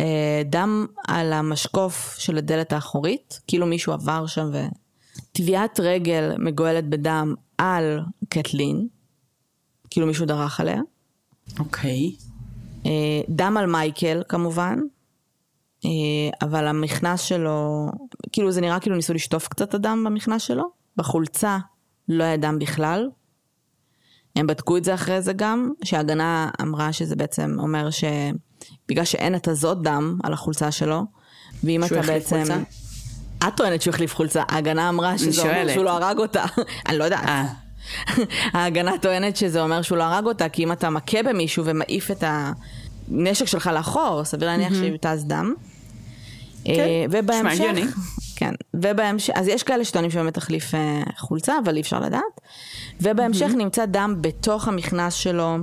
אה, 0.00 0.42
דם 0.44 0.86
על 1.08 1.32
המשקוף 1.32 2.16
של 2.18 2.38
הדלת 2.38 2.72
האחורית, 2.72 3.40
כאילו 3.46 3.66
מישהו 3.66 3.92
עבר 3.92 4.26
שם 4.26 4.50
ו... 4.52 4.66
טביעת 5.32 5.80
רגל 5.80 6.34
מגואלת 6.38 6.88
בדם 6.88 7.34
על 7.58 8.00
קטלין, 8.28 8.88
כאילו 9.90 10.06
מישהו 10.06 10.26
דרך 10.26 10.60
עליה. 10.60 10.80
אוקיי. 11.58 12.12
אה, 12.86 13.20
דם 13.28 13.56
על 13.56 13.66
מייקל 13.66 14.22
כמובן, 14.28 14.78
אה, 15.84 15.90
אבל 16.48 16.66
המכנס 16.66 17.20
שלו, 17.20 17.88
כאילו 18.32 18.52
זה 18.52 18.60
נראה 18.60 18.80
כאילו 18.80 18.96
ניסו 18.96 19.14
לשטוף 19.14 19.48
קצת 19.48 19.74
הדם 19.74 20.04
במכנס 20.06 20.42
שלו, 20.42 20.64
בחולצה 20.96 21.58
לא 22.08 22.24
היה 22.24 22.36
דם 22.36 22.58
בכלל. 22.58 23.08
הם 24.36 24.46
בדקו 24.46 24.76
את 24.76 24.84
זה 24.84 24.94
אחרי 24.94 25.22
זה 25.22 25.32
גם, 25.32 25.70
שההגנה 25.84 26.50
אמרה 26.62 26.92
שזה 26.92 27.16
בעצם 27.16 27.56
אומר 27.58 27.88
שבגלל 27.90 29.04
שאין 29.04 29.34
התזות 29.34 29.82
דם 29.82 30.18
על 30.22 30.32
החולצה 30.32 30.70
שלו, 30.70 31.02
ואם 31.64 31.84
אתה 31.84 32.02
בעצם... 32.02 32.36
חולצה? 32.36 32.58
את 33.38 33.56
טוענת 33.56 33.82
שהוא 33.82 33.94
החליף 33.94 34.14
חולצה, 34.14 34.42
ההגנה 34.48 34.88
אמרה 34.88 35.18
שזה 35.18 35.42
אומר. 35.42 35.72
שהוא 35.72 35.84
לא 35.84 35.90
הרג 35.90 36.18
אותה. 36.18 36.44
אני 36.88 36.98
לא 36.98 37.04
יודעת. 37.04 37.24
אה. 37.24 37.46
ההגנה 38.54 38.98
טוענת 38.98 39.36
שזה 39.36 39.62
אומר 39.62 39.82
שהוא 39.82 39.98
לא 39.98 40.02
הרג 40.02 40.26
אותה, 40.26 40.48
כי 40.48 40.64
אם 40.64 40.72
אתה 40.72 40.90
מכה 40.90 41.22
במישהו 41.22 41.64
ומעיף 41.64 42.10
את 42.10 42.24
הנשק 42.26 43.46
שלך 43.46 43.70
לאחור, 43.74 44.24
סביר 44.24 44.48
להניח 44.48 44.72
שיותז 44.72 45.24
דם. 45.24 45.54
כן, 46.64 46.70
אה, 46.70 47.04
ובהמשך. 47.10 47.96
כן, 48.36 48.54
ובהמשך, 48.74 49.32
אז 49.36 49.48
יש 49.48 49.62
כאלה 49.62 49.84
שטוענים 49.84 50.10
שבאמת 50.10 50.34
תחליף 50.34 50.74
אה, 50.74 51.02
חולצה, 51.16 51.54
אבל 51.64 51.76
אי 51.76 51.80
אפשר 51.80 52.00
לדעת. 52.00 52.40
ובהמשך 53.00 53.50
נמצא 53.56 53.84
דם 53.86 54.14
בתוך 54.20 54.68
המכנס 54.68 55.14
שלו, 55.14 55.56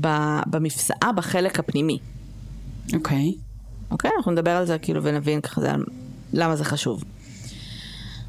ב- 0.00 0.40
במפסעה 0.46 1.12
בחלק 1.14 1.58
הפנימי. 1.58 1.98
אוקיי. 2.94 3.34
אוקיי? 3.90 4.10
אנחנו 4.16 4.32
נדבר 4.32 4.50
על 4.50 4.66
זה 4.66 4.78
כאילו 4.78 5.02
ונבין 5.02 5.40
ככה 5.40 5.60
זה, 5.60 5.72
למה 6.32 6.56
זה 6.56 6.64
חשוב. 6.64 7.04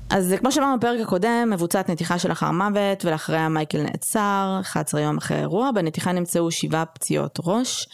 אז 0.10 0.34
כמו 0.40 0.52
שאמרנו 0.52 0.80
בפרק 0.80 1.00
הקודם, 1.02 1.50
מבוצעת 1.54 1.90
נתיחה 1.90 2.20
של 2.20 2.32
אחר 2.32 2.52
מוות, 2.52 3.06
ולאחריה 3.06 3.50
מייקל 3.50 3.82
נעצר, 3.84 4.58
11 4.62 5.02
יום 5.02 5.18
אחרי 5.18 5.38
האירוע, 5.38 5.72
בנתיחה 5.72 6.12
נמצאו 6.12 6.52
שבעה 6.52 6.86
פציעות 6.86 7.40
ראש, 7.44 7.88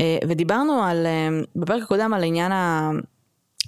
אה, 0.00 0.18
ודיברנו 0.28 0.82
על, 0.82 1.06
אה, 1.06 1.28
בפרק 1.56 1.82
הקודם 1.82 2.14
על 2.14 2.24
עניין 2.24 2.52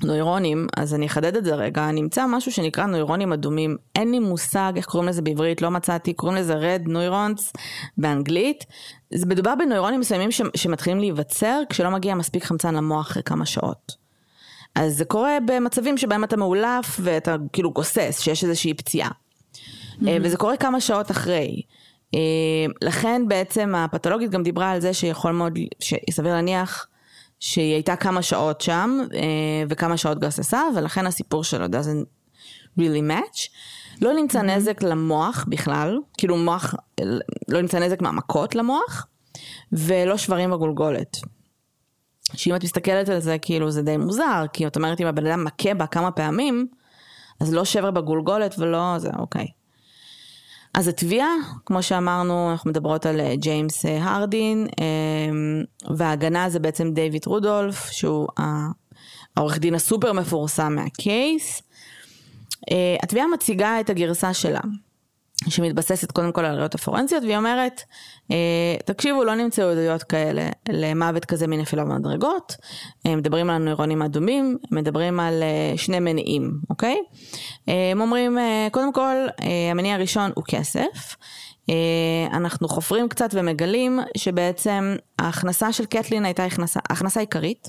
הנוירונים, 0.03 0.67
אז 0.77 0.95
אני 0.95 1.07
אחדד 1.07 1.37
את 1.37 1.45
זה 1.45 1.55
רגע, 1.55 1.91
נמצא 1.91 2.27
משהו 2.27 2.53
שנקרא 2.53 2.87
נוירונים 2.87 3.33
אדומים, 3.33 3.77
אין 3.97 4.11
לי 4.11 4.19
מושג 4.19 4.73
איך 4.77 4.87
קוראים 4.87 5.09
לזה 5.09 5.23
בעברית, 5.23 5.63
לא 5.63 5.71
מצאתי, 5.71 6.13
קוראים 6.13 6.39
לזה 6.39 6.55
red 6.55 6.89
neurons 6.89 7.61
באנגלית. 7.99 8.65
זה 9.15 9.27
מדובר 9.27 9.55
בנוירונים 9.55 10.01
מסוימים 10.01 10.31
ש- 10.31 10.43
שמתחילים 10.57 10.99
להיווצר 11.01 11.61
כשלא 11.69 11.91
מגיע 11.91 12.15
מספיק 12.15 12.45
חמצן 12.45 12.75
למוח 12.75 13.11
אחרי 13.11 13.23
כמה 13.23 13.47
שעות. 13.47 13.97
אז 14.75 14.97
זה 14.97 15.05
קורה 15.05 15.39
במצבים 15.47 15.99
שבהם 15.99 16.25
אתה 16.25 16.37
מאולף 16.37 17.01
ואתה 17.01 17.37
כאילו 17.53 17.71
גוסס, 17.73 18.21
שיש 18.21 18.45
איזושהי 18.45 18.75
פציעה. 18.75 19.09
Mm-hmm. 19.11 20.05
וזה 20.23 20.37
קורה 20.37 20.57
כמה 20.57 20.81
שעות 20.81 21.11
אחרי. 21.11 21.63
אה, 22.15 22.21
לכן 22.83 23.23
בעצם 23.29 23.75
הפתולוגית 23.75 24.31
גם 24.31 24.43
דיברה 24.43 24.71
על 24.71 24.81
זה 24.81 24.95
שיכול 24.95 25.33
מאוד, 25.33 25.59
שסביר 25.81 26.33
להניח 26.33 26.87
שהיא 27.41 27.73
הייתה 27.75 27.97
כמה 27.97 28.23
שעות 28.23 28.61
שם 28.61 28.99
אה, 29.15 29.21
וכמה 29.69 29.97
שעות 29.97 30.19
גססה, 30.19 30.63
ולכן 30.77 31.07
הסיפור 31.07 31.45
שלו 31.45 31.67
doesn't 31.67 32.07
really 32.79 33.11
match. 33.11 33.49
לא 34.03 34.13
נמצא 34.13 34.41
mm-hmm. 34.41 34.43
נזק 34.43 34.83
למוח 34.83 35.45
בכלל, 35.49 35.99
כאילו 36.19 36.37
מוח, 36.37 36.75
לא 37.49 37.61
נמצא 37.61 37.79
נזק 37.79 38.03
מהמכות 38.03 38.55
למוח, 38.55 39.07
ולא 39.73 40.17
שברים 40.17 40.51
בגולגולת. 40.51 41.17
שאם 42.35 42.57
את 42.57 42.65
מסתכלת 42.65 43.09
על 43.09 43.21
זה, 43.21 43.37
כאילו 43.39 43.71
זה 43.71 43.83
די 43.83 43.97
מוזר, 43.97 44.45
כי 44.53 44.67
את 44.67 44.77
אומרת 44.77 45.01
אם 45.01 45.07
הבן 45.07 45.27
אדם 45.27 45.45
מכה 45.45 45.75
בה 45.75 45.87
כמה 45.87 46.11
פעמים, 46.11 46.67
אז 47.41 47.55
לא 47.55 47.65
שבר 47.65 47.91
בגולגולת 47.91 48.55
ולא 48.59 48.95
זה, 48.99 49.11
אוקיי. 49.19 49.47
אז 50.75 50.89
התביעה, 50.89 51.35
כמו 51.67 51.83
שאמרנו, 51.83 52.51
אנחנו 52.51 52.71
מדברות 52.71 53.07
על 53.07 53.21
אה, 53.21 53.37
ג'יימס 53.37 53.87
אה, 53.87 54.05
הרדין, 54.05 54.67
אה, 54.81 55.95
וההגנה 55.97 56.51
זה 56.51 56.59
בעצם 56.59 56.91
דיוויד 56.91 57.27
רודולף, 57.27 57.91
שהוא 57.91 58.29
העורך 59.37 59.59
דין 59.59 59.75
הסופר 59.75 60.13
מפורסם 60.13 60.75
מהקייס. 60.75 61.63
התביעה 63.03 63.27
מציגה 63.27 63.81
את 63.81 63.91
הגרסה 63.91 64.35
שלה, 64.35 64.61
שמתבססת 65.49 66.13
קודם 66.13 66.33
כל 66.33 66.45
על 66.45 66.53
הראיות 66.55 66.75
הפורנזיות, 66.75 67.23
והיא 67.23 67.37
אומרת, 67.37 67.83
תקשיבו, 68.85 69.25
לא 69.25 69.35
נמצאו 69.35 69.69
עדויות 69.69 70.03
כאלה 70.03 70.49
למוות 70.69 71.25
כזה 71.25 71.47
מנפילה 71.47 71.85
במדרגות, 71.85 72.57
מדברים 73.07 73.51
על 73.51 73.59
נוירונים 73.63 74.03
אדומים, 74.03 74.59
מדברים 74.71 75.21
על 75.21 75.43
שני 75.77 76.01
מניעים, 76.01 76.53
אוקיי? 76.71 76.97
הם 77.67 78.01
אומרים, 78.01 78.39
קודם 78.71 78.93
כל, 78.93 79.17
המניע 79.71 79.95
הראשון 79.95 80.31
הוא 80.35 80.45
כסף. 80.49 81.17
אנחנו 82.33 82.69
חופרים 82.69 83.09
קצת 83.09 83.31
ומגלים 83.33 84.01
שבעצם 84.17 84.97
ההכנסה 85.19 85.73
של 85.73 85.85
קטלין 85.85 86.25
הייתה 86.25 86.45
הכנסה, 86.45 86.81
הכנסה 86.91 87.21
עיקרית. 87.21 87.69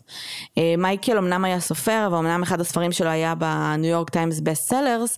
מייקל 0.77 1.17
אמנם 1.17 1.45
היה 1.45 1.59
סופר 1.59 2.09
ואומנם 2.11 2.43
אחד 2.43 2.61
הספרים 2.61 2.91
שלו 2.91 3.09
היה 3.09 3.35
בניו 3.35 3.91
יורק 3.91 4.09
טיימס 4.09 4.39
best 4.39 4.69
sellers, 4.69 5.17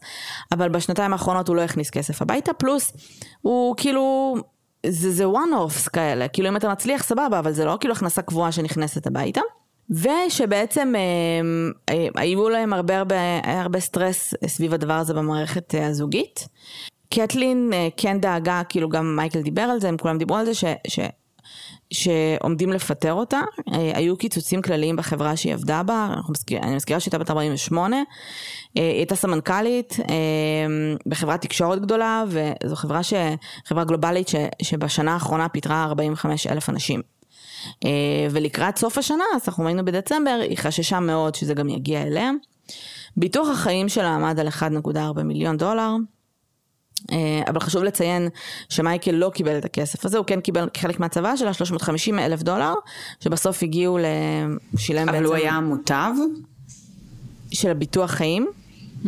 אבל 0.52 0.69
בשנתיים 0.69 1.13
האחרונות 1.13 1.48
הוא 1.48 1.56
לא 1.56 1.62
הכניס 1.62 1.89
כסף 1.89 2.22
הביתה, 2.22 2.54
פלוס 2.54 2.93
הוא 3.41 3.76
כאילו 3.78 4.36
זה, 4.88 5.12
זה 5.12 5.26
one-offs 5.26 5.89
כאלה, 5.89 6.28
כאילו 6.28 6.50
אם 6.50 6.56
אתה 6.56 6.69
מצליח 6.69 7.04
סבבה, 7.04 7.39
אבל 7.39 7.52
זה 7.52 7.65
לא 7.65 7.78
כאילו 7.80 7.93
הכנסה 7.93 8.22
קבועה 8.22 8.52
שנכנסת 8.52 9.08
הביתה. 9.08 9.41
ושבעצם 9.89 10.93
אה, 10.96 11.91
אה, 11.96 12.08
היו 12.15 12.50
להם 12.50 12.74
הרבה 12.74 12.98
הרבה, 12.98 13.15
הרבה 13.43 13.80
סטרס 13.80 14.34
סביב 14.48 14.74
הדבר 14.74 14.93
הזה 14.93 15.13
במערכת 15.13 15.76
אה, 15.76 15.88
הזוגית. 15.88 16.48
קטלין 17.13 17.71
אה, 17.73 17.88
כן 17.97 18.19
דאגה, 18.19 18.62
כאילו 18.69 18.89
גם 18.89 19.15
מייקל 19.15 19.41
דיבר 19.41 19.62
על 19.62 19.80
זה, 19.80 19.89
הם 19.89 19.97
כולם 19.97 20.17
דיברו 20.17 20.38
על 20.38 20.45
זה, 20.45 20.54
ש, 20.54 20.63
ש, 20.88 20.99
שעומדים 21.93 22.71
לפטר 22.71 23.13
אותה. 23.13 23.41
אה, 23.73 23.91
היו 23.95 24.17
קיצוצים 24.17 24.62
כלליים 24.62 24.95
בחברה 24.95 25.36
שהיא 25.36 25.54
עבדה 25.54 25.84
בה, 25.84 26.15
מזכיר, 26.30 26.60
אני 26.60 26.76
מזכירה 26.76 26.99
שהייתה 26.99 27.17
בת 27.17 27.30
48. 27.30 27.95
אה, 27.97 28.04
היא 28.73 28.84
הייתה 28.84 29.15
סמנכ"לית 29.15 29.97
בחברת 31.06 31.41
תקשורת 31.41 31.82
גדולה, 31.82 32.23
וזו 32.28 32.76
חברה, 32.76 33.04
ש, 33.04 33.13
חברה 33.65 33.84
גלובלית 33.84 34.28
ש, 34.28 34.36
שבשנה 34.62 35.13
האחרונה 35.13 35.49
פיטרה 35.49 35.84
45 35.84 36.47
אלף 36.47 36.69
אנשים. 36.69 37.02
ולקראת 38.32 38.78
סוף 38.78 38.97
השנה, 38.97 39.23
אז 39.36 39.41
אנחנו 39.47 39.65
ראינו 39.65 39.86
בדצמבר, 39.86 40.39
היא 40.49 40.58
חששה 40.58 40.99
מאוד 40.99 41.36
שזה 41.36 41.54
גם 41.54 41.69
יגיע 41.69 42.02
אליה. 42.02 42.32
ביטוח 43.17 43.49
החיים 43.49 43.89
שלה 43.89 44.15
עמד 44.15 44.39
על 44.39 44.47
1.4 44.47 45.23
מיליון 45.23 45.58
דולר. 45.58 45.95
אה, 47.12 47.42
אבל 47.48 47.60
חשוב 47.60 47.84
לציין 47.84 48.30
שמייקל 48.70 49.12
לא 49.12 49.32
קיבל 49.34 49.58
את 49.58 49.66
הכסף 49.66 50.06
הזה, 50.06 50.18
הוא 50.18 50.26
כן 50.26 50.42
קיבל 50.42 50.70
חלק 50.78 51.00
מהצבא 51.00 51.36
שלה 51.36 51.54
350 51.54 52.20
אלף 52.20 52.44
דולר, 52.44 52.74
שבסוף 53.20 53.63
הגיעו 53.63 53.98
ל... 53.98 54.06
הוא 54.72 54.80
שילם 54.80 55.10
אבל 55.10 55.12
בעצם... 55.12 55.26
אבל 55.26 55.26
הוא 55.26 55.36
היה 55.36 55.60
מוטב? 55.60 56.12
של 57.52 57.70
הביטוח 57.72 58.12
חיים? 58.12 58.48
Mm-hmm. 59.04 59.08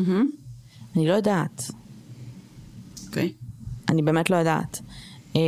אני 0.95 1.08
לא 1.08 1.13
יודעת. 1.13 1.71
אוקיי. 3.08 3.34
Okay. 3.38 3.45
אני 3.91 4.01
באמת 4.01 4.29
לא 4.29 4.36
יודעת. 4.36 4.81
אמ, 5.36 5.41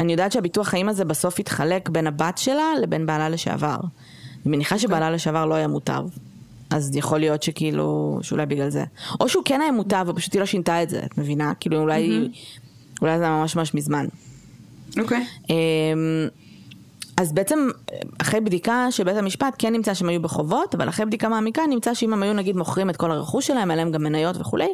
אני 0.00 0.12
יודעת 0.12 0.32
שהביטוח 0.32 0.68
חיים 0.68 0.88
הזה 0.88 1.04
בסוף 1.04 1.38
התחלק 1.38 1.88
בין 1.88 2.06
הבת 2.06 2.38
שלה 2.38 2.72
לבין 2.82 3.06
בעלה 3.06 3.28
לשעבר. 3.28 3.76
אני 4.46 4.56
מניחה 4.56 4.78
שבעלה. 4.78 5.06
אוקיי. 5.06 5.14
לשעבר 5.14 5.46
לא 5.46 5.54
היה 5.54 5.68
מוטב. 5.68 6.04
אז 6.70 6.96
יכול 6.96 7.18
להיות 7.18 7.42
שכאילו, 7.42 8.18
שאולי 8.22 8.46
בגלל 8.46 8.68
זה. 8.68 8.84
או 9.20 9.28
שהוא 9.28 9.42
כן 9.44 9.60
היה 9.60 9.72
מוטב, 9.72 10.06
ופשוט 10.08 10.32
היא 10.32 10.40
לא 10.40 10.46
שינתה 10.46 10.82
את 10.82 10.90
זה, 10.90 11.00
את 11.04 11.18
מבינה? 11.18 11.52
כאילו 11.60 11.78
אולי, 11.78 12.08
mm-hmm. 12.08 13.00
אולי 13.02 13.18
זה 13.18 13.24
היה 13.24 13.32
ממש 13.32 13.56
ממש 13.56 13.74
מזמן. 13.74 14.06
אוקיי. 14.98 15.18
Okay. 15.18 15.50
אמ, 15.50 16.28
אז 17.16 17.32
בעצם 17.32 17.68
אחרי 18.22 18.40
בדיקה 18.40 18.86
של 18.90 19.04
בית 19.04 19.16
המשפט 19.16 19.54
כן 19.58 19.72
נמצא 19.72 19.94
שהם 19.94 20.08
היו 20.08 20.22
בחובות, 20.22 20.74
אבל 20.74 20.88
אחרי 20.88 21.06
בדיקה 21.06 21.28
מעמיקה 21.28 21.62
נמצא 21.70 21.94
שאם 21.94 22.12
הם 22.12 22.22
היו 22.22 22.32
נגיד 22.32 22.56
מוכרים 22.56 22.90
את 22.90 22.96
כל 22.96 23.10
הרכוש 23.10 23.46
שלהם, 23.46 23.70
היה 23.70 23.76
להם 23.76 23.90
גם 23.90 24.02
מניות 24.02 24.36
וכולי, 24.36 24.68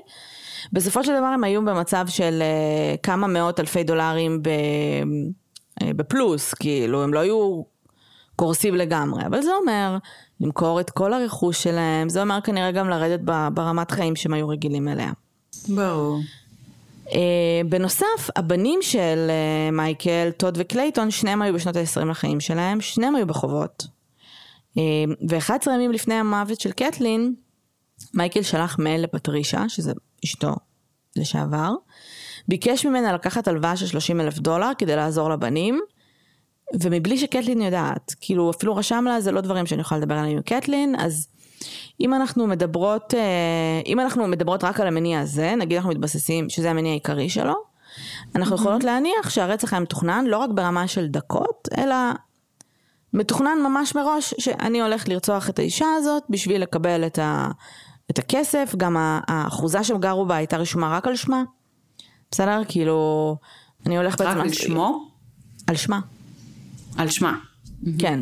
בסופו 0.72 1.05
של 1.05 1.12
דבר 1.18 1.26
הם 1.26 1.44
היו 1.44 1.64
במצב 1.64 2.07
של 2.09 2.42
uh, 2.42 3.00
כמה 3.03 3.26
מאות 3.26 3.61
אלפי 3.61 3.83
דולרים 3.83 4.42
ב, 4.42 4.48
uh, 4.48 5.85
בפלוס, 5.96 6.55
כאילו 6.55 7.03
הם 7.03 7.14
לא 7.14 7.18
היו 7.18 7.62
קורסים 8.37 8.74
לגמרי, 8.74 9.26
אבל 9.26 9.42
זה 9.42 9.50
אומר 9.61 9.96
למכור 10.40 10.81
את 10.81 10.90
כל 10.90 11.12
הרכוש 11.12 11.62
שלהם, 11.62 12.09
זה 12.09 12.22
אומר 12.22 12.38
כנראה 12.44 12.70
גם 12.70 12.88
לרדת 12.88 13.20
ברמת 13.55 13.90
חיים 13.90 14.16
שהם 14.16 14.33
היו 14.33 14.48
רגילים 14.48 14.88
אליה. 14.88 15.12
ברור. 15.68 16.18
אה, 17.07 17.12
בנוסף, 17.68 18.31
הבנים 18.37 18.79
של 18.83 19.31
אה, 19.31 19.75
מייקל, 19.74 20.31
טוד 20.37 20.59
וקלייטון, 20.61 21.11
שניהם 21.11 21.42
היו 21.42 21.55
בשנות 21.55 21.76
ה-20 21.76 22.05
לחיים 22.05 22.40
שלהם, 22.40 22.81
שניהם 22.81 23.16
היו 23.16 23.26
בחובות. 23.26 23.87
אה, 24.75 24.81
ו-11 25.31 25.70
ימים 25.70 25.92
לפני 25.92 26.14
המוות 26.14 26.61
של 26.61 26.72
קטלין, 26.72 27.35
מייקל 28.14 28.42
שלח 28.42 28.79
מייל 28.79 29.03
לפטרישה, 29.03 29.68
שזה 29.68 29.92
אשתו 30.24 30.55
לשעבר, 31.16 31.70
ביקש 32.48 32.87
ממנה 32.87 33.12
לקחת 33.12 33.48
הלוואה 33.48 33.76
של 33.76 33.87
30 33.87 34.20
אלף 34.20 34.38
דולר 34.38 34.70
כדי 34.79 34.96
לעזור 34.96 35.31
לבנים, 35.31 35.81
ומבלי 36.83 37.18
שקטלין 37.18 37.61
יודעת, 37.61 38.14
כאילו 38.20 38.50
אפילו 38.50 38.76
רשם 38.76 39.04
לה 39.09 39.20
זה 39.20 39.33
לא 39.33 39.40
דברים 39.40 39.66
שאני 39.66 39.80
יכולה 39.80 40.00
לדבר 40.00 40.14
עליהם 40.14 40.37
עם 40.37 40.42
קטלין, 40.42 40.94
אז 40.98 41.28
אם 42.00 42.14
אנחנו 42.14 42.46
מדברות, 42.46 43.14
אה, 43.14 43.20
אם 43.87 44.00
אנחנו 44.00 44.28
מדברות 44.28 44.64
רק 44.64 44.80
על 44.80 44.87
המניע 44.87 45.20
הזה, 45.20 45.54
נגיד 45.56 45.76
אנחנו 45.76 45.90
מתבססים 45.90 46.48
שזה 46.48 46.70
המניע 46.70 46.90
העיקרי 46.92 47.28
שלו, 47.28 47.54
אנחנו 48.35 48.56
mm-hmm. 48.56 48.61
יכולות 48.61 48.85
להניח 48.85 49.30
שהרצח 49.30 49.72
היה 49.72 49.80
מתוכנן 49.80 50.24
לא 50.28 50.38
רק 50.38 50.50
ברמה 50.50 50.88
של 50.88 51.06
דקות, 51.06 51.68
אלא 51.78 51.94
מתוכנן 53.12 53.59
ממש 53.62 53.94
מראש 53.94 54.35
שאני 54.38 54.80
הולך 54.80 55.09
לרצוח 55.09 55.48
את 55.48 55.59
האישה 55.59 55.87
הזאת 55.98 56.22
בשביל 56.30 56.62
לקבל 56.62 57.06
את, 57.06 57.18
ה, 57.18 57.48
את 58.11 58.18
הכסף, 58.18 58.74
גם 58.76 58.96
האחוזה 58.98 59.85
שהם 59.85 59.98
גרו 59.98 60.26
בה 60.26 60.37
הייתה 60.37 60.56
רשומה 60.56 60.96
רק 60.96 61.06
על 61.06 61.16
שמה. 61.16 61.42
בסדר? 62.30 62.62
כאילו, 62.68 63.37
אני 63.87 63.98
בעצם... 64.24 64.24
רק 64.24 64.37
על 64.37 64.52
שמו? 64.52 65.09
על 65.66 65.76
שמה. 65.76 66.00
על 66.96 67.09
שמה. 67.09 67.37
כן. 67.98 68.20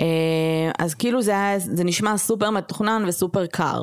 אה, 0.00 0.70
אז 0.78 0.94
כאילו 0.94 1.22
זה, 1.22 1.30
היה, 1.30 1.58
זה 1.58 1.84
נשמע 1.84 2.16
סופר 2.16 2.50
מתוכנן 2.50 3.04
וסופר 3.08 3.46
קר. 3.46 3.82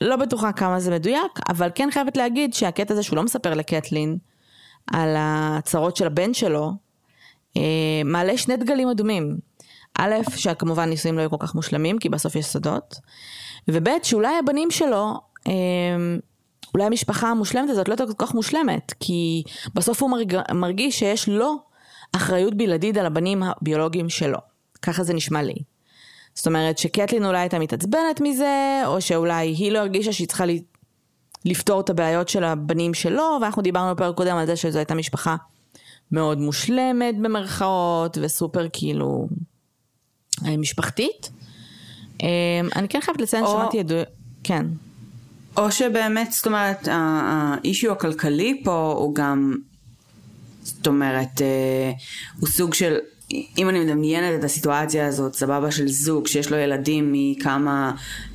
לא 0.00 0.16
בטוחה 0.16 0.52
כמה 0.52 0.80
זה 0.80 0.90
מדויק, 0.90 1.40
אבל 1.48 1.70
כן 1.74 1.88
חייבת 1.92 2.16
להגיד 2.16 2.54
שהקטע 2.54 2.94
הזה 2.94 3.02
שהוא 3.02 3.16
לא 3.16 3.22
מספר 3.22 3.54
לקטלין 3.54 4.18
על 4.92 5.14
הצרות 5.18 5.96
של 5.96 6.06
הבן 6.06 6.34
שלו, 6.34 6.72
אה, 7.56 7.62
מעלה 8.04 8.38
שני 8.38 8.56
דגלים 8.56 8.88
אדומים. 8.88 9.38
א', 9.98 10.14
שכמובן 10.36 10.88
נישואים 10.88 11.16
לא 11.16 11.20
היו 11.20 11.30
כל 11.30 11.36
כך 11.40 11.54
מושלמים, 11.54 11.98
כי 11.98 12.08
בסוף 12.08 12.36
יש 12.36 12.46
סודות, 12.46 12.94
וב', 13.68 13.88
שאולי 14.02 14.38
הבנים 14.38 14.70
שלו, 14.70 15.14
אה, 15.46 15.52
אולי 16.74 16.84
המשפחה 16.84 17.28
המושלמת 17.28 17.70
הזאת 17.70 17.88
לא 17.88 17.96
כל 17.96 18.12
כך 18.18 18.34
מושלמת, 18.34 18.94
כי 19.00 19.42
בסוף 19.74 20.02
הוא 20.02 20.10
מרג... 20.10 20.36
מרגיש 20.54 20.98
שיש 20.98 21.28
לו 21.28 21.56
אחריות 22.12 22.54
בלעדית 22.54 22.96
על 22.96 23.06
הבנים 23.06 23.42
הביולוגיים 23.42 24.08
שלו. 24.08 24.38
ככה 24.82 25.04
זה 25.04 25.14
נשמע 25.14 25.42
לי. 25.42 25.54
זאת 26.34 26.46
אומרת 26.46 26.78
שקטלין 26.78 27.24
אולי 27.24 27.38
הייתה 27.38 27.58
מתעצבנת 27.58 28.20
מזה, 28.20 28.82
או 28.86 29.00
שאולי 29.00 29.46
היא 29.46 29.72
לא 29.72 29.78
הרגישה 29.78 30.12
שהיא 30.12 30.28
צריכה 30.28 30.44
לפתור 31.44 31.80
את 31.80 31.90
הבעיות 31.90 32.28
של 32.28 32.44
הבנים 32.44 32.94
שלו, 32.94 33.38
ואנחנו 33.42 33.62
דיברנו 33.62 33.94
בפרק 33.94 34.16
קודם 34.16 34.36
על 34.36 34.46
זה 34.46 34.56
שזו 34.56 34.78
הייתה 34.78 34.94
משפחה 34.94 35.36
מאוד 36.12 36.38
מושלמת 36.38 37.18
במרכאות, 37.18 38.18
וסופר 38.22 38.66
כאילו 38.72 39.28
אה, 40.46 40.56
משפחתית. 40.56 41.30
אה, 42.22 42.28
אני 42.76 42.88
כן 42.88 43.00
חייבת 43.00 43.20
לציין, 43.20 43.44
או... 43.44 43.48
שמעתי 43.48 43.80
עדו... 43.80 43.94
כן. 44.44 44.66
או 45.56 45.72
שבאמת, 45.72 46.32
זאת 46.32 46.46
אומרת, 46.46 46.88
האישיו 46.90 47.92
הכלכלי 47.92 48.62
פה 48.64 48.94
הוא 48.98 49.14
גם 49.14 49.54
זאת 50.66 50.86
אומרת, 50.86 51.42
אה, 51.42 51.92
הוא 52.40 52.48
סוג 52.48 52.74
של, 52.74 52.96
אם 53.58 53.68
אני 53.68 53.80
מדמיינת 53.84 54.38
את 54.38 54.44
הסיטואציה 54.44 55.06
הזאת, 55.06 55.34
סבבה 55.34 55.70
של 55.70 55.88
זוג 55.88 56.26
שיש 56.26 56.50
לו 56.50 56.56
ילדים 56.56 57.12
מכמה 57.12 57.92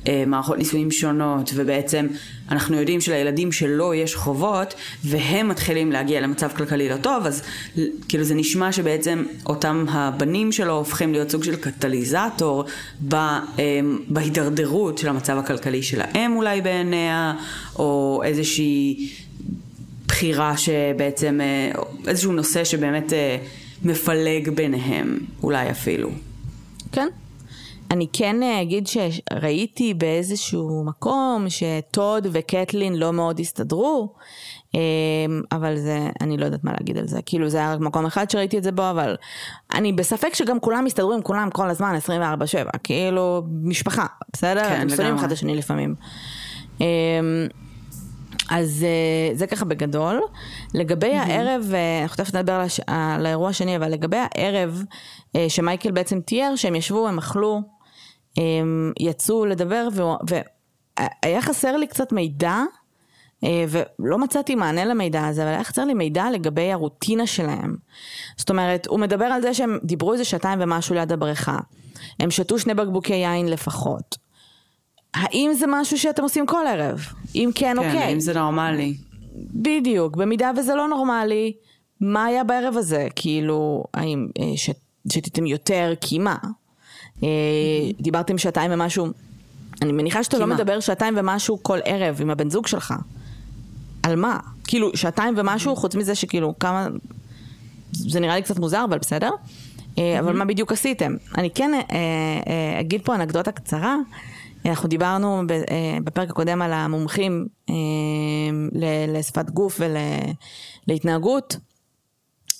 אה, 0.08 0.24
מערכות 0.26 0.58
נישואים 0.58 0.90
שונות, 0.90 1.50
ובעצם 1.54 2.06
אנחנו 2.50 2.76
יודעים 2.76 3.00
שלילדים 3.00 3.52
שלו 3.52 3.94
יש 3.94 4.14
חובות, 4.14 4.74
והם 5.04 5.48
מתחילים 5.48 5.92
להגיע 5.92 6.20
למצב 6.20 6.48
כלכלי 6.56 6.88
לא 6.88 6.96
טוב, 6.96 7.26
אז 7.26 7.42
כאילו 8.08 8.24
זה 8.24 8.34
נשמע 8.34 8.72
שבעצם 8.72 9.24
אותם 9.46 9.84
הבנים 9.88 10.52
שלו 10.52 10.72
הופכים 10.76 11.12
להיות 11.12 11.30
סוג 11.30 11.44
של 11.44 11.56
קטליזטור 11.56 12.64
ב, 13.08 13.14
אה, 13.14 13.40
בהידרדרות 14.08 14.98
של 14.98 15.08
המצב 15.08 15.38
הכלכלי 15.38 15.82
שלהם 15.82 16.36
אולי 16.36 16.60
בעיניה, 16.60 17.34
או 17.76 18.22
איזושהי... 18.24 19.08
בחירה 20.22 20.56
שבעצם, 20.56 21.40
אה, 21.40 21.82
איזשהו 22.06 22.32
נושא 22.32 22.64
שבאמת 22.64 23.12
אה, 23.12 23.36
מפלג 23.82 24.48
ביניהם, 24.48 25.18
אולי 25.42 25.70
אפילו. 25.70 26.10
כן. 26.92 27.08
אני 27.90 28.06
כן 28.12 28.42
אה, 28.42 28.62
אגיד 28.62 28.86
שראיתי 28.86 29.94
באיזשהו 29.94 30.84
מקום 30.84 31.46
שטוד 31.48 32.26
וקטלין 32.32 32.94
לא 32.94 33.12
מאוד 33.12 33.40
הסתדרו, 33.40 34.14
אה, 34.74 34.80
אבל 35.52 35.76
זה, 35.76 35.98
אני 36.20 36.36
לא 36.36 36.44
יודעת 36.44 36.64
מה 36.64 36.72
להגיד 36.72 36.98
על 36.98 37.08
זה. 37.08 37.20
כאילו 37.26 37.48
זה 37.48 37.58
היה 37.58 37.72
רק 37.72 37.80
מקום 37.80 38.06
אחד 38.06 38.30
שראיתי 38.30 38.58
את 38.58 38.62
זה 38.62 38.72
בו, 38.72 38.90
אבל 38.90 39.16
אני 39.74 39.92
בספק 39.92 40.34
שגם 40.34 40.60
כולם 40.60 40.86
הסתדרו 40.86 41.12
עם 41.12 41.22
כולם 41.22 41.50
כל 41.50 41.70
הזמן 41.70 41.98
24/7, 42.06 42.78
כאילו 42.84 43.42
משפחה, 43.62 44.06
בסדר? 44.32 44.64
כן, 44.64 44.80
הם 44.80 44.88
שונאים 44.88 45.06
לגמרי. 45.06 45.20
אחד 45.20 45.26
את 45.26 45.32
השני 45.32 45.56
לפעמים. 45.56 45.94
אה, 48.52 48.58
אז 48.58 48.84
אה, 48.88 49.34
זה 49.36 49.46
ככה 49.46 49.64
בגדול. 49.64 50.20
לגבי 50.74 51.14
הערב, 51.14 51.70
אה, 51.74 52.02
אנחנו 52.02 52.24
תכף 52.24 52.34
נדבר 52.34 52.52
על 52.52 52.60
הש- 52.60 52.80
על 52.86 53.26
האירוע 53.26 53.48
השני, 53.48 53.76
אבל 53.76 53.88
לגבי 53.88 54.16
הערב 54.16 54.82
אה, 55.36 55.46
שמייקל 55.48 55.90
בעצם 55.90 56.20
תיאר, 56.20 56.56
שהם 56.56 56.74
ישבו, 56.74 57.08
הם 57.08 57.18
אכלו, 57.18 57.60
הם 58.36 58.92
יצאו 59.00 59.46
לדבר, 59.46 59.88
והיה 60.28 61.42
חסר 61.42 61.76
לי 61.76 61.86
קצת 61.86 62.12
מידע, 62.12 62.58
אה, 63.44 63.64
ולא 63.68 64.18
מצאתי 64.18 64.54
מענה 64.54 64.84
למידע 64.84 65.26
הזה, 65.26 65.42
אבל 65.42 65.50
היה 65.50 65.64
חסר 65.64 65.84
לי 65.84 65.94
מידע 65.94 66.30
לגבי 66.30 66.72
הרוטינה 66.72 67.26
שלהם. 67.26 67.76
זאת 68.36 68.50
אומרת, 68.50 68.86
הוא 68.86 68.98
מדבר 69.00 69.24
על 69.24 69.42
זה 69.42 69.54
שהם 69.54 69.78
דיברו 69.84 70.12
איזה 70.12 70.24
שעתיים 70.24 70.58
ומשהו 70.62 70.94
ליד 70.94 71.12
הבריכה. 71.12 71.58
הם 72.20 72.30
שתו 72.30 72.58
שני 72.58 72.74
בקבוקי 72.74 73.14
יין 73.14 73.48
לפחות. 73.48 74.21
האם 75.14 75.50
זה 75.54 75.66
משהו 75.68 75.98
שאתם 75.98 76.22
עושים 76.22 76.46
כל 76.46 76.66
ערב? 76.66 77.06
אם 77.34 77.50
כן, 77.54 77.60
כן, 77.60 77.78
אוקיי. 77.78 77.98
האם 77.98 78.20
זה 78.20 78.34
נורמלי? 78.34 78.94
בדיוק, 79.54 80.16
במידה 80.16 80.50
וזה 80.56 80.74
לא 80.74 80.88
נורמלי, 80.88 81.52
מה 82.00 82.24
היה 82.24 82.44
בערב 82.44 82.76
הזה? 82.76 83.08
כאילו, 83.16 83.84
האם 83.94 84.28
אה, 84.40 84.56
ש... 84.56 84.70
שתיתם 85.12 85.46
יותר? 85.46 85.92
כי 86.00 86.18
מה? 86.18 86.36
אה, 87.22 87.28
דיברתם 88.00 88.38
שעתיים 88.38 88.70
ומשהו, 88.74 89.06
אני 89.82 89.92
מניחה 89.92 90.24
שאתה 90.24 90.38
לא? 90.38 90.46
מדבר 90.46 90.80
שעתיים 90.80 91.14
ומשהו 91.16 91.62
כל 91.62 91.78
ערב 91.84 92.20
עם 92.20 92.30
הבן 92.30 92.50
זוג 92.50 92.66
שלך. 92.66 92.94
על 94.02 94.16
מה? 94.16 94.38
כאילו, 94.64 94.96
שעתיים 94.96 95.34
ומשהו, 95.36 95.76
חוץ 95.76 95.94
מזה 95.94 96.14
שכאילו, 96.14 96.54
כמה... 96.60 96.88
זה 97.92 98.20
נראה 98.20 98.36
לי 98.36 98.42
קצת 98.42 98.58
מוזר, 98.58 98.84
אבל 98.88 98.98
בסדר. 98.98 99.30
אה, 99.98 100.18
אבל 100.20 100.36
מה 100.36 100.44
בדיוק 100.44 100.72
עשיתם? 100.72 101.16
אני 101.38 101.50
כן 101.50 101.70
אגיד 102.80 103.00
פה 103.04 103.14
אנקדוטה 103.14 103.52
קצרה. 103.52 103.96
אנחנו 104.66 104.88
דיברנו 104.88 105.42
אה, 105.50 105.98
בפרק 106.04 106.30
הקודם 106.30 106.62
על 106.62 106.72
המומחים 106.72 107.46
אה, 107.70 107.74
לשפת 109.08 109.50
גוף 109.50 109.80
ולהתנהגות. 110.88 111.56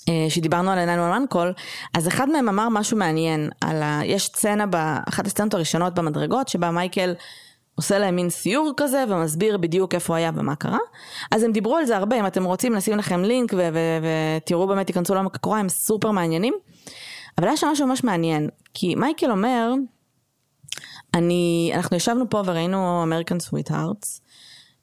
אה, 0.09 0.25
שדיברנו 0.29 0.71
על 0.71 0.79
עינינו 0.79 1.03
על 1.03 1.11
אנקול, 1.11 1.53
אז 1.93 2.07
אחד 2.07 2.29
מהם 2.29 2.49
אמר 2.49 2.69
משהו 2.69 2.97
מעניין, 2.97 3.49
על 3.61 3.83
ה... 3.83 4.01
יש 4.05 4.25
סצנה 4.25 4.65
באחת 4.65 5.27
הסצנות 5.27 5.53
הראשונות 5.53 5.93
במדרגות, 5.93 6.47
שבה 6.47 6.71
מייקל 6.71 7.13
עושה 7.75 7.99
להם 7.99 8.15
מין 8.15 8.29
סיור 8.29 8.71
כזה, 8.77 9.03
ומסביר 9.09 9.57
בדיוק 9.57 9.95
איפה 9.95 10.15
היה 10.15 10.31
ומה 10.35 10.55
קרה. 10.55 10.77
אז 11.31 11.43
הם 11.43 11.51
דיברו 11.51 11.75
על 11.75 11.85
זה 11.85 11.97
הרבה, 11.97 12.19
אם 12.19 12.27
אתם 12.27 12.43
רוצים 12.43 12.75
נשים 12.75 12.97
לכם 12.97 13.23
לינק, 13.23 13.53
ותראו 13.53 14.67
באמת, 14.67 14.87
תיכנסו 14.87 15.15
לעומק 15.15 15.35
הקורה, 15.35 15.59
הם 15.59 15.69
סופר 15.69 16.11
מעניינים. 16.11 16.53
אבל 17.37 17.47
היה 17.47 17.57
שם 17.57 17.67
משהו 17.67 17.87
ממש 17.87 18.03
מעניין, 18.03 18.49
כי 18.73 18.95
מייקל 18.95 19.31
אומר, 19.31 19.73
אני, 21.13 21.71
אנחנו 21.75 21.97
ישבנו 21.97 22.29
פה 22.29 22.41
וראינו 22.45 23.05
Sweethearts, 23.39 24.21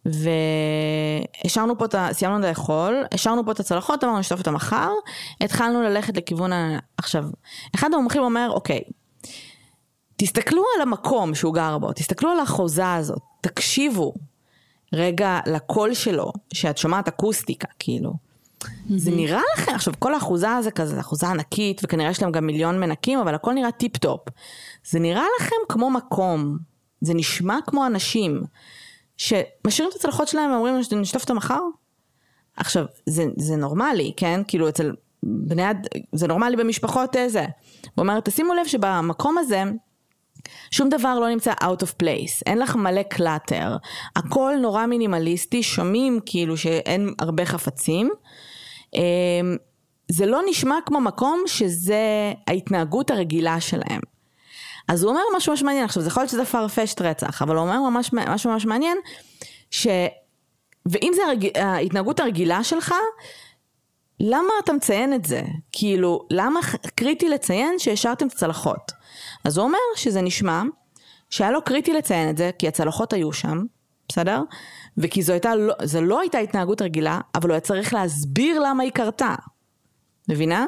והשארנו 0.06 1.78
פה 1.78 1.84
את 1.84 1.94
ה... 1.94 2.08
סיימנו 2.12 2.38
לאכול, 2.38 3.04
השארנו 3.14 3.44
פה 3.44 3.52
את 3.52 3.60
הצלחות, 3.60 4.04
אמרנו 4.04 4.18
נשטוף 4.18 4.38
אותם 4.38 4.54
מחר, 4.54 4.90
התחלנו 5.40 5.82
ללכת 5.82 6.16
לכיוון 6.16 6.52
ה... 6.52 6.78
עכשיו, 6.96 7.24
אחד 7.74 7.94
המומחים 7.94 8.22
אומר, 8.22 8.50
אוקיי, 8.50 8.80
תסתכלו 10.16 10.62
על 10.76 10.82
המקום 10.82 11.34
שהוא 11.34 11.54
גר 11.54 11.78
בו, 11.78 11.92
תסתכלו 11.92 12.30
על 12.30 12.40
האחוזה 12.40 12.94
הזאת, 12.94 13.22
תקשיבו 13.40 14.14
רגע 14.92 15.38
לקול 15.46 15.94
שלו, 15.94 16.32
שאת 16.52 16.78
שומעת 16.78 17.08
אקוסטיקה, 17.08 17.68
כאילו. 17.78 18.12
זה 18.96 19.10
נראה 19.10 19.40
לכם, 19.56 19.74
עכשיו 19.74 19.94
כל 19.98 20.14
האחוזה 20.14 20.50
הזה 20.50 20.70
כזה, 20.70 21.00
אחוזה 21.00 21.28
ענקית, 21.28 21.80
וכנראה 21.84 22.10
יש 22.10 22.22
להם 22.22 22.32
גם 22.32 22.46
מיליון 22.46 22.80
מנקים, 22.80 23.18
אבל 23.18 23.34
הכל 23.34 23.52
נראה 23.52 23.70
טיפ 23.72 23.96
טופ. 23.96 24.20
זה 24.84 24.98
נראה 24.98 25.24
לכם 25.40 25.56
כמו 25.68 25.90
מקום, 25.90 26.58
זה 27.00 27.14
נשמע 27.14 27.58
כמו 27.66 27.86
אנשים, 27.86 28.42
שמשאירים 29.16 29.90
את 29.90 29.96
הצלחות 29.96 30.28
שלהם 30.28 30.52
ואומרים 30.52 30.74
נשטוף 30.96 31.22
אותם 31.22 31.36
מחר? 31.36 31.60
עכשיו, 32.56 32.84
זה, 33.06 33.24
זה 33.36 33.56
נורמלי, 33.56 34.12
כן? 34.16 34.40
כאילו 34.48 34.68
אצל 34.68 34.92
בני 35.22 35.70
אד... 35.70 35.86
זה 36.12 36.26
נורמלי 36.26 36.56
במשפחות 36.56 37.16
אה, 37.16 37.28
זה. 37.28 37.44
הוא 37.82 38.02
אומר, 38.02 38.20
תשימו 38.20 38.54
לב 38.54 38.66
שבמקום 38.66 39.38
הזה, 39.38 39.62
שום 40.70 40.88
דבר 40.88 41.18
לא 41.18 41.28
נמצא 41.28 41.52
out 41.52 41.82
of 41.82 42.02
place, 42.02 42.42
אין 42.46 42.58
לך 42.58 42.76
מלא 42.76 43.02
קלאטר, 43.02 43.76
הכל 44.16 44.54
נורא 44.62 44.86
מינימליסטי, 44.86 45.62
שומעים 45.62 46.20
כאילו 46.26 46.56
שאין 46.56 47.14
הרבה 47.18 47.44
חפצים. 47.44 48.10
אמ, 48.94 49.56
זה 50.08 50.26
לא 50.26 50.40
נשמע 50.48 50.76
כמו 50.86 51.00
מקום 51.00 51.42
שזה 51.46 52.32
ההתנהגות 52.46 53.10
הרגילה 53.10 53.60
שלהם. 53.60 54.00
אז 54.90 55.02
הוא 55.02 55.10
אומר 55.10 55.22
משהו 55.36 55.52
ממש 55.52 55.62
מעניין, 55.62 55.84
עכשיו 55.84 56.02
זה 56.02 56.08
יכול 56.08 56.20
להיות 56.20 56.30
שזה 56.30 56.42
farfetched 56.42 57.02
רצח, 57.02 57.42
אבל 57.42 57.56
הוא 57.56 57.62
אומר 57.62 57.90
ממש, 57.90 58.10
משהו 58.12 58.50
ממש 58.50 58.66
מעניין, 58.66 58.98
ש... 59.70 59.86
ואם 60.86 61.12
זה 61.14 61.22
הרג... 61.26 61.58
ההתנהגות 61.58 62.20
הרגילה 62.20 62.64
שלך, 62.64 62.94
למה 64.20 64.52
אתה 64.64 64.72
מציין 64.72 65.14
את 65.14 65.24
זה? 65.24 65.42
כאילו, 65.72 66.26
למה 66.30 66.60
קריטי 66.94 67.28
לציין 67.28 67.78
שהשארתם 67.78 68.26
את 68.26 68.32
הצלחות? 68.32 68.92
אז 69.44 69.58
הוא 69.58 69.66
אומר 69.66 69.78
שזה 69.96 70.20
נשמע 70.20 70.62
שהיה 71.30 71.50
לו 71.50 71.64
קריטי 71.64 71.92
לציין 71.92 72.30
את 72.30 72.36
זה, 72.36 72.50
כי 72.58 72.68
הצלחות 72.68 73.12
היו 73.12 73.32
שם, 73.32 73.58
בסדר? 74.08 74.42
וכי 74.98 75.22
זו 75.22 75.32
הייתה, 75.32 75.54
לא, 75.54 75.74
זו 75.82 76.02
לא 76.02 76.20
הייתה 76.20 76.38
התנהגות 76.38 76.82
רגילה, 76.82 77.20
אבל 77.34 77.48
הוא 77.48 77.54
היה 77.54 77.60
צריך 77.60 77.94
להסביר 77.94 78.60
למה 78.60 78.82
היא 78.82 78.92
קרתה. 78.92 79.34
מבינה? 80.30 80.66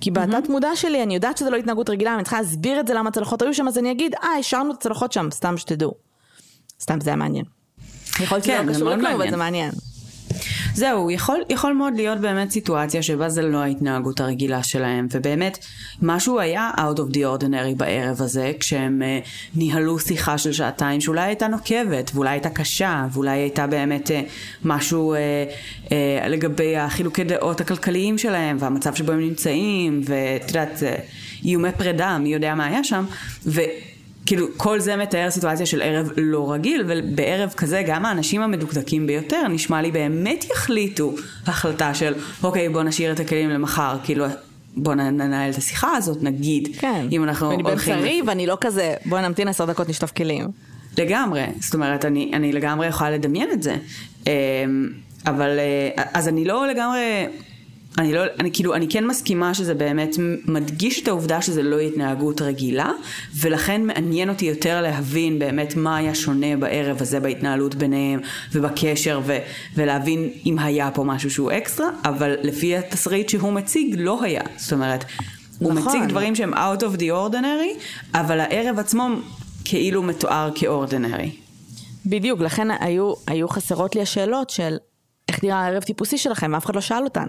כי 0.00 0.10
בתת 0.10 0.48
מודע 0.48 0.68
שלי 0.74 1.02
אני 1.02 1.14
יודעת 1.14 1.38
שזו 1.38 1.50
לא 1.50 1.56
התנהגות 1.56 1.90
רגילה, 1.90 2.14
אני 2.14 2.22
צריכה 2.22 2.40
להסביר 2.40 2.80
את 2.80 2.86
זה 2.86 2.94
למה 2.94 3.08
הצלחות 3.08 3.42
היו 3.42 3.54
שם, 3.54 3.68
אז 3.68 3.78
אני 3.78 3.92
אגיד, 3.92 4.14
אה, 4.14 4.28
השארנו 4.28 4.70
את 4.70 4.76
הצלחות 4.76 5.12
שם, 5.12 5.28
סתם 5.30 5.58
שתדעו. 5.58 5.94
סתם 6.80 7.00
זה 7.00 7.10
היה 7.10 7.16
מעניין. 7.16 7.44
יכול 8.20 8.36
להיות 8.36 8.44
שזה 8.44 8.52
כן, 8.52 8.66
לא 8.66 8.72
קשור 8.72 8.90
לכלום, 8.90 9.06
אבל. 9.06 9.30
זה 9.30 9.36
מעניין. 9.36 9.70
זהו, 10.74 11.10
יכול, 11.10 11.36
יכול 11.48 11.72
מאוד 11.72 11.92
להיות 11.96 12.18
באמת 12.18 12.50
סיטואציה 12.50 13.02
שבה 13.02 13.28
זה 13.28 13.42
לא 13.42 13.58
ההתנהגות 13.58 14.20
הרגילה 14.20 14.62
שלהם, 14.62 15.06
ובאמת, 15.12 15.58
משהו 16.02 16.40
היה 16.40 16.70
out 16.76 16.98
of 16.98 17.14
the 17.14 17.18
ordinary 17.18 17.74
בערב 17.76 18.22
הזה, 18.22 18.52
כשהם 18.60 19.02
uh, 19.02 19.28
ניהלו 19.56 19.98
שיחה 19.98 20.38
של 20.38 20.52
שעתיים 20.52 21.00
שאולי 21.00 21.22
הייתה 21.22 21.48
נוקבת, 21.48 22.10
ואולי 22.14 22.30
הייתה 22.30 22.50
קשה, 22.50 23.06
ואולי 23.12 23.38
הייתה 23.38 23.66
באמת 23.66 24.10
uh, 24.10 24.12
משהו 24.64 25.14
uh, 25.14 25.88
uh, 25.88 25.92
לגבי 26.28 26.76
החילוקי 26.76 27.24
דעות 27.24 27.60
הכלכליים 27.60 28.18
שלהם, 28.18 28.56
והמצב 28.60 28.94
שבו 28.94 29.12
הם 29.12 29.20
נמצאים, 29.20 30.00
ואת 30.04 30.48
יודעת, 30.48 30.82
uh, 30.82 31.44
איומי 31.44 31.72
פרידה, 31.72 32.18
מי 32.18 32.28
יודע 32.28 32.54
מה 32.54 32.66
היה 32.66 32.84
שם, 32.84 33.04
ו... 33.46 33.60
כאילו, 34.26 34.46
כל 34.56 34.80
זה 34.80 34.96
מתאר 34.96 35.30
סיטואציה 35.30 35.66
של 35.66 35.82
ערב 35.82 36.10
לא 36.16 36.52
רגיל, 36.52 36.84
ובערב 36.88 37.52
כזה 37.56 37.82
גם 37.86 38.06
האנשים 38.06 38.42
המדוקדקים 38.42 39.06
ביותר, 39.06 39.48
נשמע 39.48 39.82
לי 39.82 39.90
באמת 39.90 40.44
יחליטו 40.50 41.14
החלטה 41.46 41.94
של, 41.94 42.14
אוקיי, 42.42 42.68
בוא 42.68 42.82
נשאיר 42.82 43.12
את 43.12 43.20
הכלים 43.20 43.50
למחר, 43.50 43.96
כאילו, 44.04 44.24
בוא 44.76 44.94
ננהל 44.94 45.50
את 45.50 45.56
השיחה 45.56 45.96
הזאת, 45.96 46.22
נגיד, 46.22 46.68
כן. 46.78 47.06
אם 47.12 47.22
אנחנו 47.24 47.48
ואני 47.48 47.62
הולכים... 47.62 47.94
בבשרי 47.94 48.22
ואני 48.26 48.46
לא 48.46 48.58
כזה, 48.60 48.94
בואי 49.06 49.22
נמתין 49.22 49.48
עשר 49.48 49.64
דקות 49.64 49.88
נשטוף 49.88 50.10
כלים. 50.10 50.48
לגמרי, 50.98 51.44
זאת 51.60 51.74
אומרת, 51.74 52.04
אני, 52.04 52.30
אני 52.34 52.52
לגמרי 52.52 52.86
יכולה 52.86 53.10
לדמיין 53.10 53.50
את 53.52 53.62
זה. 53.62 53.76
אמ, 54.26 54.32
אבל, 55.26 55.58
אה, 55.58 56.04
אז 56.14 56.28
אני 56.28 56.44
לא 56.44 56.66
לגמרי, 56.66 57.26
אני 57.98 58.12
לא, 58.12 58.22
אני 58.40 58.52
כאילו, 58.52 58.74
אני 58.74 58.88
כן 58.88 59.06
מסכימה 59.06 59.54
שזה 59.54 59.74
באמת 59.74 60.16
מדגיש 60.46 61.02
את 61.02 61.08
העובדה 61.08 61.42
שזה 61.42 61.62
לא 61.62 61.78
התנהגות 61.78 62.40
רגילה, 62.40 62.90
ולכן 63.40 63.82
מעניין 63.86 64.28
אותי 64.28 64.44
יותר 64.44 64.82
להבין 64.82 65.38
באמת 65.38 65.76
מה 65.76 65.96
היה 65.96 66.14
שונה 66.14 66.56
בערב 66.56 66.96
הזה 67.00 67.20
בהתנהלות 67.20 67.74
ביניהם, 67.74 68.20
ובקשר, 68.52 69.20
ו, 69.24 69.38
ולהבין 69.74 70.30
אם 70.46 70.58
היה 70.58 70.90
פה 70.90 71.04
משהו 71.04 71.30
שהוא 71.30 71.52
אקסטרה, 71.52 71.90
אבל 72.04 72.34
לפי 72.42 72.76
התסריט 72.76 73.28
שהוא 73.28 73.52
מציג, 73.52 73.94
לא 73.98 74.22
היה. 74.22 74.42
זאת 74.56 74.72
אומרת, 74.72 75.04
הוא 75.58 75.72
נכון. 75.72 75.96
מציג 75.96 76.10
דברים 76.10 76.34
שהם 76.34 76.54
out 76.54 76.80
of 76.80 76.98
the 76.98 77.02
ordinary, 77.02 77.78
אבל 78.14 78.40
הערב 78.40 78.78
עצמו 78.78 79.08
כאילו 79.64 80.02
מתואר 80.02 80.50
כאורדינרי. 80.54 81.30
בדיוק, 82.06 82.40
לכן 82.40 82.68
היו, 82.80 83.12
היו 83.26 83.48
חסרות 83.48 83.94
לי 83.94 84.02
השאלות 84.02 84.50
של 84.50 84.76
איך 85.28 85.44
נראה 85.44 85.56
הערב 85.56 85.82
טיפוסי 85.82 86.18
שלכם, 86.18 86.54
אף 86.54 86.64
אחד 86.64 86.74
לא 86.74 86.80
שאל 86.80 87.04
אותן. 87.04 87.28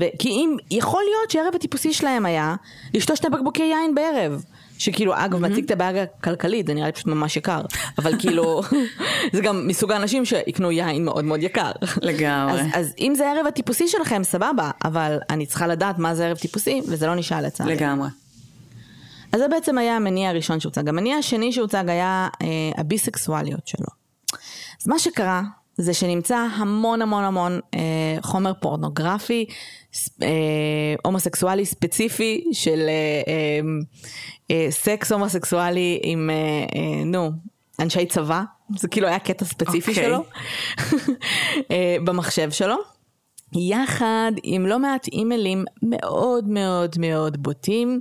ו- 0.00 0.04
כי 0.18 0.28
אם, 0.28 0.56
יכול 0.70 1.02
להיות 1.02 1.30
שהערב 1.30 1.54
הטיפוסי 1.54 1.92
שלהם 1.92 2.26
היה 2.26 2.54
לשתות 2.94 3.16
שני 3.16 3.30
בקבוקי 3.30 3.62
יין 3.62 3.94
בערב. 3.94 4.44
שכאילו, 4.78 5.12
אגב, 5.16 5.38
מציג 5.38 5.64
את 5.64 5.70
הבעיה 5.70 6.02
הכלכלית, 6.02 6.66
זה 6.66 6.74
נראה 6.74 6.86
לי 6.86 6.92
פשוט 6.92 7.06
ממש 7.06 7.36
יקר. 7.36 7.60
אבל 7.98 8.18
כאילו, 8.18 8.60
זה 9.34 9.40
גם 9.40 9.68
מסוג 9.68 9.92
האנשים 9.92 10.24
שיקנו 10.24 10.72
יין 10.72 11.04
מאוד 11.04 11.24
מאוד 11.24 11.42
יקר. 11.42 11.72
לגמרי. 12.02 12.60
אז, 12.60 12.66
אז 12.74 12.94
אם 12.98 13.12
זה 13.16 13.28
הערב 13.28 13.46
הטיפוסי 13.46 13.88
שלכם, 13.88 14.24
סבבה, 14.24 14.70
אבל 14.84 15.18
אני 15.30 15.46
צריכה 15.46 15.66
לדעת 15.66 15.98
מה 15.98 16.14
זה 16.14 16.26
ערב 16.26 16.36
טיפוסי, 16.36 16.80
וזה 16.88 17.06
לא 17.06 17.14
נשאל 17.14 17.46
לצערי. 17.46 17.74
לגמרי. 17.74 18.08
אז 19.32 19.40
זה 19.40 19.48
בעצם 19.48 19.78
היה 19.78 19.96
המניע 19.96 20.30
הראשון 20.30 20.60
שהוצג. 20.60 20.88
המניע 20.88 21.16
השני 21.16 21.52
שהוצג 21.52 21.84
היה 21.88 22.28
אה, 22.42 22.46
הביסקסואליות 22.76 23.66
שלו. 23.66 23.86
אז 24.82 24.88
מה 24.88 24.98
שקרה 24.98 25.42
זה 25.78 25.94
שנמצא 25.94 26.36
המון 26.36 27.02
המון 27.02 27.24
המון 27.24 27.60
אה, 27.74 28.16
חומר 28.22 28.52
פורנוגרפי, 28.60 29.46
אה, 30.22 30.28
הומוסקסואלי 31.04 31.66
ספציפי 31.66 32.44
של 32.52 32.78
אה, 32.88 33.22
אה, 33.28 33.60
אה, 34.50 34.70
סקס 34.70 35.12
הומוסקסואלי 35.12 36.00
עם, 36.02 36.30
אה, 36.30 36.34
אה, 36.80 37.04
נו, 37.04 37.30
אנשי 37.80 38.06
צבא, 38.06 38.42
זה 38.76 38.88
כאילו 38.88 39.08
היה 39.08 39.18
קטע 39.18 39.44
ספציפי 39.44 39.92
okay. 39.92 39.94
אוקיי. 39.94 40.04
שלו, 40.04 40.24
אה, 41.70 41.96
במחשב 42.04 42.50
שלו. 42.50 42.76
יחד 43.56 44.32
עם 44.42 44.66
לא 44.66 44.78
מעט 44.78 45.08
אימיילים 45.12 45.64
מאוד 45.82 46.48
מאוד 46.48 46.96
מאוד 46.98 47.42
בוטים 47.42 48.00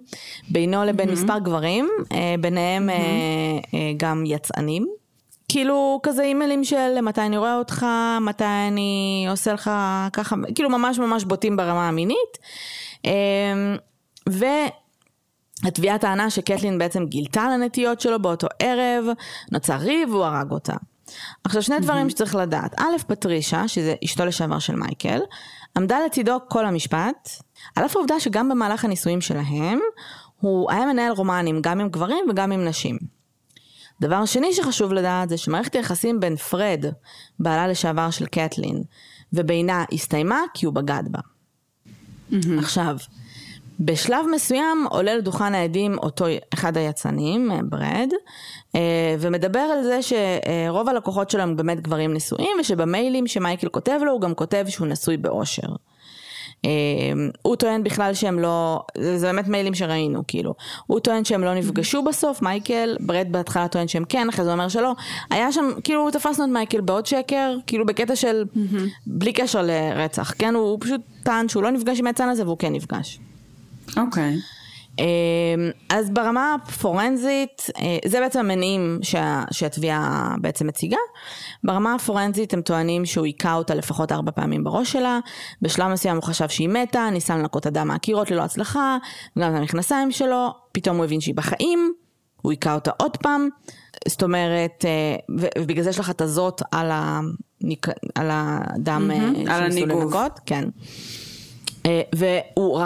בינו 0.50 0.86
לבין 0.86 1.10
mm-hmm. 1.10 1.12
מספר 1.12 1.40
גברים, 1.40 1.90
אה, 2.12 2.36
ביניהם 2.40 2.90
mm-hmm. 2.90 2.94
אה, 2.94 3.80
אה, 3.80 3.94
גם 3.98 4.24
יצאנים. 4.26 4.88
כאילו 5.51 5.99
כזה 6.03 6.23
אימיילים 6.23 6.63
של 6.63 7.01
מתי 7.01 7.21
אני 7.21 7.38
רואה 7.38 7.55
אותך, 7.55 7.86
מתי 8.21 8.43
אני 8.67 9.25
עושה 9.29 9.53
לך 9.53 9.71
ככה, 10.13 10.36
כאילו 10.55 10.69
ממש 10.69 10.99
ממש 10.99 11.23
בוטים 11.23 11.57
ברמה 11.57 11.88
המינית. 11.88 12.38
אמ, 13.05 13.12
והתביעה 15.63 15.97
טענה 15.97 16.29
שקטלין 16.29 16.77
בעצם 16.77 17.05
גילתה 17.05 17.41
על 17.41 17.51
הנטיות 17.51 18.01
שלו 18.01 18.21
באותו 18.21 18.47
ערב, 18.60 19.05
נוצר 19.51 19.75
ריב 19.75 20.10
והוא 20.10 20.23
הרג 20.25 20.51
אותה. 20.51 20.73
עכשיו 21.43 21.63
שני 21.63 21.79
דברים 21.79 22.10
שצריך 22.10 22.36
לדעת, 22.36 22.79
א', 22.79 22.97
פטרישה, 23.07 23.67
שזה 23.67 23.95
אשתו 24.03 24.25
לשעבר 24.25 24.60
של 24.60 24.75
מייקל, 24.75 25.19
עמדה 25.77 25.97
לצידו 26.05 26.38
כל 26.47 26.65
המשפט, 26.65 27.29
על 27.75 27.86
אף 27.86 27.95
העובדה 27.95 28.19
שגם 28.19 28.49
במהלך 28.49 28.86
הנישואים 28.86 29.21
שלהם, 29.21 29.79
הוא 30.39 30.71
היה 30.71 30.86
מנהל 30.86 31.12
רומנים 31.12 31.62
גם 31.62 31.79
עם 31.79 31.89
גברים 31.89 32.25
וגם 32.29 32.51
עם 32.51 32.65
נשים. 32.65 33.16
דבר 34.01 34.25
שני 34.25 34.53
שחשוב 34.53 34.93
לדעת 34.93 35.29
זה 35.29 35.38
שמערכת 35.38 35.75
היחסים 35.75 36.19
בין 36.19 36.36
פרד, 36.36 36.86
בעלה 37.39 37.67
לשעבר 37.67 38.10
של 38.10 38.25
קטלין, 38.25 38.83
ובינה 39.33 39.86
הסתיימה 39.91 40.41
כי 40.53 40.65
הוא 40.65 40.73
בגד 40.73 41.03
בה. 41.12 41.19
Mm-hmm. 42.31 42.60
עכשיו, 42.60 42.97
בשלב 43.79 44.25
מסוים 44.36 44.88
עולה 44.89 45.15
לדוכן 45.15 45.55
העדים 45.55 45.97
אותו 45.97 46.25
אחד 46.53 46.77
היצרנים, 46.77 47.51
ברד, 47.69 48.10
אה, 48.75 49.15
ומדבר 49.19 49.60
על 49.60 49.83
זה 49.83 49.99
שרוב 50.01 50.89
הלקוחות 50.89 51.29
שלו 51.29 51.41
הם 51.41 51.55
באמת 51.55 51.81
גברים 51.81 52.13
נשואים, 52.13 52.57
ושבמיילים 52.60 53.27
שמייקל 53.27 53.69
כותב 53.69 53.99
לו 54.05 54.12
הוא 54.12 54.21
גם 54.21 54.36
כותב 54.36 54.65
שהוא 54.69 54.88
נשוי 54.88 55.17
באושר. 55.17 55.67
אמ, 56.63 56.70
הוא 57.41 57.56
טוען 57.56 57.84
בכלל 57.84 58.13
שהם 58.13 58.39
לא, 58.39 58.82
זה 59.17 59.28
באמת 59.28 59.48
מיילים 59.48 59.74
שראינו, 59.74 60.24
כאילו. 60.28 60.54
הוא 60.88 61.00
טוען 61.00 61.26
שהם 61.26 61.43
לא 61.43 61.56
נפגשו 61.56 62.04
בסוף, 62.04 62.41
מייקל, 62.41 62.98
ברד 63.00 63.28
בהתחלה 63.32 63.67
טוען 63.67 63.88
שהם 63.88 64.04
כן, 64.10 64.30
אחרי 64.30 64.46
זה 64.46 64.52
אומר 64.52 64.70
שלא. 64.70 64.96
היה 65.30 65.52
שם, 65.52 65.65
כאילו 65.84 66.12
תפסנו 66.12 66.46
את 66.46 66.50
מייקל 66.50 66.82
בעוד 66.82 67.06
שקר, 67.06 67.56
כאילו 67.67 67.86
בקטע 67.86 68.15
של, 68.15 68.43
בלי 69.08 69.34
קשר 69.34 69.62
לרצח, 69.62 70.34
כן? 70.39 70.56
הוא 70.56 70.78
פשוט 70.82 71.02
טען 71.24 71.50
שהוא 71.50 71.63
לא 71.63 71.72
נפגש 71.72 72.00
עם 72.00 72.08
היצן 72.08 72.30
הזה 72.30 72.46
והוא 72.46 72.58
כן 72.58 72.74
נפגש. 72.74 73.20
אוקיי. 73.98 74.36
Okay. 74.36 74.66
אמ, 74.99 75.05
אז 75.89 76.10
ברמה 76.10 76.55
הפורנזית, 76.63 77.62
אה, 77.79 77.97
זה 78.05 78.19
בעצם 78.19 78.39
המניעים 78.39 78.99
שה, 79.01 79.43
שהתביעה 79.51 80.36
בעצם 80.41 80.67
מציגה. 80.67 80.97
ברמה 81.63 81.93
הפורנזית 81.93 82.53
הם 82.53 82.62
טוענים 82.62 83.05
שהוא 83.05 83.25
היכה 83.25 83.53
אותה 83.53 83.75
לפחות 83.75 84.12
ארבע 84.12 84.31
פעמים 84.31 84.63
בראש 84.63 84.91
שלה, 84.91 85.19
בשלב 85.62 85.88
מסוים 85.88 86.15
הוא 86.15 86.23
חשב 86.23 86.49
שהיא 86.49 86.69
מתה, 86.69 87.10
ניסה 87.12 87.38
לנקות 87.38 87.67
אדם 87.67 87.88
מהקירות 87.88 88.31
ללא 88.31 88.41
הצלחה, 88.41 88.97
גם 89.39 89.51
את 89.51 89.60
המכנסיים 89.60 90.12
שלו, 90.12 90.47
פתאום 90.71 90.97
הוא 90.97 91.05
הבין 91.05 91.21
שהיא 91.21 91.36
בחיים, 91.36 91.93
הוא 92.41 92.51
היכה 92.51 92.73
אותה 92.73 92.91
עוד 92.97 93.17
פעם, 93.17 93.49
זאת 94.07 94.23
אומרת, 94.23 94.86
אה, 94.86 95.15
ובגלל 95.60 95.83
זה 95.83 95.89
יש 95.89 95.99
לך 95.99 96.10
את 96.10 96.21
הזאת 96.21 96.62
על, 96.71 96.89
הניק... 96.91 97.88
על 98.15 98.29
הדם 98.31 99.12
mm-hmm, 99.12 99.51
על 99.51 99.63
הניגוב. 99.63 100.03
לנקות, 100.03 100.39
כן. 100.45 100.69
אה, 101.88 102.02
והוא, 102.15 102.82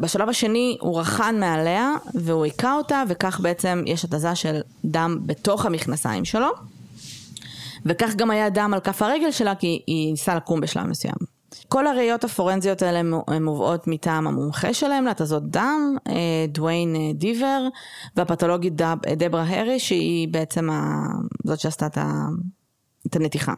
בשלב 0.00 0.28
השני 0.28 0.76
הוא 0.80 1.00
רחן 1.00 1.40
מעליה 1.40 1.92
והוא 2.14 2.44
היכה 2.44 2.74
אותה 2.74 3.02
וכך 3.08 3.40
בעצם 3.40 3.82
יש 3.86 4.04
התזה 4.04 4.34
של 4.34 4.60
דם 4.84 5.18
בתוך 5.26 5.66
המכנסיים 5.66 6.24
שלו 6.24 6.48
וכך 7.86 8.14
גם 8.16 8.30
היה 8.30 8.50
דם 8.50 8.70
על 8.74 8.80
כף 8.80 9.02
הרגל 9.02 9.30
שלה 9.30 9.54
כי 9.54 9.82
היא 9.86 10.10
ניסה 10.10 10.34
לקום 10.34 10.60
בשלב 10.60 10.86
מסוים. 10.86 11.38
כל 11.68 11.86
הראיות 11.86 12.24
הפורנזיות 12.24 12.82
האלה 12.82 12.98
הן 13.28 13.42
מובאות 13.44 13.86
מטעם 13.86 14.26
המומחה 14.26 14.74
שלהם 14.74 15.04
להתזות 15.04 15.50
דם, 15.50 15.96
אה, 16.08 16.14
דוויין 16.48 16.96
אה, 16.96 17.10
דיבר, 17.14 17.68
והפתולוגית 18.16 18.76
דב, 18.76 18.96
דברה 19.16 19.60
הרי 19.60 19.78
שהיא 19.78 20.28
בעצם 20.28 20.70
ה... 20.70 21.06
זאת 21.44 21.60
שעשתה 21.60 21.86
את 23.06 23.16
הנתיחה. 23.16 23.54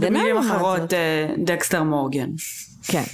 במילים 0.00 0.38
אחרות 0.38 0.92
דקסטר 1.44 1.82
מורגן. 1.82 2.30
כן. 2.82 3.04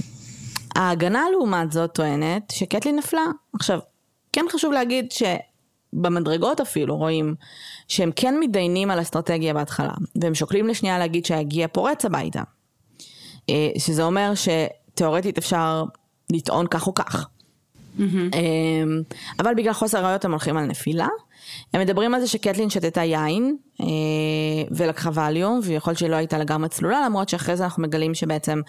ההגנה 0.74 1.24
לעומת 1.32 1.72
זאת 1.72 1.94
טוענת 1.94 2.50
שקטלי 2.52 2.92
נפלה. 2.92 3.24
עכשיו, 3.54 3.78
כן 4.32 4.44
חשוב 4.52 4.72
להגיד 4.72 5.12
שבמדרגות 5.12 6.60
אפילו 6.60 6.96
רואים 6.96 7.34
שהם 7.88 8.10
כן 8.16 8.34
מתדיינים 8.40 8.90
על 8.90 9.00
אסטרטגיה 9.00 9.54
בהתחלה, 9.54 9.92
והם 10.22 10.34
שוקלים 10.34 10.68
לשנייה 10.68 10.98
להגיד 10.98 11.26
שהגיע 11.26 11.68
פורץ 11.68 12.04
הביתה. 12.04 12.42
אה, 13.50 13.68
שזה 13.78 14.02
אומר 14.02 14.32
שתאורטית 14.34 15.38
אפשר 15.38 15.84
לטעון 16.32 16.66
כך 16.66 16.86
או 16.86 16.94
כך. 16.94 17.26
Mm-hmm. 17.98 18.02
אבל 19.38 19.54
בגלל 19.54 19.72
חוסר 19.72 20.04
ראיות 20.04 20.24
הם 20.24 20.30
הולכים 20.30 20.56
על 20.56 20.64
נפילה. 20.64 21.08
הם 21.74 21.80
מדברים 21.80 22.14
על 22.14 22.20
זה 22.20 22.26
שקטלין 22.26 22.70
שתתה 22.70 23.00
יין 23.00 23.56
אה, 23.80 23.86
ולקחה 24.70 25.10
ווליום, 25.10 25.60
ויכול 25.62 25.90
להיות 25.90 25.98
שהיא 25.98 26.10
לא 26.10 26.16
הייתה 26.16 26.38
לגמרי 26.38 26.68
צלולה, 26.68 27.04
למרות 27.06 27.28
שאחרי 27.28 27.56
זה 27.56 27.64
אנחנו 27.64 27.82
מגלים 27.82 28.14
שבעצם 28.14 28.60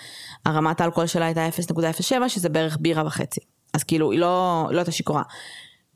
הרמת 0.46 0.82
האלכוהול 0.82 1.08
שלה 1.08 1.26
הייתה 1.26 1.48
0.07, 1.48 2.30
שזה 2.30 2.50
בערך 2.50 2.78
בירה 2.82 3.04
וחצי. 3.06 3.42
אז 3.74 3.84
כאילו, 3.84 4.12
היא 4.12 4.20
לא, 4.20 4.68
לא 4.72 4.78
הייתה 4.78 4.92
שיכורה. 4.92 5.24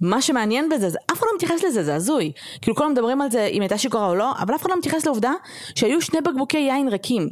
מה 0.02 0.22
שמעניין 0.22 0.70
בזה, 0.70 0.90
זה 0.90 0.98
אף 1.12 1.18
אחד 1.18 1.26
לא 1.32 1.36
מתייחס 1.36 1.64
לזה, 1.64 1.84
זה 1.84 1.96
הזוי. 1.96 2.32
כאילו 2.62 2.76
כולם 2.76 2.92
מדברים 2.92 3.22
על 3.22 3.32
זה 3.32 3.46
אם 3.46 3.62
הייתה 3.62 3.78
שיכורה 3.78 4.08
או 4.08 4.16
לא, 4.16 4.32
אבל 4.40 4.56
אף 4.56 4.62
אחד 4.62 4.70
לא 4.70 4.78
מתייחס 4.78 5.06
לעובדה 5.06 5.32
שהיו 5.76 6.02
שני 6.02 6.22
בקבוקי 6.22 6.58
יין 6.58 6.88
ריקים. 6.88 7.30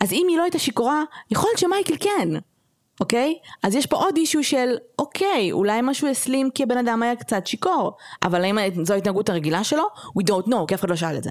אז 0.00 0.12
אם 0.12 0.26
היא 0.28 0.38
לא 0.38 0.42
הייתה 0.42 0.58
שיכורה, 0.58 1.02
יכול 1.30 1.48
להיות 1.48 1.58
שמייקל 1.58 1.96
כן. 2.00 2.28
אוקיי? 3.00 3.34
אז 3.62 3.74
יש 3.74 3.86
פה 3.86 3.96
עוד 3.96 4.16
אישו 4.16 4.44
של, 4.44 4.76
אוקיי, 4.98 5.52
אולי 5.52 5.80
משהו 5.82 6.08
הסלים 6.08 6.50
כי 6.50 6.62
הבן 6.62 6.78
אדם 6.78 7.02
היה 7.02 7.16
קצת 7.16 7.46
שיכור, 7.46 7.96
אבל 8.22 8.44
האם 8.44 8.84
זו 8.84 8.94
ההתנהגות 8.94 9.28
הרגילה 9.28 9.64
שלו? 9.64 9.84
We 10.18 10.22
don't 10.22 10.48
know, 10.48 10.66
כי 10.68 10.74
אף 10.74 10.80
אחד 10.80 10.90
לא 10.90 10.96
שאל 10.96 11.16
את 11.16 11.22
זה. 11.22 11.30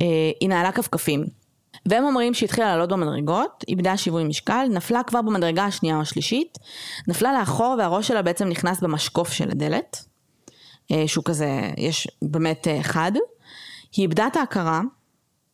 אה, 0.00 0.30
היא 0.40 0.48
נעלה 0.48 0.72
כפכפים. 0.72 1.24
והם 1.86 2.04
אומרים 2.04 2.34
שהתחילה 2.34 2.66
לעלות 2.66 2.88
במדרגות, 2.88 3.64
איבדה 3.68 3.96
שיווי 3.96 4.24
משקל, 4.24 4.66
נפלה 4.70 5.02
כבר 5.02 5.22
במדרגה 5.22 5.64
השנייה 5.64 5.96
או 5.96 6.00
השלישית, 6.00 6.58
נפלה 7.08 7.38
לאחור 7.38 7.74
והראש 7.78 8.08
שלה 8.08 8.22
בעצם 8.22 8.48
נכנס 8.48 8.80
במשקוף 8.80 9.32
של 9.32 9.50
הדלת, 9.50 10.04
אה, 10.92 11.08
שהוא 11.08 11.24
כזה, 11.24 11.70
יש 11.76 12.08
באמת 12.22 12.68
אה, 12.68 12.82
חד. 12.82 13.12
היא 13.96 14.02
איבדה 14.02 14.26
את 14.26 14.36
ההכרה, 14.36 14.80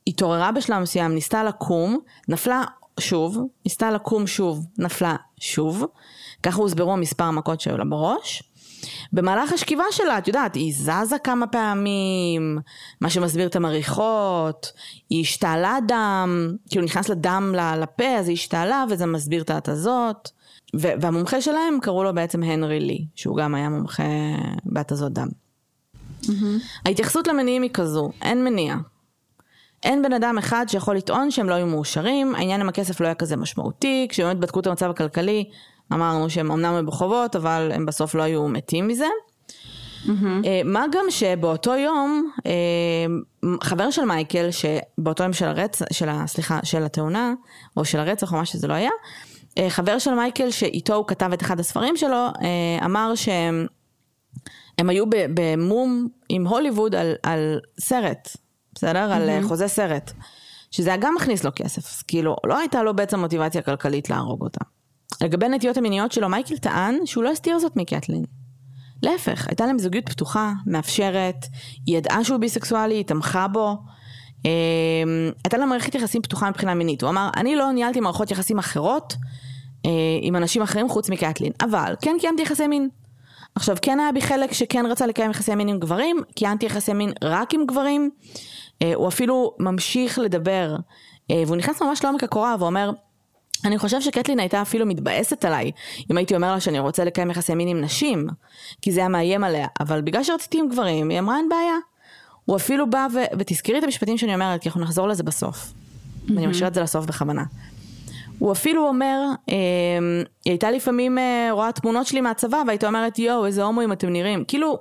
התעוררה 0.07 0.53
בשלב 0.53 0.83
מסוים, 0.83 1.15
ניסתה 1.15 1.45
לקום, 1.45 1.99
נפלה 2.29 2.65
שוב, 3.01 3.39
ניסתה 3.65 3.91
לקום 3.91 4.27
שוב, 4.27 4.67
נפלה 4.79 5.17
שוב. 5.41 5.85
ככה 6.43 6.57
הוסברו 6.57 6.93
המספר 6.93 7.25
המכות 7.25 7.61
שהיו 7.61 7.79
לה 7.79 7.85
בראש. 7.85 8.43
במהלך 9.13 9.53
השכיבה 9.53 9.85
שלה, 9.91 10.19
את 10.19 10.29
יודעת, 10.29 10.55
היא 10.55 10.75
זזה 10.77 11.19
כמה 11.25 11.47
פעמים, 11.47 12.59
מה 13.01 13.11
שמסביר 13.11 13.47
את 13.47 13.57
המריחות, 13.57 14.73
היא 15.11 15.21
השתעלה 15.21 15.79
דם, 15.89 16.57
כאילו 16.71 16.85
נכנס 16.85 17.09
לדם 17.09 17.55
לפה, 17.81 18.17
אז 18.19 18.29
היא 18.29 18.35
השתעלה, 18.35 18.85
וזה 18.91 19.07
מסביר 19.07 19.43
את 19.43 19.51
ההתזות. 19.51 20.31
והמומחה 20.75 21.41
שלהם 21.41 21.79
קראו 21.83 22.05
לו 22.05 22.15
בעצם 22.15 22.43
הנרי 22.43 22.81
לי, 22.81 23.05
שהוא 23.15 23.37
גם 23.37 23.55
היה 23.55 23.69
מומחה 23.69 24.03
בהתזות 24.65 25.13
דם. 25.13 25.29
Mm-hmm. 26.23 26.31
ההתייחסות 26.87 27.27
למניעים 27.27 27.63
היא 27.63 27.71
כזו, 27.75 28.11
אין 28.23 28.45
מניע. 28.45 28.77
אין 29.83 30.03
בן 30.03 30.13
אדם 30.13 30.39
אחד 30.39 30.67
שיכול 30.69 30.97
לטעון 30.97 31.31
שהם 31.31 31.49
לא 31.49 31.55
היו 31.55 31.67
מאושרים, 31.67 32.35
העניין 32.35 32.61
עם 32.61 32.69
הכסף 32.69 33.01
לא 33.01 33.07
היה 33.07 33.15
כזה 33.15 33.37
משמעותי, 33.37 34.07
כשבאמת 34.11 34.37
בדקו 34.37 34.61
את 34.61 34.67
המצב 34.67 34.91
הכלכלי, 34.91 35.45
אמרנו 35.93 36.31
שהם 36.31 36.51
אמנם 36.51 36.75
היו 36.75 36.87
בחובות, 36.87 37.37
אבל 37.37 37.71
הם 37.75 37.87
בסוף 37.87 38.15
לא 38.15 38.23
היו 38.23 38.49
מתים 38.49 38.89
מזה. 38.89 39.07
Mm-hmm. 40.07 40.11
מה 40.65 40.85
גם 40.93 41.05
שבאותו 41.11 41.77
יום, 41.77 42.31
אה, 42.47 43.53
חבר 43.63 43.91
של 43.91 44.05
מייקל, 44.05 44.49
שבאותו 44.51 45.23
יום 45.23 45.33
של 45.33 45.47
הרצח, 45.47 45.85
של 45.93 46.09
ה... 46.09 46.27
סליחה, 46.27 46.61
של 46.63 46.83
התאונה, 46.83 47.35
או 47.77 47.85
של 47.85 47.99
הרצח 47.99 48.33
או 48.33 48.37
מה 48.37 48.45
שזה 48.45 48.67
לא 48.67 48.75
היה, 48.75 48.91
אה, 49.59 49.71
חבר 49.71 49.99
של 49.99 50.15
מייקל 50.15 50.51
שאיתו 50.51 50.95
הוא 50.95 51.07
כתב 51.07 51.31
את 51.33 51.43
אחד 51.43 51.61
הספרים 51.61 51.97
שלו, 51.97 52.27
אמר 52.85 53.15
שהם 53.15 53.67
הם 54.79 54.89
היו 54.89 55.05
במום 55.11 56.09
עם 56.29 56.47
הוליווד 56.47 56.95
על, 56.95 57.15
על 57.23 57.61
סרט. 57.81 58.37
בסדר? 58.77 59.11
Mm-hmm. 59.11 59.15
על 59.15 59.29
אה, 59.29 59.41
חוזה 59.43 59.69
סרט. 59.69 60.13
שזה 60.71 60.89
היה 60.91 60.97
גם 60.97 61.15
מכניס 61.15 61.45
לו 61.45 61.51
כסף, 61.55 61.87
אז 61.93 62.03
כאילו, 62.03 62.37
לא 62.47 62.59
הייתה 62.59 62.83
לו 62.83 62.97
בעצם 62.97 63.21
מוטיבציה 63.21 63.63
כלכלית 63.63 64.11
להרוג 64.11 64.43
אותה. 64.43 64.65
לגבי 65.23 65.47
הנטיות 65.47 65.77
המיניות 65.77 66.13
שלו, 66.13 66.29
מייקל 66.29 66.57
טען 66.57 67.07
שהוא 67.07 67.25
לא 67.25 67.31
הסתיר 67.31 67.59
זאת 67.59 67.77
מקטלין. 67.77 68.25
להפך, 69.03 69.47
הייתה 69.49 69.67
להם 69.67 69.79
זוגיות 69.79 70.09
פתוחה, 70.09 70.53
מאפשרת, 70.67 71.47
היא 71.87 71.99
ידעה 71.99 72.25
שהוא 72.25 72.39
ביסקסואלי, 72.39 72.95
היא 72.95 73.05
תמכה 73.05 73.49
בו. 73.49 73.77
אה, 74.47 74.51
הייתה 75.45 75.59
להם 75.59 75.69
מערכת 75.69 75.95
יחסים 75.95 76.23
פתוחה 76.23 76.51
מבחינה 76.51 76.75
מינית. 76.75 77.03
הוא 77.03 77.11
אמר, 77.11 77.31
אני 77.37 77.57
לא 77.57 77.73
ניהלתי 77.73 78.01
מערכות 78.01 78.31
יחסים 78.31 78.59
אחרות 78.59 79.17
אה, 79.87 79.91
עם 80.21 80.37
אנשים 80.37 80.63
אחרים 80.63 80.89
חוץ 80.89 81.11
מקטלין, 81.11 81.53
אבל 81.61 81.95
כן 82.01 82.17
קיימתי 82.21 82.43
יחסי 82.43 82.67
מין. 82.67 82.89
עכשיו, 83.55 83.77
כן 83.83 84.01
היה 84.01 84.13
בי 84.13 84.21
חלק 84.21 84.53
שכן 84.53 84.87
רצה 84.87 85.07
לקיים 85.07 85.31
יחסי 85.31 85.55
מין 85.55 85.69
עם 85.69 85.79
גברים, 85.79 86.17
קיימתי 86.35 86.67
יחסי 86.67 86.93
מין 86.93 87.13
רק 87.25 87.55
עם 87.55 87.67
גברים. 87.67 88.11
אה, 88.31 88.41
הוא 88.95 89.09
אפילו 89.09 89.55
ממשיך 89.59 90.19
לדבר, 90.19 90.77
אה, 91.31 91.43
והוא 91.47 91.57
נכנס 91.57 91.83
ממש 91.83 92.05
לעומק 92.05 92.25
הקורה 92.25 92.57
ואומר, 92.59 92.91
אני 93.65 93.79
חושב 93.79 94.01
שקטלין 94.01 94.41
הייתה 94.41 94.63
אפילו 94.63 94.87
מתבאסת 94.87 95.45
עליי, 95.45 95.71
אם 96.11 96.17
הייתי 96.17 96.37
אומר 96.37 96.53
לה 96.53 96.61
שאני 96.61 96.79
רוצה 96.79 97.05
לקיים 97.05 97.31
יחסי 97.31 97.55
מין 97.55 97.69
עם 97.69 97.81
נשים, 97.81 98.27
כי 98.83 98.93
זה 98.93 99.01
היה 99.01 99.09
מאיים 99.09 99.45
עליה, 99.45 99.67
אבל 99.81 100.01
בגלל 100.01 100.25
שרציתי 100.25 100.59
עם 100.59 100.69
גברים, 100.69 101.09
היא 101.09 101.19
אמרה 101.19 101.37
אין 101.37 101.49
בעיה. 101.49 101.77
הוא 102.45 102.57
אפילו 102.57 102.91
בא 102.91 103.07
ו... 103.15 103.19
ותזכרי 103.39 103.79
את 103.79 103.85
המשפטים 103.85 104.19
שאני 104.19 104.35
אומרת, 104.35 104.61
כי 104.61 104.69
אנחנו 104.69 104.81
נחזור 104.81 105.09
לזה 105.09 105.23
בסוף. 105.23 105.57
Mm-hmm. 105.57 106.33
ואני 106.35 106.47
משאיר 106.47 106.69
את 106.69 106.75
זה 106.75 106.81
לסוף 106.81 107.07
בכוונה. 107.07 107.45
הוא 108.39 108.53
אפילו 108.53 108.89
אומר, 108.89 109.21
אה, 109.49 109.55
היא 110.45 110.53
הייתה 110.53 110.71
לפעמים 110.71 111.19
אה, 111.19 111.49
רואה 111.51 111.73
תמונות 111.73 112.07
שלי 112.07 112.21
מהצבא, 112.21 112.63
והייתה 112.67 112.87
אומרת, 112.87 113.19
יואו, 113.19 113.47
איזה 113.47 113.63
הומואים 113.63 113.93
אתם 113.93 114.09
נראים. 114.09 114.45
כאילו, 114.49 114.79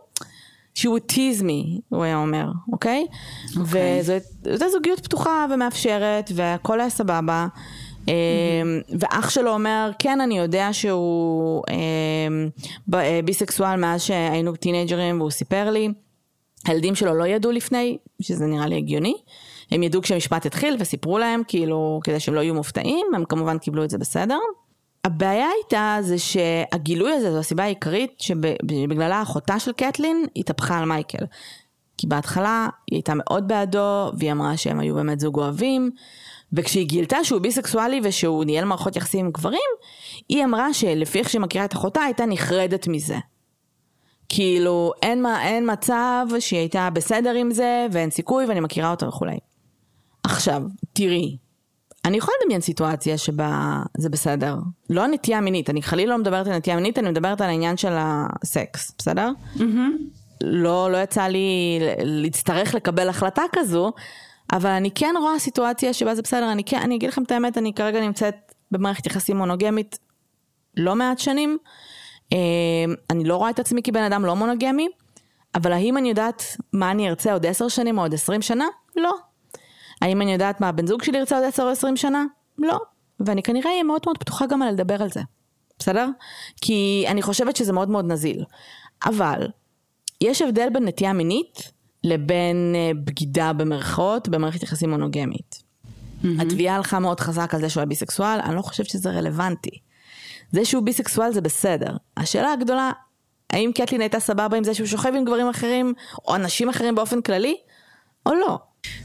she 0.78 0.88
would 0.88 1.14
tease 1.14 1.42
me, 1.42 1.82
הוא 1.90 2.04
היה 2.04 2.18
אומר, 2.18 2.46
אוקיי? 2.72 3.06
Okay? 3.10 3.60
אוקיי. 3.60 4.02
וזו 4.44 4.70
זוגיות 4.72 5.00
פתוחה 5.00 5.46
ומאפשרת, 5.54 6.32
והכל 6.36 6.80
היה 6.80 6.90
סבבה. 6.90 7.48
Mm-hmm. 8.06 8.10
ואח 9.00 9.30
שלו 9.30 9.54
אומר, 9.54 9.92
כן, 10.00 10.22
אני 10.22 10.38
יודע 10.38 10.70
שהוא 10.74 11.64
אה, 11.70 13.02
ביסקסואל 13.24 13.76
מאז 13.76 14.02
שהיינו 14.02 14.56
טינג'רים, 14.56 15.20
והוא 15.20 15.32
סיפר 15.32 15.70
לי. 15.70 15.90
הילדים 16.66 16.96
שלו 16.96 17.14
לא 17.14 17.28
ידעו 17.28 17.52
לפני, 17.52 17.98
שזה 18.22 18.46
נראה 18.46 18.68
לי 18.68 18.78
הגיוני. 18.78 19.16
הם 19.72 19.84
ידעו 19.84 20.02
כשהמשפט 20.02 20.46
התחיל 20.46 20.76
וסיפרו 20.80 21.18
להם, 21.18 21.42
כאילו, 21.48 22.00
כדי 22.04 22.20
שהם 22.20 22.34
לא 22.34 22.40
יהיו 22.40 22.54
מופתעים, 22.54 23.08
הם 23.16 23.26
כמובן 23.26 23.58
קיבלו 23.58 23.84
את 23.84 23.90
זה 23.90 23.98
בסדר. 23.98 24.40
הבעיה 25.06 25.48
הייתה 25.56 25.98
זה 26.02 26.20
שהגילוי 26.20 27.12
הזה 27.12 27.32
זו 27.32 27.40
הסיבה 27.40 27.64
העיקרית 27.64 28.20
שבגללה 28.20 29.22
אחותה 29.22 29.60
של 29.60 29.72
קטלין 29.72 30.26
התהפכה 30.36 30.78
על 30.78 30.86
מייקל. 30.86 31.26
כי 31.98 32.08
בהתחלה 32.08 32.68
היא 32.92 32.98
הייתה 32.98 33.14
מאוד 33.16 33.48
בעדו, 33.48 34.12
והיא 34.18 34.32
אמרה 34.32 34.58
שהם 34.58 34.80
היו 34.80 34.96
באמת 34.96 35.20
זוג 35.20 35.38
אוהבים, 35.38 35.92
וכשהיא 36.54 36.88
גילתה 36.88 37.24
שהוא 37.24 37.42
ביסקסואלי 37.42 38.00
ושהוא 38.04 38.46
ניהל 38.46 38.66
מערכות 38.66 38.96
יחסים 38.96 39.26
עם 39.26 39.32
גברים, 39.32 39.70
היא 40.30 40.44
אמרה 40.44 40.74
שלפי 40.74 41.20
איך 41.20 41.30
שהיא 41.30 41.42
מכירה 41.42 41.66
את 41.66 41.74
אחותה 41.74 42.02
הייתה 42.02 42.26
נחרדת 42.26 42.88
מזה. 42.88 43.18
כאילו, 44.30 44.92
אין, 45.02 45.22
מה, 45.22 45.48
אין 45.48 45.72
מצב 45.72 46.28
שהיא 46.40 46.60
הייתה 46.60 46.90
בסדר 46.90 47.34
עם 47.34 47.52
זה, 47.52 47.88
ואין 47.92 48.10
סיכוי, 48.10 48.46
ואני 48.46 48.60
מכירה 48.60 48.92
אותה 48.92 49.08
וכולי. 49.08 49.38
עכשיו, 50.24 50.64
תראי, 50.94 51.38
אני 52.06 52.18
יכולה 52.18 52.36
לדמיין 52.42 52.62
סיטואציה 52.62 53.18
שבה 53.18 53.82
זה 53.98 54.10
בסדר. 54.10 54.56
לא 54.90 55.04
הנטייה 55.04 55.38
המינית, 55.38 55.70
אני 55.70 55.82
חלילה 55.82 56.12
לא 56.12 56.18
מדברת 56.18 56.48
על 56.48 56.58
נטייה 56.58 56.76
מינית, 56.76 57.00
אני 57.00 57.10
מדברת 57.10 57.42
על 57.42 57.50
העניין 57.50 57.78
של 57.78 57.94
הסקס, 57.98 58.96
בסדר? 58.98 59.32
Mm-hmm. 59.58 59.62
לא, 60.44 60.92
לא 60.92 60.98
יצא 60.98 61.24
לי 61.24 61.80
להצטרך 62.04 62.76
לקבל 62.76 63.10
החלטה 63.10 63.42
כזו, 63.52 63.92
אבל 64.54 64.70
אני 64.70 64.92
כן 64.92 65.14
רואה 65.22 65.40
סיטואציה 65.40 65.94
שבה 65.94 66.16
זה 66.16 66.22
בסדר, 66.22 66.52
אני 66.52 66.64
כן, 66.64 66.80
אני 66.80 66.96
אגיד 66.96 67.10
לכם 67.10 67.24
את 67.24 67.32
האמת, 67.32 67.58
אני 67.58 67.74
כרגע 67.74 68.02
נמצאת 68.02 68.36
במערכת 68.72 69.06
יחסים 69.06 69.38
מונוגמית 69.38 70.00
לא 70.78 70.96
מעט 70.96 71.20
שנים. 71.20 71.58
אה, 72.34 72.38
אני 73.10 73.24
לא 73.24 73.36
רואה 73.36 73.50
את 73.50 73.60
עצמי 73.60 73.82
כבן 73.84 74.04
אדם 74.04 74.26
לא 74.26 74.36
מונוגמי, 74.36 74.88
אבל 75.56 75.72
האם 75.72 75.98
אני 75.98 76.10
יודעת 76.10 76.44
מה 76.74 76.92
אני 76.92 77.10
ארצה 77.10 77.34
עוד 77.34 77.46
עשר 77.46 77.68
שנים 77.68 77.98
או 77.98 78.04
עוד 78.04 78.14
עשרים 78.14 78.42
שנה? 78.42 78.66
לא. 78.96 79.12
האם 80.02 80.22
אני 80.22 80.34
יודעת 80.34 80.62
מה 80.62 80.70
הבן 80.70 80.88
זוג 80.88 81.04
שלי 81.04 81.18
ירצה 81.18 81.36
עוד 81.36 81.46
עשר 81.46 81.64
או 81.64 81.70
עשרים 81.70 81.98
שנה? 81.98 82.26
לא. 82.58 82.80
ואני 83.20 83.44
כנראה 83.44 83.72
אהיה 83.72 83.84
מאוד 83.84 84.02
מאוד 84.06 84.18
פתוחה 84.18 84.46
גם 84.46 84.62
על 84.62 84.74
לדבר 84.74 85.02
על 85.02 85.10
זה. 85.10 85.22
בסדר? 85.80 86.10
כי 86.62 87.06
אני 87.08 87.22
חושבת 87.22 87.56
שזה 87.56 87.74
מאוד 87.74 87.90
מאוד 87.90 88.06
נזיל. 88.06 88.44
אבל, 89.06 89.48
יש 90.22 90.42
הבדל 90.42 90.68
בין 90.74 90.86
נטייה 90.86 91.14
מינית 91.14 91.72
לבין 92.04 92.76
אה, 92.76 92.92
בגידה 93.04 93.54
במרכאות 93.54 94.30
במערכת 94.30 94.64
יחסים 94.64 94.90
מונוגמית. 94.90 95.56
Mm-hmm. 95.56 96.28
התביעה 96.42 96.76
הלכה 96.76 97.00
מאוד 97.00 97.20
חזק 97.20 97.54
על 97.54 97.62
זה 97.62 97.70
שהוא 97.70 97.82
היה 97.82 97.86
ביסקסואל, 97.86 98.40
אני 98.44 98.56
לא 98.56 98.62
חושבת 98.62 98.90
שזה 98.90 99.10
רלוונטי. 99.10 99.80
זה 100.52 100.66
שהוא 100.66 100.84
ביסקסואל 100.84 101.32
זה 101.32 101.42
בסדר. 101.42 101.98
השאלה 102.18 102.54
הגדולה, 102.54 102.92
האם 103.50 103.72
קטלין 103.76 104.02
הייתה 104.02 104.20
סבבה 104.20 104.58
עם 104.58 104.64
זה 104.64 104.74
שהוא 104.74 104.88
שוכב 104.88 105.12
עם 105.16 105.26
גברים 105.26 105.50
אחרים, 105.50 105.94
או 106.28 106.36
אנשים 106.36 106.70
אחרים 106.70 106.96
באופן 106.96 107.22
כללי, 107.22 107.58
או 108.26 108.34
לא? 108.34 108.60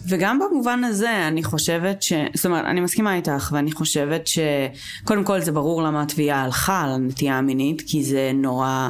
וגם 0.08 0.38
במובן 0.38 0.84
הזה 0.84 1.28
אני 1.28 1.44
חושבת 1.44 2.02
ש... 2.02 2.12
זאת 2.34 2.46
אומרת, 2.46 2.64
אני 2.64 2.80
מסכימה 2.80 3.14
איתך, 3.14 3.50
ואני 3.52 3.72
חושבת 3.72 4.26
שקודם 4.26 5.24
כל 5.24 5.40
זה 5.40 5.52
ברור 5.52 5.82
למה 5.82 6.02
התביעה 6.02 6.42
הלכה 6.42 6.82
על 6.82 6.90
הנטייה 6.90 7.38
המינית, 7.38 7.82
כי 7.86 8.04
זה 8.04 8.30
נורא, 8.34 8.88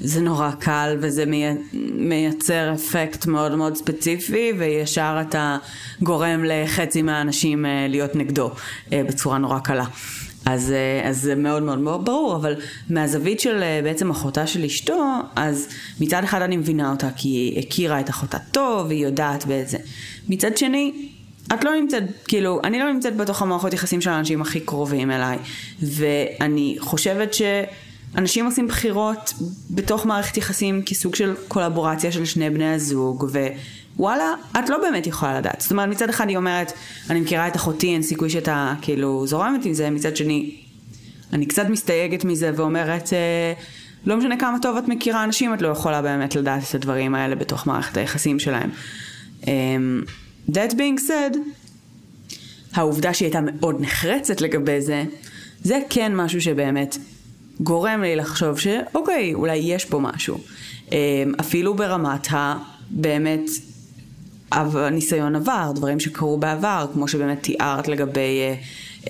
זה 0.00 0.20
נורא 0.20 0.50
קל 0.50 0.96
וזה 1.00 1.26
מי... 1.26 1.44
מייצר 1.94 2.72
אפקט 2.74 3.26
מאוד 3.26 3.54
מאוד 3.54 3.76
ספציפי, 3.76 4.52
וישר 4.58 5.22
אתה 5.28 5.56
גורם 6.02 6.44
לחצי 6.44 7.02
מהאנשים 7.02 7.66
אה, 7.66 7.86
להיות 7.88 8.16
נגדו 8.16 8.50
אה, 8.92 9.02
בצורה 9.08 9.38
נורא 9.38 9.58
קלה. 9.58 9.84
אז, 10.46 10.72
אה, 10.72 11.08
אז 11.08 11.20
זה 11.20 11.34
מאוד 11.34 11.62
מאוד 11.62 12.04
ברור, 12.04 12.36
אבל 12.36 12.54
מהזווית 12.90 13.40
של 13.40 13.62
אה, 13.62 13.80
בעצם 13.82 14.10
אחותה 14.10 14.46
של 14.46 14.64
אשתו, 14.64 15.04
אז 15.36 15.68
מצד 16.00 16.24
אחד 16.24 16.42
אני 16.42 16.56
מבינה 16.56 16.90
אותה 16.90 17.08
כי 17.16 17.28
היא 17.28 17.58
הכירה 17.58 18.00
את 18.00 18.10
אחותה 18.10 18.38
טוב, 18.38 18.86
והיא 18.86 19.06
יודעת 19.06 19.46
באיזה. 19.46 19.78
מצד 20.28 20.56
שני, 20.56 21.08
את 21.54 21.64
לא 21.64 21.70
נמצאת, 21.80 22.02
כאילו, 22.28 22.60
אני 22.64 22.78
לא 22.78 22.92
נמצאת 22.92 23.16
בתוך 23.16 23.42
המערכות 23.42 23.72
יחסים 23.72 24.00
של 24.00 24.10
האנשים 24.10 24.42
הכי 24.42 24.60
קרובים 24.60 25.10
אליי, 25.10 25.38
ואני 25.82 26.76
חושבת 26.78 27.34
שאנשים 27.34 28.44
עושים 28.44 28.68
בחירות 28.68 29.34
בתוך 29.70 30.06
מערכת 30.06 30.36
יחסים 30.36 30.82
כסוג 30.86 31.14
של 31.14 31.34
קולבורציה 31.48 32.12
של 32.12 32.24
שני 32.24 32.50
בני 32.50 32.74
הזוג, 32.74 33.24
ו... 33.32 33.46
וואלה, 33.96 34.34
את 34.58 34.68
לא 34.68 34.78
באמת 34.78 35.06
יכולה 35.06 35.38
לדעת. 35.38 35.60
זאת 35.60 35.70
אומרת, 35.70 35.88
מצד 35.88 36.08
אחד 36.08 36.28
היא 36.28 36.36
אומרת, 36.36 36.72
אני 37.10 37.20
מכירה 37.20 37.48
את 37.48 37.56
אחותי, 37.56 37.92
אין 37.92 38.02
סיכוי 38.02 38.30
שאתה 38.30 38.74
כאילו 38.82 39.26
זורמת 39.26 39.64
עם 39.64 39.74
זה, 39.74 39.90
מצד 39.90 40.16
שני, 40.16 40.56
אני 41.32 41.46
קצת 41.46 41.68
מסתייגת 41.68 42.24
מזה 42.24 42.50
ואומרת, 42.56 43.12
אה, 43.12 43.52
לא 44.06 44.16
משנה 44.16 44.36
כמה 44.36 44.58
טוב 44.62 44.76
את 44.76 44.88
מכירה 44.88 45.24
אנשים, 45.24 45.54
את 45.54 45.62
לא 45.62 45.68
יכולה 45.68 46.02
באמת 46.02 46.34
לדעת 46.34 46.62
את 46.70 46.74
הדברים 46.74 47.14
האלה 47.14 47.34
בתוך 47.34 47.66
מערכת 47.66 47.96
היחסים 47.96 48.38
שלהם. 48.38 48.70
Um, 49.42 49.46
that 50.50 50.72
being 50.72 51.00
said, 51.08 51.36
העובדה 52.74 53.14
שהיא 53.14 53.26
הייתה 53.26 53.40
מאוד 53.40 53.80
נחרצת 53.80 54.40
לגבי 54.40 54.80
זה, 54.80 55.04
זה 55.62 55.78
כן 55.90 56.16
משהו 56.16 56.40
שבאמת 56.40 56.98
גורם 57.60 58.02
לי 58.02 58.16
לחשוב 58.16 58.58
שאוקיי, 58.58 59.34
אולי 59.34 59.56
יש 59.56 59.84
פה 59.84 59.98
משהו. 59.98 60.38
Um, 60.88 60.92
אפילו 61.40 61.74
ברמת 61.74 62.32
ה... 62.32 62.56
באמת 62.90 63.40
ניסיון 64.92 65.36
עבר, 65.36 65.72
דברים 65.74 66.00
שקרו 66.00 66.38
בעבר, 66.38 66.86
כמו 66.92 67.08
שבאמת 67.08 67.42
תיארת 67.42 67.88
לגבי 67.88 68.40
אה, 68.40 68.54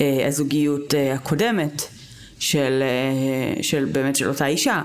אה, 0.00 0.26
הזוגיות 0.26 0.94
אה, 0.94 1.14
הקודמת 1.14 1.82
של, 2.38 2.82
אה, 2.82 3.62
של 3.62 3.84
באמת 3.84 4.16
של 4.16 4.28
אותה 4.28 4.46
אישה, 4.46 4.82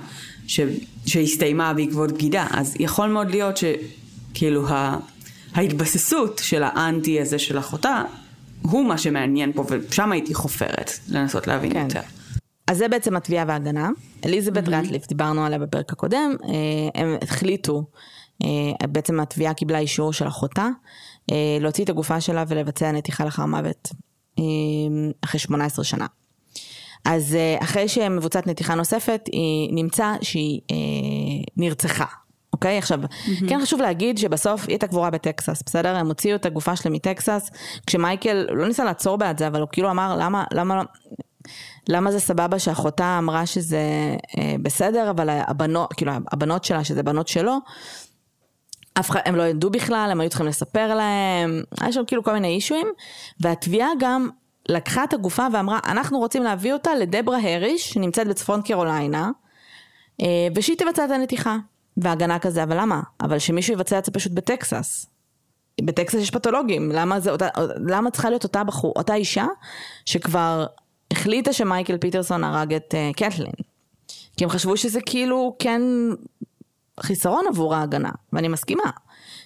ש, 0.48 0.60
שהסתיימה 1.06 1.74
בעקבות 1.74 2.12
בגידה, 2.12 2.48
אז 2.52 2.76
יכול 2.80 3.10
מאוד 3.10 3.32
להיות 3.32 3.56
שכאילו 3.58 4.68
ה, 4.68 4.98
ההתבססות 5.54 6.42
של 6.44 6.64
האנטי 6.64 7.22
הזה 7.22 7.40
של 7.40 7.60
אחותה, 7.60 8.02
הוא 8.62 8.86
מה 8.86 8.98
שמעניין 8.98 9.54
פה, 9.54 9.66
ושם 9.70 10.12
הייתי 10.12 10.34
חופרת 10.34 10.92
לנסות 11.08 11.48
להבין 11.48 11.74
כן. 11.74 11.86
יותר. 11.90 12.02
אז 12.68 12.78
זה 12.78 12.88
בעצם 12.88 13.16
התביעה 13.16 13.46
וההגנה. 13.48 13.90
אליזבת 14.26 14.68
mm-hmm. 14.68 14.72
רטליף, 14.72 15.08
דיברנו 15.08 15.46
עליה 15.46 15.60
בפרק 15.60 15.92
הקודם, 15.92 16.36
אה, 16.44 17.02
הם 17.02 17.16
החליטו 17.22 17.84
בעצם 18.88 19.20
התביעה 19.20 19.54
קיבלה 19.54 19.80
אישור 19.80 20.14
של 20.14 20.28
אחותה 20.28 20.68
אה, 21.32 21.58
להוציא 21.62 21.84
את 21.84 21.90
הגופה 21.90 22.22
שלה 22.22 22.44
ולבצע 22.48 22.92
נתיחה 22.92 23.26
לאחר 23.26 23.46
מוות 23.46 23.90
אה, 24.40 24.44
אחרי 25.24 25.40
18 25.40 25.86
שנה. 25.86 26.06
אז 27.06 27.38
אחרי 27.60 27.88
שמבוצעת 27.88 28.48
נתיחה 28.48 28.76
נוספת, 28.76 29.22
היא 29.32 29.70
נמצא 29.74 30.14
שהיא 30.22 30.62
אה, 30.72 30.76
נרצחה. 31.58 32.06
אוקיי? 32.54 32.78
עכשיו, 32.78 33.00
mm-hmm. 33.04 33.50
כן 33.50 33.60
חשוב 33.62 33.82
להגיד 33.82 34.18
שבסוף 34.18 34.62
היא 34.62 34.70
הייתה 34.70 34.88
קבורה 34.88 35.10
בטקסס, 35.10 35.64
בסדר? 35.66 35.96
הם 35.96 36.08
הוציאו 36.08 36.36
את 36.36 36.46
הגופה 36.46 36.76
שלהם 36.76 36.94
מטקסס, 36.94 37.50
כשמייקל 37.88 38.46
לא 38.52 38.68
ניסה 38.68 38.84
לעצור 38.84 39.18
בעד 39.18 39.40
זה, 39.40 39.48
אבל 39.48 39.62
הוא 39.62 39.70
כאילו 39.72 39.92
אמר, 39.92 40.18
למה, 40.20 40.44
למה, 40.54 40.84
למה 41.90 42.12
זה 42.12 42.20
סבבה 42.20 42.60
שאחותה 42.60 43.18
אמרה 43.18 43.46
שזה 43.46 43.82
אה, 44.38 44.56
בסדר, 44.62 45.10
אבל 45.10 45.30
הבנות, 45.30 45.94
כאילו 45.94 46.12
הבנות 46.32 46.64
שלה, 46.64 46.84
שזה 46.84 47.04
בנות 47.04 47.28
שלו, 47.28 47.58
אף 49.00 49.10
אחד, 49.10 49.20
הם 49.26 49.36
לא 49.36 49.44
ידעו 49.44 49.70
בכלל, 49.70 50.10
הם 50.12 50.22
היו 50.22 50.30
צריכים 50.30 50.48
לספר 50.48 50.96
להם, 50.96 51.64
היה 51.82 51.92
שם 51.92 52.06
כאילו 52.08 52.24
כל 52.24 52.34
מיני 52.34 52.48
אישויים, 52.48 52.88
והתביעה 53.40 53.90
גם 54.00 54.30
לקחה 54.70 55.04
את 55.04 55.14
הגופה 55.14 55.48
ואמרה, 55.54 55.80
אנחנו 55.86 56.20
רוצים 56.20 56.44
להביא 56.44 56.74
אותה 56.74 56.96
לדברה 56.96 57.38
הריש, 57.44 57.90
שנמצאת 57.90 58.28
בצפון 58.28 58.62
קרוליינה, 58.62 59.32
אה, 60.22 60.48
ושהיא 60.56 60.78
תבצע 60.78 61.06
את 61.06 61.12
הנתיחה. 61.12 61.58
והגנה 61.98 62.40
כזה, 62.40 62.64
אבל 62.64 62.82
למה? 62.82 63.02
אבל 63.22 63.40
שמישהו 63.40 63.74
יבצע 63.74 64.00
את 64.00 64.06
זה 64.06 64.12
פשוט 64.12 64.32
בטקסס. 64.32 65.06
בטקסס 65.82 66.20
יש 66.20 66.32
פתולוגים, 66.32 66.92
למה, 66.92 67.20
זה, 67.20 67.32
למה 67.88 68.12
צריכה 68.12 68.30
להיות 68.30 68.44
אותה 68.44 68.64
בחור, 68.64 68.94
אותה 68.96 69.14
אישה 69.14 69.46
שכבר 70.06 70.66
החליטה 71.12 71.54
שמייקל 71.54 71.98
פיטרסון 71.98 72.44
הרג 72.44 72.74
את 72.74 72.94
uh, 72.94 73.14
קטלין? 73.18 73.52
כי 74.38 74.44
הם 74.44 74.50
חשבו 74.50 74.78
שזה 74.78 75.00
כאילו 75.02 75.56
כן 75.60 75.82
חיסרון 77.00 77.46
עבור 77.50 77.76
ההגנה, 77.76 78.12
ואני 78.34 78.48
מסכימה. 78.48 78.90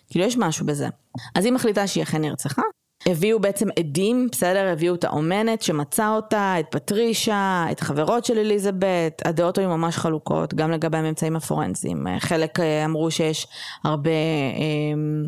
כאילו 0.10 0.26
יש 0.26 0.38
משהו 0.38 0.66
בזה. 0.66 0.88
אז 1.36 1.46
היא 1.46 1.54
מחליטה 1.54 1.88
שהיא 1.88 2.04
אכן 2.04 2.22
נרצחה. 2.22 2.62
הביאו 3.06 3.40
בעצם 3.40 3.68
עדים, 3.80 4.28
בסדר? 4.32 4.68
הביאו 4.72 4.96
את 4.96 5.04
האומנת 5.04 5.62
שמצאה 5.62 6.16
אותה, 6.16 6.56
את 6.60 6.66
פטרישה, 6.72 7.66
את 7.72 7.80
חברות 7.80 8.26
של 8.26 8.38
אליזבת. 8.38 9.22
הדעות 9.26 9.58
היו 9.58 9.70
ממש 9.70 9.98
חלוקות, 9.98 10.54
גם 10.54 10.72
לגבי 10.72 10.98
הממצאים 10.98 11.36
הפורנזיים. 11.36 12.08
חלק 12.20 12.60
אה, 12.60 12.86
אמרו 12.86 13.12
שיש 13.12 13.48
הרבה... 13.84 14.12
אמ, 14.56 15.26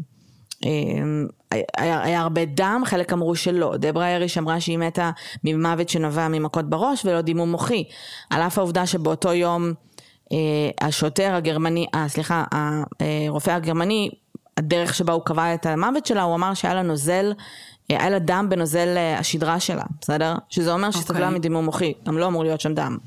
אמ, 0.66 1.28
היה, 1.78 2.04
היה 2.04 2.22
הרבה 2.22 2.46
דם, 2.46 2.82
חלק 2.86 3.14
אמרו 3.14 3.36
שלא. 3.36 3.74
דברה 3.78 4.16
אריש 4.16 4.38
אמרה 4.38 4.60
שהיא 4.60 4.78
מתה 4.78 5.12
ממוות 5.44 5.90
שנבע 5.90 6.28
ממכות 6.28 6.70
בראש 6.70 7.06
ולא 7.06 7.22
דימום 7.22 7.52
מוחי. 7.52 7.84
על 8.30 8.42
אף 8.42 8.58
העובדה 8.58 8.88
שבאותו 8.88 9.34
יום 9.34 9.74
השוטר 10.82 11.34
הגרמני, 11.36 11.86
אה, 11.96 12.08
סליחה, 12.08 12.44
הרופא 13.28 13.52
הגרמני 13.52 14.10
הדרך 14.58 14.94
שבה 14.96 15.14
הוא 15.14 15.22
קבע 15.26 15.54
את 15.54 15.66
המוות 15.66 16.06
שלה, 16.06 16.24
הוא 16.24 16.36
אמר 16.36 16.54
שהיה 16.54 16.74
לה 16.74 16.82
נוזל, 16.82 17.34
היה 17.90 18.10
לה 18.10 18.20
דם 18.20 18.48
בנוזל 18.50 18.98
אה, 18.98 19.20
השדרה 19.20 19.60
שלה, 19.60 19.84
בסדר? 20.02 20.36
שזה 20.50 20.74
אומר 20.74 20.92
שהיא 20.92 21.04
סבלה 21.04 21.20
okay. 21.20 21.24
אוקיי. 21.24 21.40
מדימום 21.40 21.66
מוחי, 21.66 21.94
גם 22.06 22.18
לא 22.18 22.28
אמור 22.28 22.44
להיות 22.44 22.62
שם 22.62 22.74
דם. 22.74 22.98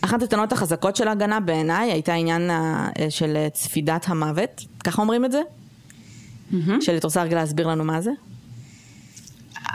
אחת 0.00 0.22
הטענות 0.22 0.52
החזקות 0.52 0.96
של 0.96 1.08
ההגנה 1.08 1.40
בעיניי 1.40 1.92
הייתה 1.92 2.14
עניין 2.14 2.50
אה, 2.50 2.88
של 3.08 3.36
אה, 3.36 3.50
צפידת 3.50 4.04
המוות, 4.08 4.64
ככה 4.84 5.02
אומרים 5.02 5.24
את 5.24 5.32
זה? 5.32 5.42
Mm-hmm. 6.52 6.80
שלי, 6.80 6.98
את 6.98 7.04
רוצה 7.04 7.22
רגע 7.22 7.36
להסביר 7.36 7.66
לנו 7.66 7.84
מה 7.84 8.00
זה? 8.00 8.10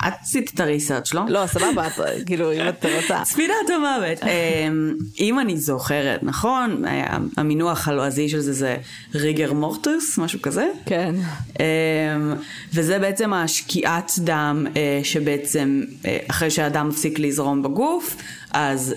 את 0.07 0.13
עשית 0.21 0.51
את 0.53 0.59
הריסרצ' 0.59 1.13
לא? 1.13 1.21
לא, 1.27 1.47
סבבה, 1.47 1.87
כאילו, 2.25 2.53
אם 2.53 2.69
את 2.69 2.85
רוצה. 2.95 3.21
צפידת 3.29 3.69
המוות. 3.75 4.23
אמ, 4.23 4.93
אם 5.19 5.39
אני 5.39 5.57
זוכרת, 5.57 6.23
נכון? 6.23 6.83
המינוח 7.37 7.87
הלועזי 7.87 8.29
של 8.29 8.39
זה 8.39 8.53
זה 8.53 8.77
ריגר 9.15 9.53
מורטוס, 9.53 10.17
משהו 10.17 10.41
כזה? 10.41 10.67
כן. 10.85 11.15
אמ, 11.59 11.65
וזה 12.73 12.99
בעצם 12.99 13.33
השקיעת 13.33 14.11
דם 14.17 14.65
אה, 14.75 14.99
שבעצם, 15.03 15.81
אה, 16.05 16.17
אחרי 16.29 16.49
שהדם 16.49 16.89
מפסיק 16.89 17.19
לזרום 17.19 17.63
בגוף, 17.63 18.15
אז... 18.53 18.95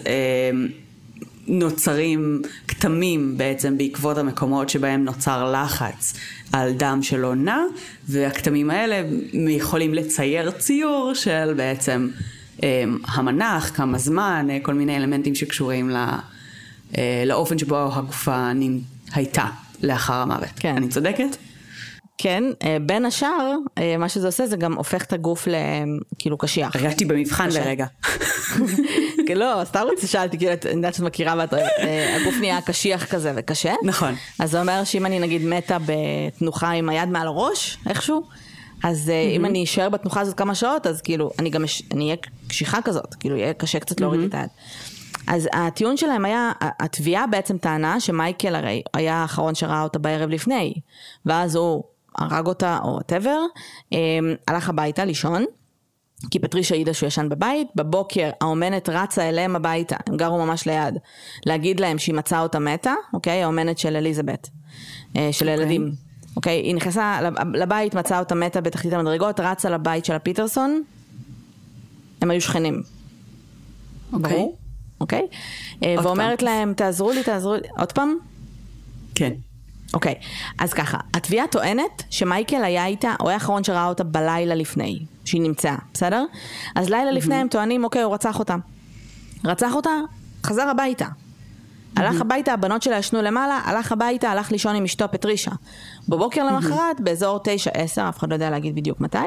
נוצרים 1.47 2.43
כתמים 2.69 3.39
בעצם 3.39 3.79
בעקבות 3.79 4.19
המקומות 4.19 4.69
שבהם 4.69 5.05
נוצר 5.05 5.53
לחץ 5.53 6.15
על 6.53 6.73
דם 6.73 6.99
שלא 7.03 7.35
נע, 7.35 7.59
והכתמים 8.09 8.71
האלה 8.71 9.03
יכולים 9.33 9.95
לצייר 9.95 10.51
ציור 10.51 11.13
של 11.15 11.55
בעצם 11.57 12.09
אה, 12.63 12.85
המנח, 13.09 13.71
כמה 13.75 13.99
זמן, 13.99 14.47
אה, 14.51 14.59
כל 14.63 14.75
מיני 14.75 14.97
אלמנטים 14.97 15.35
שקשורים 15.35 15.91
לא, 15.91 15.99
אה, 16.99 17.23
לאופן 17.27 17.59
שבו 17.59 17.77
הגופה 17.77 18.51
הייתה 19.15 19.47
לאחר 19.83 20.15
המוות. 20.15 20.51
כן. 20.57 20.77
אני 20.77 20.89
צודקת? 20.89 21.37
כן, 22.19 22.45
בין 22.87 23.05
השאר, 23.05 23.57
מה 23.99 24.09
שזה 24.09 24.27
עושה 24.27 24.47
זה 24.47 24.57
גם 24.57 24.73
הופך 24.73 25.05
את 25.05 25.13
הגוף 25.13 25.49
לכאילו 25.49 26.39
קשיח. 26.39 26.77
הרגשתי 26.77 27.05
במבחן 27.05 27.49
לרגע. 27.51 27.87
לא, 29.35 29.61
סתם 29.65 29.85
רוצה 29.91 30.07
שאלתי, 30.07 30.39
כאילו, 30.39 30.53
אני 30.65 30.73
יודעת 30.73 30.95
שאת 30.95 31.05
מכירה 31.05 31.35
ואת 31.39 31.55
אוהבת, 31.55 31.71
אה, 31.79 32.17
הגוף 32.17 32.35
נהיה 32.41 32.61
קשיח 32.61 33.05
כזה 33.05 33.33
וקשה. 33.37 33.75
נכון. 33.83 34.15
אז 34.39 34.51
זה 34.51 34.61
אומר 34.61 34.85
שאם 34.85 35.07
אני 35.07 35.21
נגיד 35.21 35.45
מתה 35.45 35.77
בתנוחה 35.87 36.71
עם 36.71 36.89
היד 36.89 37.09
מעל 37.09 37.27
הראש, 37.27 37.79
איכשהו, 37.89 38.23
אז 38.83 39.13
אם 39.37 39.45
אני 39.45 39.65
אשאר 39.65 39.89
בתנוחה 39.89 40.21
הזאת 40.21 40.35
כמה 40.35 40.55
שעות, 40.55 40.87
אז 40.87 41.01
כאילו, 41.01 41.31
אני 41.39 41.51
גם, 41.51 41.65
אהיה 41.97 42.17
קשיחה 42.49 42.83
כזאת, 42.83 43.15
כאילו, 43.15 43.37
יהיה 43.37 43.53
קשה 43.53 43.81
קצת 43.81 44.01
להוריד 44.01 44.21
את 44.21 44.35
היד. 44.35 44.49
אז 45.27 45.49
הטיעון 45.53 45.97
שלהם 45.97 46.25
היה, 46.25 46.53
התביעה 46.61 47.27
בעצם 47.27 47.59
טענה 47.59 48.01
שמייקל 48.01 48.55
הרי 48.55 48.83
היה 48.95 49.15
האחרון 49.15 49.55
שראה 49.55 49.83
אותה 49.83 49.99
בערב 49.99 50.31
לפני, 50.31 50.75
ואז 51.27 51.57
הוא 51.57 51.85
הרג 52.19 52.47
אותה 52.47 52.79
או 52.85 52.89
וואטאבר, 52.89 53.39
אמ, 53.93 53.99
הלך 54.49 54.69
הביתה 54.69 55.05
לישון. 55.05 55.45
כי 56.31 56.39
פטרישה 56.39 56.75
העידה 56.75 56.95
שהוא 56.95 57.07
ישן 57.07 57.29
בבית, 57.29 57.69
בבוקר 57.77 58.31
האומנת 58.41 58.89
רצה 58.89 59.29
אליהם 59.29 59.57
הביתה, 59.57 59.97
הם 60.07 60.17
גרו 60.17 60.47
ממש 60.47 60.67
ליד, 60.67 60.99
להגיד 61.47 61.81
להם 61.81 61.99
שהיא 61.99 62.15
מצאה 62.15 62.41
אותה 62.41 62.59
מתה, 62.59 62.95
אוקיי? 63.15 63.43
האומנת 63.43 63.79
של 63.79 63.97
אליזבת, 63.97 64.49
אה, 65.17 65.29
של 65.33 65.49
אוקיי. 65.49 65.63
ילדים. 65.63 65.93
אוקיי? 66.37 66.57
היא 66.57 66.75
נכנסה 66.75 67.19
לבית, 67.55 67.95
מצאה 67.95 68.19
אותה 68.19 68.35
מתה 68.35 68.61
בתחתית 68.61 68.93
המדרגות, 68.93 69.41
רצה 69.41 69.71
לבית 69.71 70.05
של 70.05 70.13
הפיטרסון, 70.13 70.83
הם 72.23 72.31
היו 72.31 72.41
שכנים. 72.41 72.83
אוקיי. 74.13 74.47
אוקיי? 75.01 75.27
אה, 75.85 75.95
ואומרת 76.03 76.43
להם, 76.43 76.75
תעזרו 76.75 77.13
לי, 77.13 77.23
תעזרו 77.23 77.55
לי, 77.55 77.69
עוד 77.79 77.93
פעם? 77.93 78.15
כן. 79.15 79.33
אוקיי, 79.95 80.15
okay. 80.21 80.55
אז 80.59 80.73
ככה, 80.73 80.99
התביעה 81.15 81.47
טוענת 81.47 82.03
שמייקל 82.11 82.65
היה 82.65 82.87
איתה, 82.87 83.15
הוא 83.21 83.29
היה 83.29 83.35
האחרון 83.35 83.65
שראה 83.65 83.87
אותה 83.87 84.05
בלילה 84.05 84.55
לפני, 84.55 84.99
שהיא 85.25 85.43
נמצאה, 85.43 85.77
בסדר? 85.95 86.25
אז 86.75 86.91
לילה 86.91 87.11
mm-hmm. 87.11 87.15
לפני 87.15 87.35
הם 87.35 87.49
טוענים, 87.49 87.85
אוקיי, 87.85 88.03
הוא 88.03 88.15
רצח 88.15 88.39
אותה. 88.39 88.57
רצח 89.45 89.75
אותה, 89.75 89.91
חזר 90.47 90.69
הביתה. 90.69 91.05
Mm-hmm. 91.05 92.01
הלך 92.01 92.21
הביתה, 92.21 92.53
הבנות 92.53 92.83
שלה 92.83 92.99
ישנו 92.99 93.23
למעלה, 93.23 93.61
הלך 93.65 93.93
הביתה, 93.93 94.31
הלך 94.31 94.53
לישון 94.53 94.75
עם 94.77 94.85
אשתו 94.85 95.05
פטרישה. 95.13 95.51
בבוקר 96.09 96.45
למחרת. 96.45 97.01
באזור 97.01 97.39
9-10, 97.39 98.09
אף 98.09 98.19
אחד 98.19 98.29
לא 98.29 98.35
יודע 98.35 98.51
להגיד 98.51 98.75
בדיוק 98.75 99.01
מתי, 99.01 99.19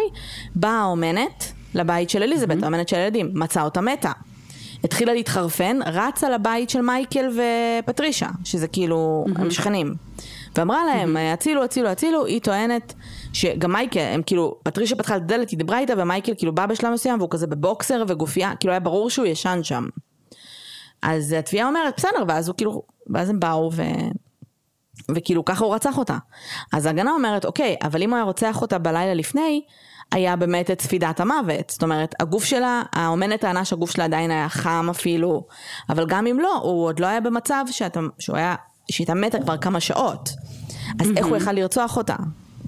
באה 0.56 0.80
האומנת 0.80 1.52
לבית 1.76 2.10
של 2.10 2.24
אליזבת. 2.24 2.64
האומנת 2.64 2.90
של 2.90 2.96
הילדים, 2.96 3.32
מצאה 3.34 3.64
אותה 3.64 3.82
מתה. 3.82 4.12
התחילה 4.84 5.14
להתחרפן, 5.14 5.80
רצה 5.86 6.30
לבית 6.30 6.70
של 6.70 6.82
מייקל 6.82 7.30
ופטרישה, 7.84 8.28
שזה 8.44 8.68
כאילו. 8.68 9.26
הם 9.36 9.52
שכנים. 9.52 9.96
ואמרה 10.58 10.86
להם, 10.86 11.18
הצילו, 11.18 11.64
הצילו, 11.64 11.90
הצילו, 11.90 12.26
היא 12.26 12.42
טוענת 12.42 12.94
שגם 13.34 13.72
מייקל, 13.72 14.00
הם 14.00 14.22
כאילו, 14.24 14.60
פטרישה 14.64 14.96
פתחה 14.96 15.16
את 15.16 15.22
הדלת, 15.22 15.50
היא 15.50 15.58
דיברה 15.58 15.80
איתה, 15.80 15.94
ומייקל 15.98 16.34
כאילו 16.38 16.56
בא 16.56 16.66
בשלב 16.66 16.94
מסוים, 16.94 17.20
והוא 17.20 17.30
כזה 17.30 17.48
בבוקסר 17.48 18.04
וגופייה, 18.08 18.56
כאילו 18.56 18.72
היה 18.72 18.80
ברור 18.80 19.10
שהוא 19.10 19.26
ישן 19.26 19.60
שם. 19.64 19.88
אז 21.02 21.32
התביעה 21.32 21.68
אומרת, 21.68 21.94
בסדר, 21.98 22.24
ואז 22.28 22.48
הוא 22.48 22.56
כאילו, 22.58 22.82
ואז 23.14 23.30
הם 23.30 23.40
באו 23.40 23.70
ו... 23.74 23.84
וכאילו 25.16 25.46
ככה 25.46 25.66
הוא 25.66 25.76
רצח 25.76 25.98
אותה. 25.98 26.18
אז 26.74 26.86
ההגנה 26.86 27.12
אומרת, 27.12 27.46
אוקיי, 27.46 27.76
אבל 27.84 28.04
אם 28.04 28.10
הוא 28.10 28.16
היה 28.16 28.26
רוצח 28.26 28.62
אותה 28.62 28.78
בלילה 28.78 29.14
לפני, 29.14 29.62
היה 30.12 30.36
באמת 30.36 30.72
את 30.72 30.82
ספידת 30.82 31.20
המוות. 31.20 31.70
זאת 31.70 31.84
אומרת, 31.84 32.16
הגוף 32.20 32.44
שלה, 32.44 32.84
האומנת 32.94 33.42
טענה 33.42 33.66
שהגוף 33.66 33.92
שלה 33.92 34.04
עדיין 34.04 34.32
היה 34.32 34.50
חם 34.50 34.88
אפילו, 34.92 35.48
אבל 35.90 36.06
גם 36.08 36.28
אם 36.28 36.40
לא, 36.40 36.58
הוא 36.58 36.86
עוד 36.86 37.00
לא 37.00 37.08
היה 37.08 37.22
במצב 37.22 37.66
שאתה, 37.72 38.00
שהוא 38.20 38.38
היה 38.38 38.56
שהייתה 38.92 39.14
מתה 39.14 39.40
כבר 39.40 39.58
כמה 39.58 39.80
שעות. 39.80 40.30
אז 41.02 41.12
איך 41.18 41.26
הוא 41.26 41.38
יכל 41.38 41.52
לרצוח 41.52 41.98
אותה? 41.98 42.16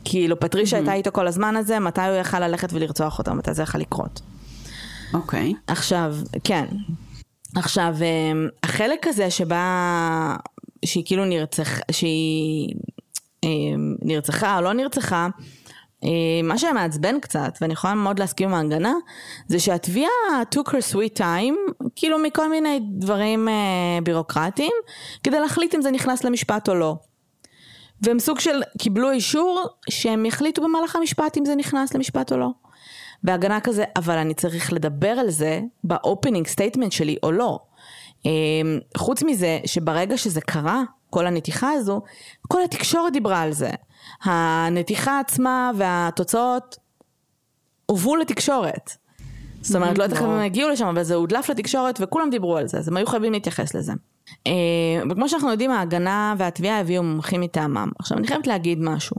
כאילו 0.06 0.40
פטרישה 0.40 0.78
הייתה 0.78 0.94
איתו 0.94 1.12
כל 1.14 1.28
הזמן 1.28 1.56
הזה, 1.56 1.80
מתי 1.80 2.02
הוא 2.02 2.16
יכל 2.16 2.40
ללכת 2.48 2.74
ולרצוח 2.74 3.20
אותה? 3.20 3.34
מתי 3.34 3.54
זה 3.54 3.64
יכול 3.64 3.82
לקרות? 3.82 4.22
אוקיי. 5.14 5.52
Okay. 5.52 5.56
עכשיו, 5.68 6.16
כן. 6.44 6.66
עכשיו, 7.56 7.96
אמ, 8.02 8.48
החלק 8.64 9.08
הזה 9.08 9.32
שבה, 9.32 10.36
שהיא 10.86 11.04
כאילו 11.06 11.26
נרצחה, 11.26 11.82
שהיא 11.92 12.76
אמ, 13.44 13.96
נרצחה 14.02 14.58
או 14.58 14.62
לא 14.62 14.74
נרצחה, 14.74 15.28
מה 16.44 16.58
שמעצבן 16.58 17.20
קצת, 17.20 17.58
ואני 17.62 17.74
יכולה 17.74 17.94
מאוד 17.94 18.20
להסכים 18.20 18.50
עם 18.50 18.56
ההגנה, 18.56 18.94
זה 19.48 19.60
שהתביעה 19.60 20.10
took 20.56 20.70
her 20.70 20.94
sweet 20.94 21.18
time, 21.18 21.86
כאילו 21.96 22.20
מכל 22.20 22.50
מיני 22.50 22.80
דברים 23.00 23.50
אה, 23.50 23.54
בירוקרטיים, 24.04 24.72
כדי 25.24 25.40
להחליט 25.40 25.76
אם 25.76 25.82
זה 25.82 25.92
נכנס 25.92 26.24
למשפט 26.24 26.70
או 26.70 26.76
לא. 26.76 26.96
והם 28.02 28.20
סוג 28.20 28.40
של 28.40 28.62
קיבלו 28.78 29.12
אישור 29.12 29.66
שהם 29.90 30.26
יחליטו 30.26 30.62
במהלך 30.62 30.96
המשפט 30.96 31.38
אם 31.38 31.46
זה 31.46 31.56
נכנס 31.56 31.94
למשפט 31.94 32.32
או 32.32 32.38
לא. 32.38 32.50
וההגנה 33.24 33.60
כזה, 33.60 33.84
אבל 33.96 34.18
אני 34.18 34.34
צריך 34.34 34.74
לדבר 34.74 35.10
על 35.10 35.30
זה 35.30 35.62
ב 35.84 35.92
opening 35.92 36.48
statement 36.48 36.92
שלי 36.92 37.18
או 37.24 37.32
לא. 37.32 37.60
אה, 38.26 38.32
חוץ 38.98 39.24
מזה, 39.24 39.60
שברגע 39.66 40.18
שזה 40.18 40.42
קרה, 40.42 40.84
כל 41.10 41.28
הנתיחה 41.28 41.72
הזו, 41.72 42.02
כל 42.48 42.64
התקשורת 42.64 43.14
דיברה 43.14 43.42
על 43.42 43.52
זה. 43.52 43.70
הנתיחה 44.24 45.20
עצמה 45.20 45.72
והתוצאות 45.78 46.78
הובאו 47.86 48.16
לתקשורת. 48.16 48.92
זאת 49.62 49.76
אומרת, 49.76 49.98
לא 49.98 50.04
יודעת 50.04 50.18
איך 50.18 50.28
הם 50.28 50.40
הגיעו 50.40 50.70
לשם, 50.70 50.86
אבל 50.86 51.04
זה 51.04 51.16
הודלף 51.16 51.50
לתקשורת 51.50 52.00
וכולם 52.02 52.30
דיברו 52.30 52.58
על 52.58 52.68
זה, 52.68 52.78
אז 52.78 52.88
הם 52.88 52.98
היו 52.98 53.08
חייבים 53.08 53.32
להתייחס 53.32 53.76
לזה. 53.76 53.94
אה, 54.48 54.52
וכמו 55.10 55.30
שאנחנו 55.30 55.52
יודעים, 55.52 55.72
ההגנה 55.72 56.36
והתביעה 56.38 56.80
הביאו 56.80 57.04
מומחים 57.04 57.42
מטעמם. 57.42 57.90
עכשיו, 58.00 58.18
אני 58.18 58.28
חייבת 58.28 58.48
להגיד 58.48 58.80
משהו. 58.82 59.16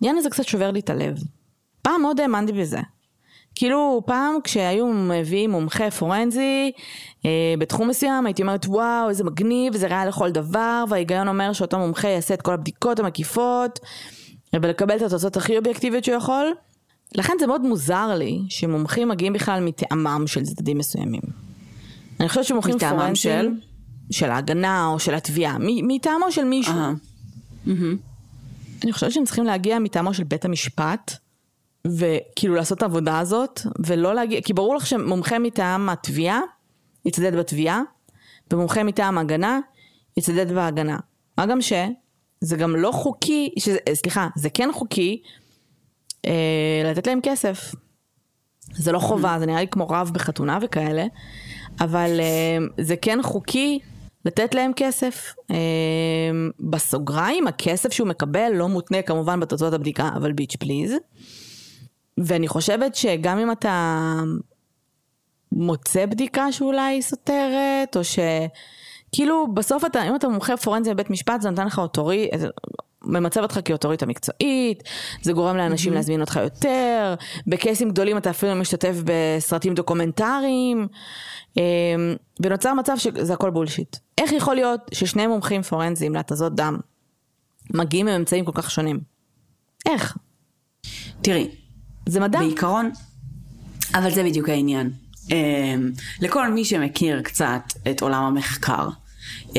העניין 0.00 0.16
הזה 0.16 0.30
קצת 0.30 0.44
שובר 0.44 0.70
לי 0.70 0.80
את 0.80 0.90
הלב. 0.90 1.18
פעם 1.82 2.02
מאוד 2.02 2.20
האמנתי 2.20 2.52
בזה. 2.52 2.80
כאילו 3.54 4.02
פעם 4.06 4.34
כשהיו 4.44 4.86
מביאים 4.86 5.50
מומחה 5.50 5.90
פורנזי 5.90 6.72
אה, 7.26 7.54
בתחום 7.58 7.88
מסוים 7.88 8.26
הייתי 8.26 8.42
אומרת 8.42 8.66
וואו 8.66 9.08
איזה 9.08 9.24
מגניב 9.24 9.72
וזה 9.74 9.86
רע 9.86 10.06
לכל 10.06 10.30
דבר 10.30 10.84
וההיגיון 10.88 11.28
אומר 11.28 11.52
שאותו 11.52 11.78
מומחה 11.78 12.08
יעשה 12.08 12.34
את 12.34 12.42
כל 12.42 12.54
הבדיקות 12.54 13.00
המקיפות 13.00 13.80
ולקבל 14.52 14.96
את 14.96 15.02
התוצאות 15.02 15.36
הכי 15.36 15.58
אובייקטיביות 15.58 16.04
שהוא 16.04 16.16
יכול. 16.16 16.46
לכן 17.14 17.32
זה 17.40 17.46
מאוד 17.46 17.60
מוזר 17.60 18.14
לי 18.18 18.40
שמומחים 18.48 19.08
מגיעים 19.08 19.32
בכלל 19.32 19.60
מטעמם 19.60 20.24
של 20.26 20.42
צדדים 20.42 20.78
מסוימים. 20.78 21.22
אני 22.20 22.28
חושבת 22.28 22.44
שמומחים 22.44 22.74
מטעמם 22.76 22.98
פורנזיים 22.98 23.60
של 24.10 24.30
ההגנה 24.30 24.86
או 24.86 24.98
של 24.98 25.14
התביעה, 25.14 25.56
מטעמו 25.60 26.32
של 26.32 26.44
מישהו. 26.44 26.74
אהה. 26.74 26.92
מהמם. 27.66 27.96
אני 28.84 28.92
חושבת 28.92 29.12
שהם 29.12 29.24
צריכים 29.24 29.44
להגיע 29.44 29.78
מטעמו 29.78 30.14
של 30.14 30.24
בית 30.24 30.44
המשפט, 30.44 31.16
וכאילו 31.86 32.54
לעשות 32.54 32.78
את 32.78 32.82
העבודה 32.82 33.18
הזאת, 33.18 33.60
ולא 33.86 34.14
להגיע, 34.14 34.40
כי 34.40 34.52
ברור 34.52 34.74
לך 34.74 34.86
שמומחה 34.86 35.38
מטעם 35.38 35.88
התביעה 35.88 36.40
יצדד 37.04 37.36
בתביעה, 37.36 37.82
ומומחה 38.52 38.82
מטעם 38.82 39.18
ההגנה 39.18 39.60
יצדד 40.16 40.52
בהגנה. 40.52 40.98
מה 41.38 41.46
גם 41.46 41.60
שזה 41.60 42.56
גם 42.58 42.76
לא 42.76 42.90
חוקי, 42.92 43.54
שזה, 43.58 43.78
סליחה, 43.94 44.28
זה 44.36 44.50
כן 44.50 44.68
חוקי 44.72 45.22
אה, 46.26 46.82
לתת 46.84 47.06
להם 47.06 47.20
כסף. 47.22 47.74
זה 48.74 48.92
לא 48.92 48.98
חובה, 48.98 49.36
זה 49.38 49.46
נראה 49.46 49.60
לי 49.60 49.68
כמו 49.68 49.88
רב 49.88 50.10
בחתונה 50.14 50.58
וכאלה, 50.62 51.04
אבל 51.80 52.20
אה, 52.20 52.84
זה 52.84 52.96
כן 52.96 53.18
חוקי 53.22 53.78
לתת 54.24 54.54
להם 54.54 54.72
כסף. 54.76 55.34
אה, 55.50 55.56
בסוגריים, 56.60 57.46
הכסף 57.46 57.92
שהוא 57.92 58.08
מקבל 58.08 58.52
לא 58.54 58.68
מותנה 58.68 59.02
כמובן 59.02 59.40
בתוצאות 59.40 59.72
הבדיקה, 59.72 60.10
אבל 60.16 60.32
ביץ' 60.32 60.56
פליז. 60.56 60.92
ואני 62.18 62.48
חושבת 62.48 62.94
שגם 62.94 63.38
אם 63.38 63.52
אתה 63.52 64.14
מוצא 65.52 66.06
בדיקה 66.06 66.52
שאולי 66.52 67.02
סותרת, 67.02 67.96
או 67.96 68.04
ש... 68.04 68.18
כאילו 69.12 69.54
בסוף 69.54 69.84
אתה, 69.84 70.08
אם 70.08 70.16
אתה 70.16 70.28
מומחה 70.28 70.56
פורנזי 70.56 70.90
בבית 70.94 71.10
משפט 71.10 71.40
זה 71.40 71.50
נותן 71.50 71.66
לך 71.66 71.78
אוטורי, 71.78 72.30
ממצב 73.04 73.42
אותך 73.42 73.60
כאוטוריטה 73.64 74.06
מקצועית, 74.06 74.82
זה 75.22 75.32
גורם 75.32 75.56
לאנשים 75.56 75.92
להזמין 75.92 76.20
אותך 76.20 76.40
יותר, 76.42 77.14
בקייסים 77.46 77.90
גדולים 77.90 78.16
אתה 78.16 78.30
אפילו 78.30 78.54
משתתף 78.54 78.96
בסרטים 79.04 79.74
דוקומנטריים, 79.74 80.86
אמ, 81.56 81.62
ונוצר 82.40 82.74
מצב 82.74 82.96
שזה 82.96 83.32
הכל 83.32 83.50
בולשיט. 83.50 83.96
איך 84.18 84.32
יכול 84.32 84.54
להיות 84.54 84.80
ששני 84.94 85.26
מומחים 85.26 85.62
פורנזיים 85.62 86.14
להתזות 86.14 86.54
דם 86.54 86.78
מגיעים 87.74 88.08
עם 88.08 88.14
אמצעים 88.14 88.44
כל 88.44 88.52
כך 88.54 88.70
שונים? 88.70 89.00
איך? 89.86 90.16
תראי, 91.22 91.48
זה 92.06 92.20
מדע. 92.20 92.38
בעיקרון, 92.38 92.90
אבל 93.94 94.10
זה 94.10 94.24
בדיוק 94.24 94.48
העניין. 94.48 94.90
Um, 95.26 95.32
לכל 96.20 96.52
מי 96.52 96.64
שמכיר 96.64 97.22
קצת 97.22 97.62
את 97.90 98.02
עולם 98.02 98.22
המחקר, 98.22 98.88
um, 99.48 99.54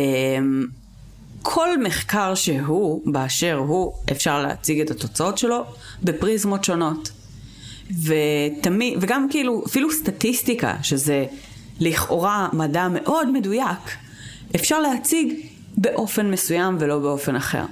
כל 1.42 1.84
מחקר 1.84 2.36
שהוא, 2.36 3.14
באשר 3.14 3.56
הוא, 3.56 3.94
אפשר 4.12 4.42
להציג 4.42 4.80
את 4.80 4.92
התוצאות 4.92 5.38
שלו 5.38 5.64
בפריזמות 6.04 6.64
שונות. 6.64 7.12
ותמיד, 8.04 8.98
וגם 9.02 9.28
כאילו, 9.30 9.64
אפילו 9.68 9.92
סטטיסטיקה, 9.92 10.76
שזה 10.84 11.26
לכאורה 11.80 12.50
מדע 12.54 12.88
מאוד 12.88 13.32
מדויק, 13.32 13.98
אפשר 14.56 14.80
להציג 14.80 15.34
באופן 15.78 16.32
מסוים 16.32 16.78
ולא 16.80 17.00
באופן 17.00 17.36
אחר. 17.36 17.66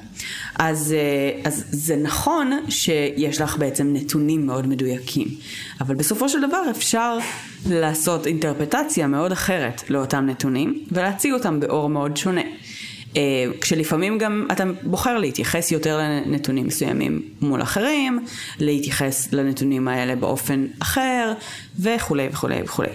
אז, 0.59 0.95
אה, 0.97 1.39
אז 1.43 1.65
זה 1.69 1.95
נכון 1.95 2.51
שיש 2.69 3.41
לך 3.41 3.57
בעצם 3.57 3.93
נתונים 3.93 4.45
מאוד 4.45 4.67
מדויקים, 4.67 5.27
אבל 5.81 5.95
בסופו 5.95 6.29
של 6.29 6.47
דבר 6.47 6.61
אפשר 6.71 7.17
לעשות 7.69 8.27
אינטרפטציה 8.27 9.07
מאוד 9.07 9.31
אחרת 9.31 9.89
לאותם 9.89 10.25
נתונים 10.25 10.85
ולהציג 10.91 11.33
אותם 11.33 11.59
באור 11.59 11.89
מאוד 11.89 12.17
שונה. 12.17 12.41
אה, 13.17 13.21
כשלפעמים 13.61 14.17
גם 14.17 14.47
אתה 14.51 14.63
בוחר 14.83 15.17
להתייחס 15.17 15.71
יותר 15.71 15.97
לנתונים 15.97 16.67
מסוימים 16.67 17.21
מול 17.41 17.61
אחרים, 17.61 18.25
להתייחס 18.59 19.33
לנתונים 19.33 19.87
האלה 19.87 20.15
באופן 20.15 20.65
אחר 20.79 21.33
וכולי 21.79 22.27
וכולי 22.31 22.61
וכולי. 22.63 22.89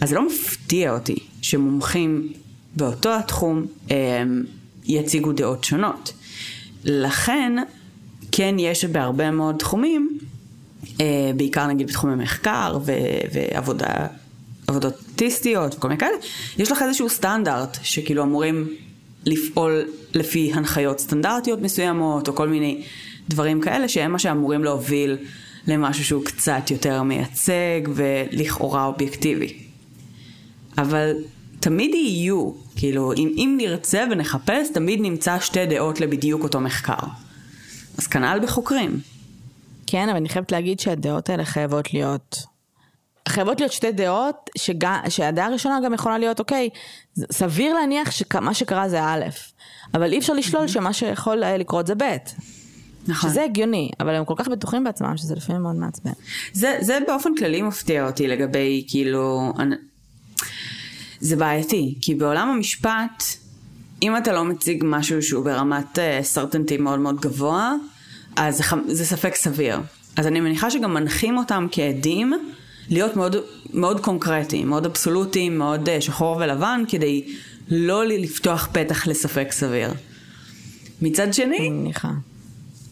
אז 0.00 0.08
זה 0.08 0.14
לא 0.14 0.26
מפתיע 0.26 0.92
אותי 0.92 1.16
שמומחים 1.42 2.32
באותו 2.76 3.14
התחום 3.14 3.66
אה, 3.90 4.22
יציגו 4.84 5.32
דעות 5.32 5.64
שונות. 5.64 6.12
לכן, 6.84 7.52
כן 8.32 8.54
יש 8.58 8.84
בהרבה 8.84 9.30
מאוד 9.30 9.56
תחומים, 9.58 10.18
אה, 11.00 11.30
בעיקר 11.36 11.66
נגיד 11.66 11.86
בתחומי 11.86 12.14
מחקר 12.14 12.78
ו- 12.84 12.92
ועבודה, 13.32 14.06
עבודות 14.66 14.94
אוטיסטיות 15.10 15.74
וכל 15.74 15.88
מיני 15.88 16.00
כאלה, 16.00 16.16
יש 16.58 16.72
לך 16.72 16.82
איזשהו 16.82 17.08
סטנדרט 17.08 17.78
שכאילו 17.82 18.22
אמורים 18.22 18.68
לפעול 19.26 19.82
לפי 20.14 20.52
הנחיות 20.54 21.00
סטנדרטיות 21.00 21.60
מסוימות 21.60 22.28
או 22.28 22.34
כל 22.34 22.48
מיני 22.48 22.82
דברים 23.28 23.60
כאלה 23.60 23.88
שהם 23.88 24.12
מה 24.12 24.18
שאמורים 24.18 24.64
להוביל 24.64 25.16
למשהו 25.66 26.04
שהוא 26.04 26.24
קצת 26.24 26.70
יותר 26.70 27.02
מייצג 27.02 27.80
ולכאורה 27.94 28.84
אובייקטיבי. 28.84 29.52
אבל 30.78 31.12
תמיד 31.60 31.94
יהיו, 31.94 32.50
כאילו, 32.76 33.12
אם, 33.12 33.32
אם 33.36 33.54
נרצה 33.56 34.04
ונחפש, 34.10 34.68
תמיד 34.74 35.00
נמצא 35.00 35.38
שתי 35.40 35.66
דעות 35.66 36.00
לבדיוק 36.00 36.42
אותו 36.42 36.60
מחקר. 36.60 37.06
אז 37.98 38.06
כנ"ל 38.06 38.38
בחוקרים. 38.42 39.00
כן, 39.86 40.08
אבל 40.08 40.16
אני 40.16 40.28
חייבת 40.28 40.52
להגיד 40.52 40.80
שהדעות 40.80 41.30
האלה 41.30 41.44
חייבות 41.44 41.94
להיות... 41.94 42.36
חייבות 43.28 43.60
להיות 43.60 43.72
שתי 43.72 43.92
דעות, 43.92 44.50
שג... 44.58 45.08
שהדעה 45.08 45.46
הראשונה 45.46 45.78
גם 45.84 45.94
יכולה 45.94 46.18
להיות, 46.18 46.40
אוקיי, 46.40 46.68
סביר 47.32 47.74
להניח 47.74 48.10
שמה 48.10 48.54
שקרה 48.54 48.88
זה 48.88 49.04
א', 49.04 49.24
אבל 49.94 50.12
אי 50.12 50.18
אפשר 50.18 50.32
לשלול 50.32 50.68
שמה 50.68 50.92
שיכול 50.92 51.42
היה 51.42 51.56
לקרות 51.56 51.86
זה 51.86 51.94
ב'. 51.94 52.16
נכון. 53.08 53.30
שזה 53.30 53.44
הגיוני, 53.44 53.90
אבל 54.00 54.14
הם 54.14 54.24
כל 54.24 54.34
כך 54.36 54.48
בטוחים 54.48 54.84
בעצמם 54.84 55.16
שזה 55.16 55.34
לפעמים 55.34 55.62
מאוד 55.62 55.76
מעצבן. 55.76 56.10
זה, 56.52 56.76
זה 56.80 56.98
באופן 57.06 57.34
כללי 57.34 57.62
מפתיע 57.62 58.06
אותי 58.06 58.28
לגבי, 58.28 58.84
כאילו. 58.88 59.52
זה 61.20 61.36
בעייתי, 61.36 61.94
כי 62.00 62.14
בעולם 62.14 62.48
המשפט, 62.48 63.24
אם 64.02 64.16
אתה 64.16 64.32
לא 64.32 64.44
מציג 64.44 64.84
משהו 64.86 65.22
שהוא 65.22 65.44
ברמת 65.44 65.98
סרטנטי 66.22 66.76
uh, 66.76 66.80
מאוד 66.80 66.98
מאוד 66.98 67.20
גבוה, 67.20 67.72
אז 68.36 68.56
זה, 68.56 68.64
זה 68.86 69.04
ספק 69.04 69.34
סביר. 69.34 69.80
אז 70.16 70.26
אני 70.26 70.40
מניחה 70.40 70.70
שגם 70.70 70.94
מנחים 70.94 71.38
אותם 71.38 71.66
כעדים 71.70 72.32
להיות 72.88 73.16
מאוד, 73.16 73.36
מאוד 73.74 74.00
קונקרטיים, 74.00 74.68
מאוד 74.68 74.86
אבסולוטיים, 74.86 75.58
מאוד 75.58 75.88
uh, 75.88 76.00
שחור 76.00 76.36
ולבן, 76.36 76.82
כדי 76.88 77.34
לא 77.68 78.04
לפתוח 78.06 78.68
פתח 78.72 79.06
לספק 79.06 79.48
סביר. 79.52 79.94
מצד 81.02 81.34
שני, 81.34 81.58
אני 81.58 81.70
מניחה. 81.70 82.10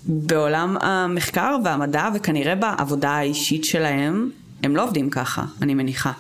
בעולם 0.09 0.77
המחקר 0.81 1.57
והמדע, 1.65 2.09
וכנראה 2.15 2.55
בעבודה 2.55 3.11
האישית 3.11 3.65
שלהם, 3.65 4.31
הם 4.63 4.77
לא 4.77 4.85
עובדים 4.85 5.11
ככה, 5.11 5.45
אני 5.63 5.75
מניחה. 5.75 6.13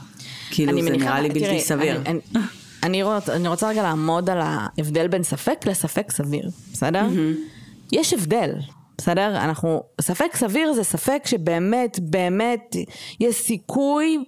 כאילו 0.51 0.82
זה 0.82 0.90
נראה 0.90 1.20
לי 1.20 1.28
בלתי 1.28 1.61
סביר. 1.61 1.97
אני, 1.97 2.20
אני, 2.34 2.40
אני, 2.82 3.03
רוצ, 3.03 3.28
אני 3.28 3.49
רוצה 3.49 3.68
רגע 3.68 3.82
לעמוד 3.82 4.30
על 4.30 4.38
ההבדל 4.40 5.09
בין 5.09 5.22
ספק 5.22 5.66
לספק 5.66 6.11
סביר, 6.11 6.51
בסדר? 6.72 7.07
Mm-hmm. 7.09 7.92
יש 7.92 8.12
הבדל, 8.12 8.53
בסדר? 8.99 9.36
אנחנו, 9.36 9.82
ספק 10.01 10.36
סביר 10.36 10.72
זה 10.72 10.84
ספק 10.84 11.22
שבאמת, 11.26 11.99
באמת, 12.03 12.76
יש 13.20 13.36
סיכוי 13.36 14.24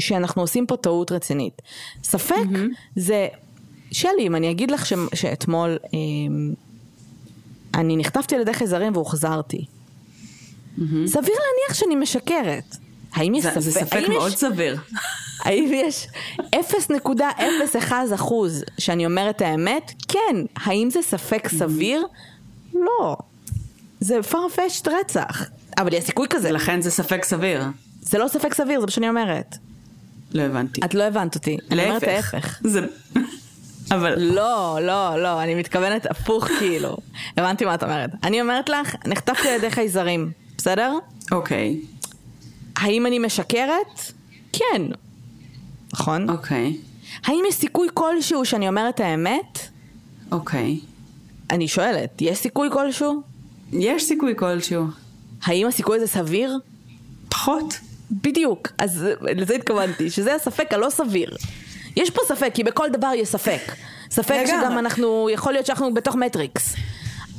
שאנחנו 0.00 0.42
עושים 0.42 0.66
פה 0.66 0.76
טעות 0.76 1.12
רצינית. 1.12 1.62
ספק 2.04 2.34
mm-hmm. 2.52 2.74
זה, 2.96 3.28
שלי, 3.90 4.26
אם 4.26 4.36
אני 4.36 4.50
אגיד 4.50 4.70
לך 4.70 4.86
ש, 4.86 4.92
שאתמול 5.14 5.78
אה, 5.94 5.98
אני 7.74 7.96
נחטפתי 7.96 8.34
על 8.34 8.40
ידי 8.40 8.54
חייזרים 8.54 8.92
והוחזרתי. 8.92 9.58
Mm-hmm. 9.58 10.82
סביר 11.06 11.34
להניח 11.34 11.74
שאני 11.74 11.94
משקרת. 11.94 12.76
האם 13.12 13.34
יש 13.34 13.44
ספק? 13.44 13.60
זה 13.60 13.72
ספק 13.72 14.02
מאוד 14.08 14.32
יש... 14.32 14.38
סביר. 14.38 14.78
האם 15.42 15.70
יש 15.74 16.08
0.01 16.56 17.92
אחוז 18.14 18.64
שאני 18.78 19.06
אומרת 19.06 19.42
האמת? 19.42 19.92
כן. 20.08 20.36
האם 20.56 20.90
זה 20.90 21.02
ספק 21.02 21.48
סביר? 21.48 22.06
לא. 22.74 23.16
זה 24.00 24.20
farfetched 24.30 24.90
רצח. 25.00 25.44
אבל 25.78 25.94
יש 25.94 26.04
סיכוי 26.04 26.26
כזה. 26.30 26.52
לכן 26.52 26.80
זה 26.80 26.90
ספק 26.90 27.24
סביר. 27.24 27.64
זה 28.00 28.18
לא 28.18 28.28
ספק 28.28 28.54
סביר, 28.54 28.80
זה 28.80 28.86
מה 28.86 28.90
שאני 28.90 29.08
אומרת. 29.08 29.56
לא 30.32 30.42
הבנתי. 30.42 30.80
את 30.84 30.94
לא 30.94 31.02
הבנת 31.02 31.34
אותי. 31.34 31.56
אני 31.70 31.84
אומרת 31.84 32.02
ההפך. 32.02 32.60
זה... 32.64 32.86
אבל... 33.90 34.14
לא, 34.18 34.78
לא, 34.82 35.22
לא, 35.22 35.42
אני 35.42 35.54
מתכוונת 35.54 36.06
הפוך 36.06 36.48
כאילו. 36.58 36.96
הבנתי 37.36 37.64
מה 37.64 37.74
את 37.74 37.82
אומרת. 37.82 38.10
אני 38.24 38.40
אומרת 38.40 38.68
לך, 38.68 38.94
נחטפתי 39.06 39.48
על 39.48 39.54
ידי 39.54 39.70
חייזרים, 39.70 40.30
בסדר? 40.58 40.94
אוקיי. 41.32 41.80
האם 42.76 43.06
אני 43.06 43.18
משקרת? 43.18 44.12
כן. 44.52 44.82
נכון? 45.92 46.30
אוקיי. 46.30 46.76
האם 47.24 47.44
יש 47.48 47.54
סיכוי 47.54 47.88
כלשהו 47.94 48.44
שאני 48.44 48.68
אומרת 48.68 49.00
האמת? 49.00 49.58
אוקיי. 50.32 50.78
אני 51.50 51.68
שואלת, 51.68 52.10
יש 52.20 52.38
סיכוי 52.38 52.68
כלשהו? 52.72 53.22
יש 53.72 54.04
סיכוי 54.04 54.32
כלשהו. 54.36 54.84
האם 55.42 55.66
הסיכוי 55.66 55.96
הזה 55.96 56.06
סביר? 56.06 56.58
פחות. 57.28 57.78
בדיוק, 58.10 58.68
אז 58.78 59.04
לזה 59.20 59.54
התכוונתי, 59.54 60.10
שזה 60.10 60.34
הספק 60.34 60.72
הלא 60.74 60.90
סביר. 60.90 61.36
יש 61.96 62.10
פה 62.10 62.20
ספק, 62.28 62.50
כי 62.54 62.64
בכל 62.64 62.88
דבר 62.92 63.10
יש 63.16 63.28
ספק. 63.28 63.60
ספק 64.10 64.30
לגמרי. 64.30 64.46
שגם 64.46 64.78
אנחנו, 64.78 65.28
יכול 65.30 65.52
להיות 65.52 65.66
שאנחנו 65.66 65.94
בתוך 65.94 66.16
מטריקס. 66.16 66.74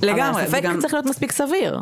לגמרי, 0.02 0.30
אבל 0.30 0.42
הספק 0.42 0.60
וגם- 0.60 0.80
צריך 0.82 0.94
להיות 0.94 1.06
מספיק 1.06 1.32
סביר. 1.32 1.80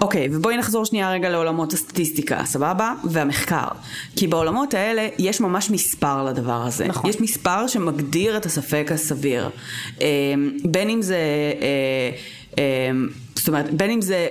אוקיי, 0.00 0.28
ובואי 0.32 0.56
נחזור 0.56 0.84
שנייה 0.84 1.12
רגע 1.12 1.28
לעולמות 1.28 1.72
הסטטיסטיקה, 1.72 2.44
סבבה? 2.44 2.92
והמחקר. 3.04 3.68
כי 4.16 4.26
בעולמות 4.26 4.74
האלה 4.74 5.08
יש 5.18 5.40
ממש 5.40 5.70
מספר 5.70 6.24
לדבר 6.24 6.62
הזה. 6.66 6.86
נכון. 6.86 7.10
יש 7.10 7.20
מספר 7.20 7.66
שמגדיר 7.66 8.36
את 8.36 8.46
הספק 8.46 8.90
הסביר. 8.94 9.50
אה, 10.00 10.06
בין 10.64 10.90
אם 10.90 11.02
זה... 11.02 11.16
אה, 11.62 12.10
אה, 12.58 12.90
זאת 13.34 13.48
אומרת, 13.48 13.74
בין 13.74 13.90
אם 13.90 14.00
זה 14.00 14.26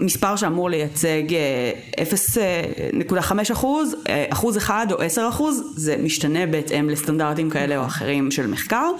מספר 0.00 0.36
שאמור 0.36 0.70
לייצג 0.70 1.22
אה, 1.34 2.04
0.5 3.12 3.52
אחוז, 3.52 3.96
אה, 4.08 4.24
אחוז 4.28 4.56
אחד 4.56 4.86
או 4.90 5.02
10 5.02 5.28
אחוז, 5.28 5.62
זה 5.76 5.96
משתנה 6.02 6.46
בהתאם 6.46 6.90
לסטנדרטים 6.90 7.50
כאלה 7.50 7.76
או 7.76 7.86
אחרים 7.86 8.30
של 8.30 8.46
מחקר. 8.46 8.90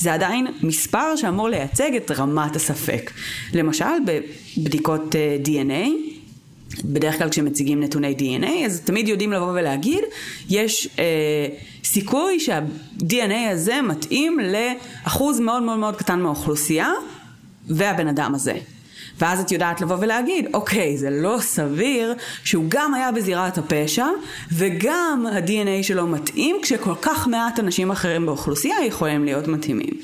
זה 0.00 0.14
עדיין 0.14 0.46
מספר 0.62 1.16
שאמור 1.16 1.48
לייצג 1.48 1.96
את 1.96 2.10
רמת 2.10 2.56
הספק. 2.56 3.10
למשל, 3.54 3.84
בבדיקות 4.06 5.16
אה, 5.16 5.36
DNA, 5.44 5.88
בדרך 6.84 7.18
כלל 7.18 7.28
כשמציגים 7.28 7.82
נתוני 7.82 8.14
DNA, 8.18 8.66
אז 8.66 8.80
תמיד 8.80 9.08
יודעים 9.08 9.32
לבוא 9.32 9.52
ולהגיד, 9.52 10.04
יש 10.50 10.88
אה, 10.98 11.46
סיכוי 11.84 12.40
שה-DNA 12.40 13.50
הזה 13.52 13.82
מתאים 13.82 14.38
לאחוז 14.40 15.40
מאוד 15.40 15.62
מאוד 15.62 15.78
מאוד 15.78 15.96
קטן 15.96 16.20
מהאוכלוסייה, 16.20 16.88
והבן 17.68 18.08
אדם 18.08 18.34
הזה. 18.34 18.54
ואז 19.20 19.40
את 19.40 19.52
יודעת 19.52 19.80
לבוא 19.80 19.96
ולהגיד, 20.00 20.48
אוקיי, 20.54 20.96
זה 20.96 21.10
לא 21.10 21.36
סביר 21.40 22.14
שהוא 22.44 22.64
גם 22.68 22.94
היה 22.94 23.12
בזירת 23.12 23.58
הפשע, 23.58 24.06
וגם 24.52 25.26
ה-DNA 25.32 25.82
שלו 25.82 26.06
מתאים, 26.06 26.56
כשכל 26.62 26.94
כך 27.02 27.28
מעט 27.28 27.60
אנשים 27.60 27.90
אחרים 27.90 28.26
באוכלוסייה 28.26 28.84
יכולים 28.86 29.24
להיות 29.24 29.48
מתאימים. 29.48 29.94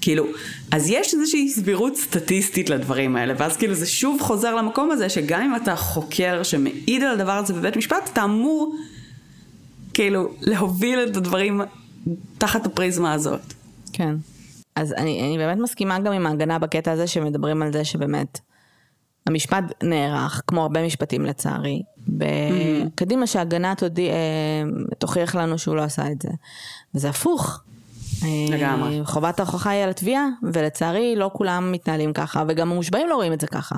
כאילו, 0.00 0.26
אז 0.72 0.90
יש 0.90 1.14
איזושהי 1.14 1.48
סבירות 1.48 1.96
סטטיסטית 1.96 2.70
לדברים 2.70 3.16
האלה, 3.16 3.34
ואז 3.38 3.56
כאילו 3.56 3.74
זה 3.74 3.86
שוב 3.86 4.20
חוזר 4.20 4.54
למקום 4.54 4.90
הזה, 4.90 5.08
שגם 5.08 5.42
אם 5.42 5.56
אתה 5.56 5.76
חוקר 5.76 6.42
שמעיד 6.42 7.02
על 7.02 7.20
הדבר 7.20 7.32
הזה 7.32 7.54
בבית 7.54 7.76
משפט, 7.76 8.10
אתה 8.12 8.24
אמור 8.24 8.76
כאילו 9.94 10.28
להוביל 10.40 10.98
את 11.10 11.16
הדברים 11.16 11.60
תחת 12.38 12.66
הפריזמה 12.66 13.12
הזאת. 13.12 13.40
כן. 13.92 14.14
אז 14.76 14.92
אני, 14.92 15.20
אני 15.20 15.38
באמת 15.38 15.58
מסכימה 15.58 15.98
גם 15.98 16.12
עם 16.12 16.26
ההגנה 16.26 16.58
בקטע 16.58 16.92
הזה 16.92 17.06
שמדברים 17.06 17.62
על 17.62 17.72
זה 17.72 17.84
שבאמת 17.84 18.38
המשפט 19.26 19.64
נערך, 19.82 20.42
כמו 20.46 20.62
הרבה 20.62 20.86
משפטים 20.86 21.26
לצערי, 21.26 21.82
בקדימה 22.08 23.26
שההגנה 23.26 23.74
תודי, 23.74 24.08
אה, 24.10 24.14
תוכיח 24.98 25.34
לנו 25.34 25.58
שהוא 25.58 25.76
לא 25.76 25.82
עשה 25.82 26.12
את 26.12 26.22
זה. 26.22 26.28
וזה 26.94 27.08
הפוך. 27.08 27.62
אה, 28.22 28.28
לגמרי. 28.50 29.00
חובת 29.04 29.40
ההוכחה 29.40 29.70
היא 29.70 29.82
על 29.82 29.90
התביעה, 29.90 30.26
ולצערי 30.52 31.16
לא 31.16 31.30
כולם 31.32 31.72
מתנהלים 31.72 32.12
ככה, 32.12 32.44
וגם 32.48 32.72
המושבעים 32.72 33.08
לא 33.08 33.14
רואים 33.14 33.32
את 33.32 33.40
זה 33.40 33.46
ככה. 33.46 33.76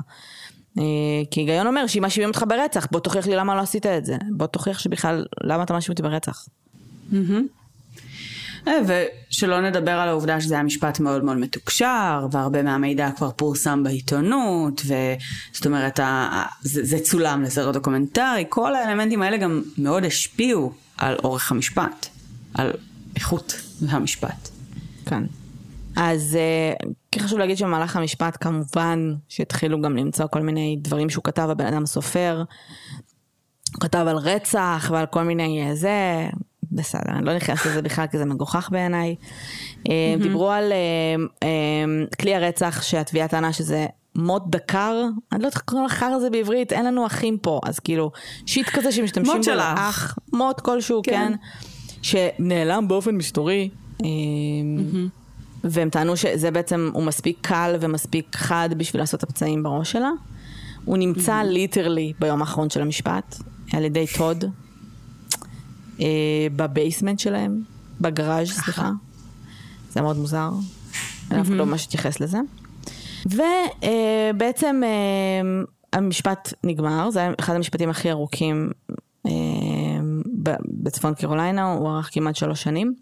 אה, 0.79 0.83
כי 1.31 1.39
היגיון 1.39 1.67
אומר 1.67 1.87
שאם 1.87 2.01
מאשימים 2.01 2.29
אותך 2.29 2.43
ברצח, 2.47 2.87
בוא 2.91 2.99
תוכיח 2.99 3.27
לי 3.27 3.35
למה 3.35 3.55
לא 3.55 3.61
עשית 3.61 3.85
את 3.85 4.05
זה. 4.05 4.17
בוא 4.31 4.47
תוכיח 4.47 4.79
שבכלל, 4.79 5.25
למה 5.43 5.63
אתה 5.63 5.73
מאשים 5.73 5.91
אותי 5.91 6.03
ברצח. 6.03 6.45
אה, 7.13 7.19
ושלא 8.67 9.61
נדבר 9.61 9.91
על 9.91 10.09
העובדה 10.09 10.41
שזה 10.41 10.53
היה 10.53 10.63
משפט 10.63 10.99
מאוד 10.99 11.23
מאוד 11.23 11.37
מתוקשר, 11.37 12.27
והרבה 12.31 12.63
מהמידע 12.63 13.09
כבר 13.17 13.31
פורסם 13.31 13.83
בעיתונות, 13.83 14.81
וזאת 14.81 15.65
אומרת, 15.65 15.99
זה, 16.61 16.83
זה 16.83 16.99
צולם 16.99 17.41
לסרט 17.43 17.73
דוקומנטרי, 17.73 18.45
כל 18.49 18.75
האלמנטים 18.75 19.21
האלה 19.21 19.37
גם 19.37 19.61
מאוד 19.77 20.05
השפיעו 20.05 20.71
על 20.97 21.15
אורך 21.23 21.51
המשפט, 21.51 22.07
על 22.53 22.71
איכות 23.15 23.61
המשפט. 23.89 24.49
כן. 25.05 25.23
אז 25.95 26.35
אה, 26.35 26.73
כן 27.11 27.19
חשוב 27.19 27.39
להגיד 27.39 27.57
שבמהלך 27.57 27.95
המשפט 27.95 28.37
כמובן 28.41 29.13
שהתחילו 29.29 29.81
גם 29.81 29.97
למצוא 29.97 30.25
כל 30.27 30.41
מיני 30.41 30.77
דברים 30.81 31.09
שהוא 31.09 31.23
כתב, 31.23 31.47
הבן 31.51 31.65
אדם 31.65 31.85
סופר, 31.85 32.43
הוא 33.73 33.81
כתב 33.81 34.05
על 34.09 34.17
רצח 34.17 34.89
ועל 34.93 35.05
כל 35.05 35.23
מיני 35.23 35.63
אה, 35.63 35.75
זה, 35.75 36.27
בסדר, 36.75 37.11
אני 37.11 37.25
לא 37.25 37.35
נכנסת 37.35 37.65
לזה 37.65 37.81
בכלל 37.81 38.07
כי 38.07 38.17
זה 38.17 38.25
מגוחך 38.25 38.69
בעיניי. 38.71 39.15
אה, 39.89 40.15
דיברו 40.21 40.51
על 40.51 40.71
אה, 40.71 40.77
אה, 41.43 42.05
כלי 42.21 42.35
הרצח 42.35 42.81
שהתביעה 42.81 43.27
טענה 43.27 43.53
שזה 43.53 43.85
מוט 44.15 44.43
דקר, 44.47 45.03
אני 45.31 45.41
לא 45.41 45.47
יודעת 45.47 45.53
איך 45.53 45.61
קוראים 45.61 45.85
לחר 45.85 46.05
הזה 46.05 46.29
בעברית, 46.29 46.73
אין 46.73 46.85
לנו 46.85 47.05
אחים 47.05 47.37
פה, 47.37 47.59
אז 47.63 47.79
כאילו 47.79 48.11
שיט 48.45 48.69
כזה 48.69 48.91
שמשתמשים 48.91 49.41
בו. 49.45 49.51
לאח, 49.51 50.17
מוט 50.33 50.59
כלשהו, 50.59 51.01
כן. 51.03 51.11
כן, 51.11 51.33
שנעלם 52.01 52.87
באופן 52.87 53.15
מסתורי. 53.15 53.69
והם 55.63 55.89
טענו 55.89 56.17
שזה 56.17 56.51
בעצם, 56.51 56.91
הוא 56.93 57.03
מספיק 57.03 57.37
קל 57.41 57.75
ומספיק 57.81 58.35
חד 58.35 58.69
בשביל 58.77 59.01
לעשות 59.01 59.23
את 59.23 59.29
הפצעים 59.29 59.63
בראש 59.63 59.91
שלה. 59.91 60.11
הוא 60.85 60.97
נמצא 60.97 61.41
literally 61.41 62.13
ביום 62.19 62.41
האחרון 62.41 62.69
של 62.69 62.81
המשפט, 62.81 63.35
על 63.73 63.83
ידי 63.83 64.05
טוד, 64.17 64.45
אה, 66.01 66.05
ב 66.55 66.62
basement 66.62 67.19
שלהם, 67.19 67.61
בגראז' 68.01 68.51
סליחה. 68.51 68.91
זה 69.89 70.01
מאוד 70.01 70.17
מוזר, 70.17 70.49
אני 71.31 71.41
אף 71.41 71.47
אחד 71.47 71.55
לא 71.55 71.65
ממש 71.65 71.85
התייחס 71.85 72.19
לזה. 72.19 72.37
ובעצם 73.25 74.81
המשפט 75.93 76.53
נגמר, 76.63 77.09
זה 77.09 77.19
היה 77.19 77.31
אחד 77.39 77.55
המשפטים 77.55 77.89
הכי 77.89 78.11
ארוכים 78.11 78.71
אה, 79.25 79.31
ב- 80.43 80.55
בצפון 80.83 81.13
קרוליינה, 81.13 81.73
הוא 81.73 81.89
ארך 81.89 82.09
כמעט 82.13 82.35
שלוש 82.35 82.63
שנים. 82.63 82.95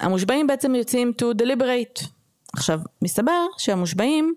והמושבעים 0.00 0.46
בעצם 0.46 0.74
יוצאים 0.74 1.12
to 1.22 1.42
deliberate. 1.42 2.06
עכשיו, 2.52 2.80
מסתבר 3.02 3.46
שהמושבעים 3.58 4.34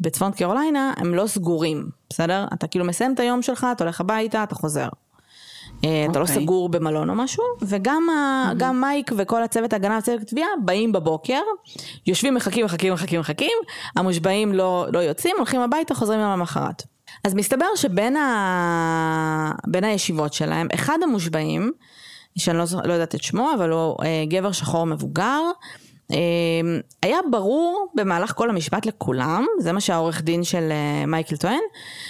בצפון 0.00 0.32
קרוליינה 0.32 0.92
הם 0.96 1.14
לא 1.14 1.26
סגורים, 1.26 1.88
בסדר? 2.10 2.46
אתה 2.54 2.66
כאילו 2.66 2.84
מסיים 2.84 3.14
את 3.14 3.20
היום 3.20 3.42
שלך, 3.42 3.66
אתה 3.72 3.84
הולך 3.84 4.00
הביתה, 4.00 4.42
אתה 4.42 4.54
חוזר. 4.54 4.88
אה, 5.84 6.06
אתה 6.10 6.18
לא 6.18 6.24
אוקיי. 6.24 6.42
סגור 6.42 6.68
במלון 6.68 7.10
או 7.10 7.14
משהו, 7.14 7.44
וגם 7.62 8.08
גם 8.56 8.80
מייק 8.80 9.12
וכל 9.16 9.42
הצוות 9.42 9.72
ההגנה 9.72 9.98
וצוות 9.98 10.20
התביעה 10.20 10.48
באים 10.64 10.92
בבוקר, 10.92 11.40
יושבים, 12.06 12.34
מחכים, 12.34 12.64
מחכים, 12.64 12.92
מחכים, 12.92 13.20
מחכים, 13.20 13.52
המושבעים 13.96 14.52
לא, 14.52 14.86
לא 14.92 14.98
יוצאים, 14.98 15.36
הולכים 15.36 15.60
הביתה, 15.60 15.94
חוזרים 15.94 16.20
יום 16.20 16.32
למחרת. 16.32 16.82
אז 17.24 17.34
מסתבר 17.34 17.66
שבין 17.76 18.16
ה... 18.16 19.52
בין 19.66 19.84
הישיבות 19.84 20.32
שלהם, 20.32 20.68
אחד 20.74 20.98
המושבעים, 21.02 21.72
שאני 22.38 22.58
לא, 22.58 22.64
לא 22.84 22.92
יודעת 22.92 23.14
את 23.14 23.22
שמו, 23.22 23.50
אבל 23.54 23.70
הוא 23.70 23.96
אה, 24.04 24.24
גבר 24.28 24.52
שחור 24.52 24.86
מבוגר, 24.86 25.40
היה 27.02 27.18
ברור 27.30 27.86
במהלך 27.94 28.32
כל 28.32 28.50
המשפט 28.50 28.86
לכולם, 28.86 29.46
זה 29.58 29.72
מה 29.72 29.80
שהעורך 29.80 30.22
דין 30.22 30.44
של 30.44 30.68
אה, 30.70 31.06
מייקל 31.06 31.36
טוען, 31.36 31.60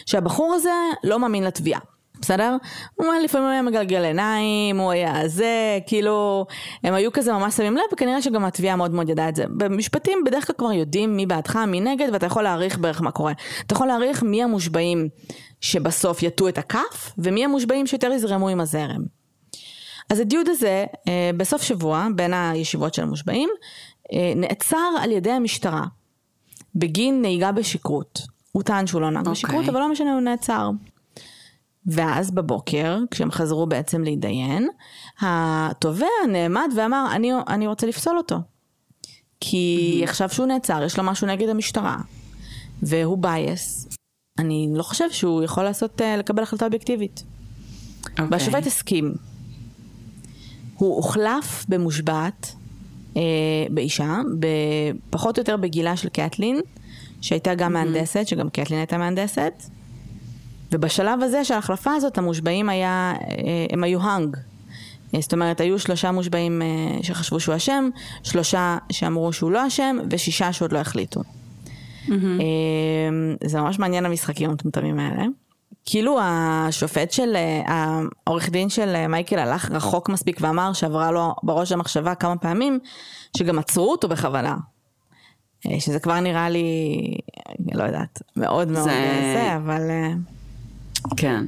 שהבחור 0.07 0.55
הזה 0.55 0.71
לא 1.05 1.19
מאמין 1.19 1.45
לתביעה. 1.45 1.81
בסדר? 2.21 2.57
הוא 2.95 3.07
אומר, 3.07 3.19
לפעמים 3.23 3.47
הוא 3.47 3.53
היה 3.53 3.63
מגלגל 3.63 4.05
עיניים, 4.05 4.79
הוא 4.79 4.91
היה 4.91 5.29
זה, 5.29 5.79
כאילו, 5.87 6.47
הם 6.85 6.95
היו 6.95 7.13
כזה 7.13 7.33
ממש 7.33 7.57
שמים 7.57 7.77
לב, 7.77 7.83
וכנראה 7.93 8.23
שגם 8.23 8.45
התביעה 8.45 8.77
מאוד 8.77 8.91
מאוד 8.91 9.09
ידעה 9.09 9.29
את 9.29 9.37
זה. 9.37 9.45
במשפטים 9.57 10.19
בדרך 10.27 10.47
כלל 10.47 10.57
כבר 10.57 10.73
יודעים 10.73 11.17
מי 11.17 11.27
בעדך, 11.27 11.57
מי 11.57 11.81
נגד, 11.81 12.09
ואתה 12.13 12.27
יכול 12.27 12.43
להעריך 12.43 12.79
בערך 12.79 13.03
מה 13.03 13.11
קורה. 13.11 13.33
אתה 13.67 13.75
יכול 13.75 13.87
להעריך 13.87 14.23
מי 14.23 14.43
המושבעים 14.43 15.09
שבסוף 15.61 16.23
יטו 16.23 16.49
את 16.49 16.59
הכף, 16.59 17.13
ומי 17.19 17.45
המושבעים 17.45 17.87
שיותר 17.87 18.13
יזרמו 18.13 18.49
עם 18.49 18.61
הזרם. 18.61 19.21
אז 20.11 20.21
הדיוד 20.21 20.49
הזה, 20.49 20.85
אה, 21.09 21.31
בסוף 21.37 21.63
שבוע, 21.63 22.07
בין 22.15 22.35
הישיבות 22.35 22.95
של 22.95 23.03
המושבעים, 23.03 23.51
נעצר 24.37 24.91
על 25.01 25.13
ידי 25.13 25.31
המשטרה, 25.31 25.85
בגין 26.75 27.23
נהיגה 27.23 27.53
בשכרות. 27.53 28.21
הוא 28.53 28.63
טען 28.63 28.87
שהוא 28.87 29.01
לא 29.01 29.11
נהג 29.11 29.27
אוקיי. 29.27 29.33
בשכרות, 29.33 29.69
אבל 29.69 29.81
לא 29.81 29.91
משנה, 29.91 30.13
הוא 30.13 30.21
נעצר. 30.21 30.71
ואז 31.87 32.31
בבוקר, 32.31 32.99
כשהם 33.11 33.31
חזרו 33.31 33.67
בעצם 33.67 34.03
להתדיין, 34.03 34.69
התובע 35.21 36.07
נעמד 36.29 36.69
ואמר, 36.77 37.07
אני, 37.13 37.33
אני 37.49 37.67
רוצה 37.67 37.87
לפסול 37.87 38.19
אותו. 38.19 38.37
כי 39.41 40.01
עכשיו 40.05 40.29
שהוא 40.29 40.47
נעצר, 40.47 40.83
יש 40.85 40.99
לו 40.99 41.05
משהו 41.05 41.27
נגד 41.27 41.49
המשטרה, 41.49 41.97
והוא 42.83 43.19
בייס. 43.19 43.89
אני 44.39 44.69
לא 44.75 44.83
חושב 44.83 45.11
שהוא 45.11 45.43
יכול 45.43 45.65
לעשות, 45.65 46.01
אה, 46.01 46.17
לקבל 46.17 46.43
החלטה 46.43 46.65
אובייקטיבית. 46.65 47.25
אוקיי. 48.11 48.25
והשופט 48.31 48.67
הסכים. 48.67 49.15
הוא 50.77 50.97
הוחלף 50.97 51.65
במושבת 51.69 52.55
אה, 53.17 53.23
באישה, 53.71 54.21
פחות 55.11 55.39
או 55.39 55.41
יותר 55.41 55.57
בגילה 55.57 55.97
של 55.97 56.09
קטלין, 56.09 56.61
שהייתה 57.21 57.55
גם 57.55 57.73
מהנדסת, 57.73 58.27
שגם 58.27 58.51
קטלין 58.51 58.79
הייתה 58.79 58.99
מהנדסת. 58.99 59.53
ובשלב 60.73 61.23
הזה 61.23 61.45
של 61.45 61.55
ההחלפה 61.55 61.93
הזאת, 61.93 62.19
המושבעים 62.19 62.69
היה, 62.69 63.13
אה, 63.21 63.67
הם 63.71 63.85
היו 63.85 64.01
האנג. 64.03 64.37
אה, 65.15 65.21
זאת 65.21 65.33
אומרת, 65.33 65.61
היו 65.61 65.79
שלושה 65.79 66.13
מושבעים 66.13 66.63
אה, 66.63 66.67
שחשבו 67.03 67.41
שהוא 67.41 67.57
אשם, 67.57 67.89
שלושה 68.23 68.79
שאמרו 68.93 69.33
שהוא 69.33 69.51
לא 69.51 69.67
אשם, 69.67 69.97
ושישה 70.11 70.53
שעוד 70.53 70.73
לא 70.73 70.79
החליטו. 70.79 71.21
אה, 72.11 72.17
זה 73.45 73.61
ממש 73.61 73.79
מעניין 73.79 74.07
המשחקים 74.07 74.51
המטומטמים 74.51 74.99
האלה. 74.99 75.25
כאילו 75.85 76.19
השופט 76.23 77.11
של, 77.13 77.37
אה, 77.37 77.61
העורך 78.27 78.51
דין 78.51 78.69
של 78.69 78.89
אה, 78.95 79.09
מייקל 79.09 79.39
הלך 79.39 79.71
רחוק 79.71 80.09
מספיק 80.09 80.37
ואמר 80.41 80.73
שעברה 80.73 81.11
לו 81.11 81.35
בראש 81.43 81.73
המחשבה 81.73 82.15
כמה 82.15 82.37
פעמים, 82.37 82.79
שגם 83.37 83.59
עצרו 83.59 83.91
אותו 83.91 84.09
בכוונה. 84.09 84.57
אה, 85.67 85.81
שזה 85.81 85.99
כבר 85.99 86.21
נראה 86.21 86.49
לי, 86.49 86.65
לא 87.73 87.85
יודעת, 87.85 88.23
מאוד 88.37 88.69
מאוד 88.69 88.85
זה- 88.85 88.91
זה, 89.35 89.57
אבל... 89.57 89.81
כן. 91.17 91.45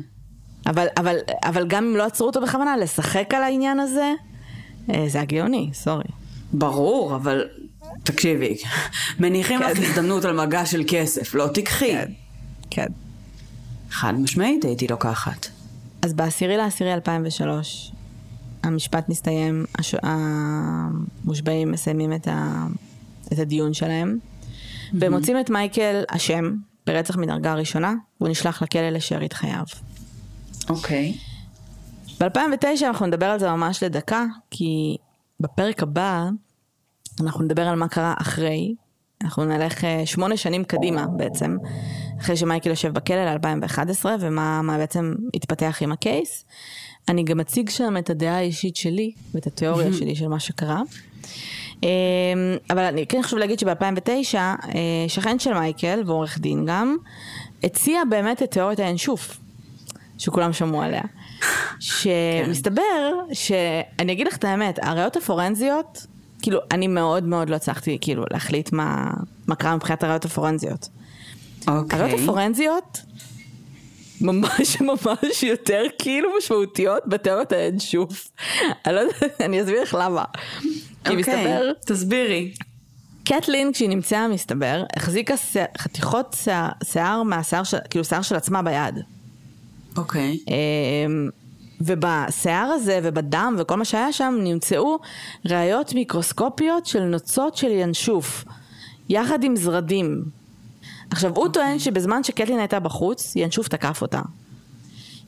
אבל, 0.67 0.87
אבל, 0.97 1.17
אבל 1.45 1.67
גם 1.69 1.85
אם 1.85 1.97
לא 1.97 2.03
עצרו 2.07 2.27
אותו 2.27 2.41
בכוונה, 2.41 2.77
לשחק 2.77 3.35
על 3.35 3.43
העניין 3.43 3.81
הזה, 3.81 4.13
זה 5.07 5.21
הגאוני, 5.21 5.71
סורי. 5.73 6.05
ברור, 6.53 7.15
אבל 7.17 7.49
תקשיבי, 8.03 8.57
מניחים 9.19 9.61
לך 9.61 9.77
כן. 9.77 9.83
הזדמנות 9.83 10.25
על 10.25 10.47
מגע 10.47 10.67
של 10.67 10.83
כסף, 10.89 11.35
לא 11.35 11.47
תיקחי. 11.47 11.97
כן. 12.71 12.87
חד 13.93 14.13
משמעית 14.15 14.65
הייתי 14.65 14.87
לוקחת. 14.87 15.47
אז 16.03 16.13
בעשירי 16.13 16.57
לעשירי 16.57 16.95
2003, 16.95 17.93
המשפט 18.63 19.09
מסתיים, 19.09 19.65
הש... 19.79 19.95
המושבעים 20.03 21.73
מסיימים 21.73 22.13
את, 22.13 22.29
ה... 22.29 22.67
את 23.33 23.39
הדיון 23.39 23.75
שלהם, 23.75 24.19
והם 24.95 25.15
מוצאים 25.15 25.41
את 25.41 25.51
מייקל 25.51 26.03
אשם 26.09 26.55
ברצח 26.87 27.17
מדרגה 27.17 27.55
ראשונה, 27.55 27.95
והוא 28.21 28.31
נשלח 28.31 28.63
לכלא 28.63 28.91
לשארית 28.91 29.33
חייו. 29.33 29.65
אוקיי. 30.69 31.17
ב-2009 32.21 32.85
אנחנו 32.87 33.07
נדבר 33.07 33.27
על 33.27 33.39
זה 33.39 33.51
ממש 33.51 33.83
לדקה, 33.83 34.25
כי 34.51 34.97
בפרק 35.41 35.83
הבא 35.83 36.29
אנחנו 37.21 37.45
נדבר 37.45 37.63
על 37.63 37.75
מה 37.79 37.89
קרה 37.89 38.15
אחרי. 38.19 38.75
אנחנו 39.23 39.45
נלך 39.45 39.85
אה, 39.85 40.03
שמונה 40.07 40.37
שנים 40.37 40.65
קדימה 40.65 41.07
בעצם, 41.07 41.57
אחרי 42.23 42.37
שמייקל 42.37 42.71
יושב 42.71 42.93
בכלא 42.93 43.25
ל-2011, 43.25 44.05
ומה 44.21 44.63
מה 44.63 44.79
בעצם 44.79 45.15
התפתח 45.35 45.79
עם 45.81 45.93
הקייס. 45.93 46.45
אני 47.09 47.25
גם 47.25 47.41
אציג 47.41 47.71
שם 47.71 47.97
את 47.99 48.11
הדעה 48.11 48.37
האישית 48.37 48.77
שלי 48.77 49.13
ואת 49.35 49.47
התיאוריה 49.47 49.93
שלי 49.93 50.15
של 50.15 50.29
מה 50.29 50.41
שקרה. 50.41 50.81
אה, 51.85 51.89
אבל 52.71 52.83
אני 52.83 53.07
כן 53.07 53.23
חשוב 53.23 53.39
להגיד 53.39 53.59
שב-2009, 53.59 54.35
שכן 55.09 55.39
של 55.39 55.55
מייקל 55.55 56.03
ועורך 56.07 56.39
דין 56.39 56.65
גם, 56.67 56.97
הציע 57.65 58.01
באמת 58.11 58.43
את 58.43 58.51
תיאוריית 58.51 58.79
האנשוף, 58.79 59.39
שכולם 60.19 60.53
שמעו 60.53 60.83
עליה. 60.83 61.03
שמסתבר 61.81 63.13
שאני 63.33 64.13
אגיד 64.13 64.27
לך 64.27 64.37
את 64.37 64.45
האמת, 64.45 64.79
הראיות 64.83 65.17
הפורנזיות, 65.17 66.07
כאילו, 66.43 66.59
אני 66.71 66.89
מאוד 66.89 67.25
מאוד 67.25 67.51
לא 67.51 67.57
הצלחתי 67.57 67.99
כאילו 68.01 68.25
להחליט 68.31 68.73
מה, 68.73 69.11
מה 69.47 69.55
קרה 69.55 69.77
מבחינת 69.77 70.03
הראיות 70.03 70.25
הפורנזיות. 70.25 70.89
אוקיי. 71.69 71.99
הראיות 72.01 72.21
הפורנזיות 72.21 73.01
ממש 74.21 74.81
ממש 74.91 75.43
יותר 75.43 75.83
כאילו 75.99 76.29
משמעותיות 76.39 77.03
בתיאוריות 77.07 77.53
האנשוף. 77.53 78.29
אני 78.87 78.95
לא 78.95 79.01
יודעת, 79.01 79.41
אני 79.41 79.63
אסביר 79.63 79.83
לך 79.83 79.97
למה. 80.01 80.25
כי 81.05 81.17
מסתבר, 81.17 81.35
אוקיי, 81.69 81.73
תסבירי. 81.87 82.53
קטלין 83.25 83.73
כשהיא 83.73 83.89
נמצאה 83.89 84.29
מסתבר, 84.29 84.85
החזיקה 84.97 85.35
חתיכות 85.79 86.37
שיער- 86.43 86.73
שיער 86.85 87.23
מהשיער 87.23 87.63
של, 87.65 87.77
כאילו 87.91 88.05
שיער 88.05 88.23
של 88.23 88.37
עצמה 88.37 88.63
ביד. 88.63 88.99
אוקיי. 89.97 90.39
אמ, 90.49 91.29
ובשיער 91.81 92.67
הזה 92.67 93.01
ובדם 93.03 93.57
וכל 93.59 93.77
מה 93.77 93.85
שהיה 93.85 94.13
שם 94.13 94.35
נמצאו 94.43 94.99
ראיות 95.47 95.95
מיקרוסקופיות 95.95 96.87
של 96.87 97.01
נוצות 97.03 97.57
של 97.57 97.71
ינשוף, 97.71 98.45
יחד 99.09 99.45
עם 99.45 99.57
זרדים. 99.57 100.25
עכשיו, 101.13 101.33
הוא 101.35 101.49
טוען 101.49 101.79
שבזמן 101.79 102.23
שקטלין 102.23 102.59
הייתה 102.59 102.81
בחוץ, 102.81 103.33
ינשוף 103.37 103.69
תקף 103.69 104.03
אותה. 104.03 104.21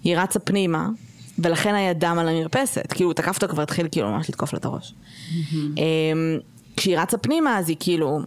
היא 0.05 0.17
רצה 0.17 0.39
פנימה, 0.39 0.89
ולכן 1.39 1.75
היה 1.75 1.93
דם 1.93 2.17
על 2.21 2.29
המרפסת. 2.29 2.93
כאילו, 2.93 3.11
הוא 3.11 3.15
תקף 3.15 3.35
אותה, 3.35 3.47
כבר 3.49 3.63
התחיל 3.63 3.89
כאילו 3.91 4.11
ממש 4.11 4.29
לתקוף 4.29 4.53
לה 4.53 4.59
את 4.59 4.65
הראש. 4.65 4.95
אמ, 5.55 6.39
כשהיא 6.77 6.99
רצה 6.99 7.19
פנימה, 7.19 7.59
אז 7.59 7.69
היא 7.69 7.77
כאילו 7.81 8.21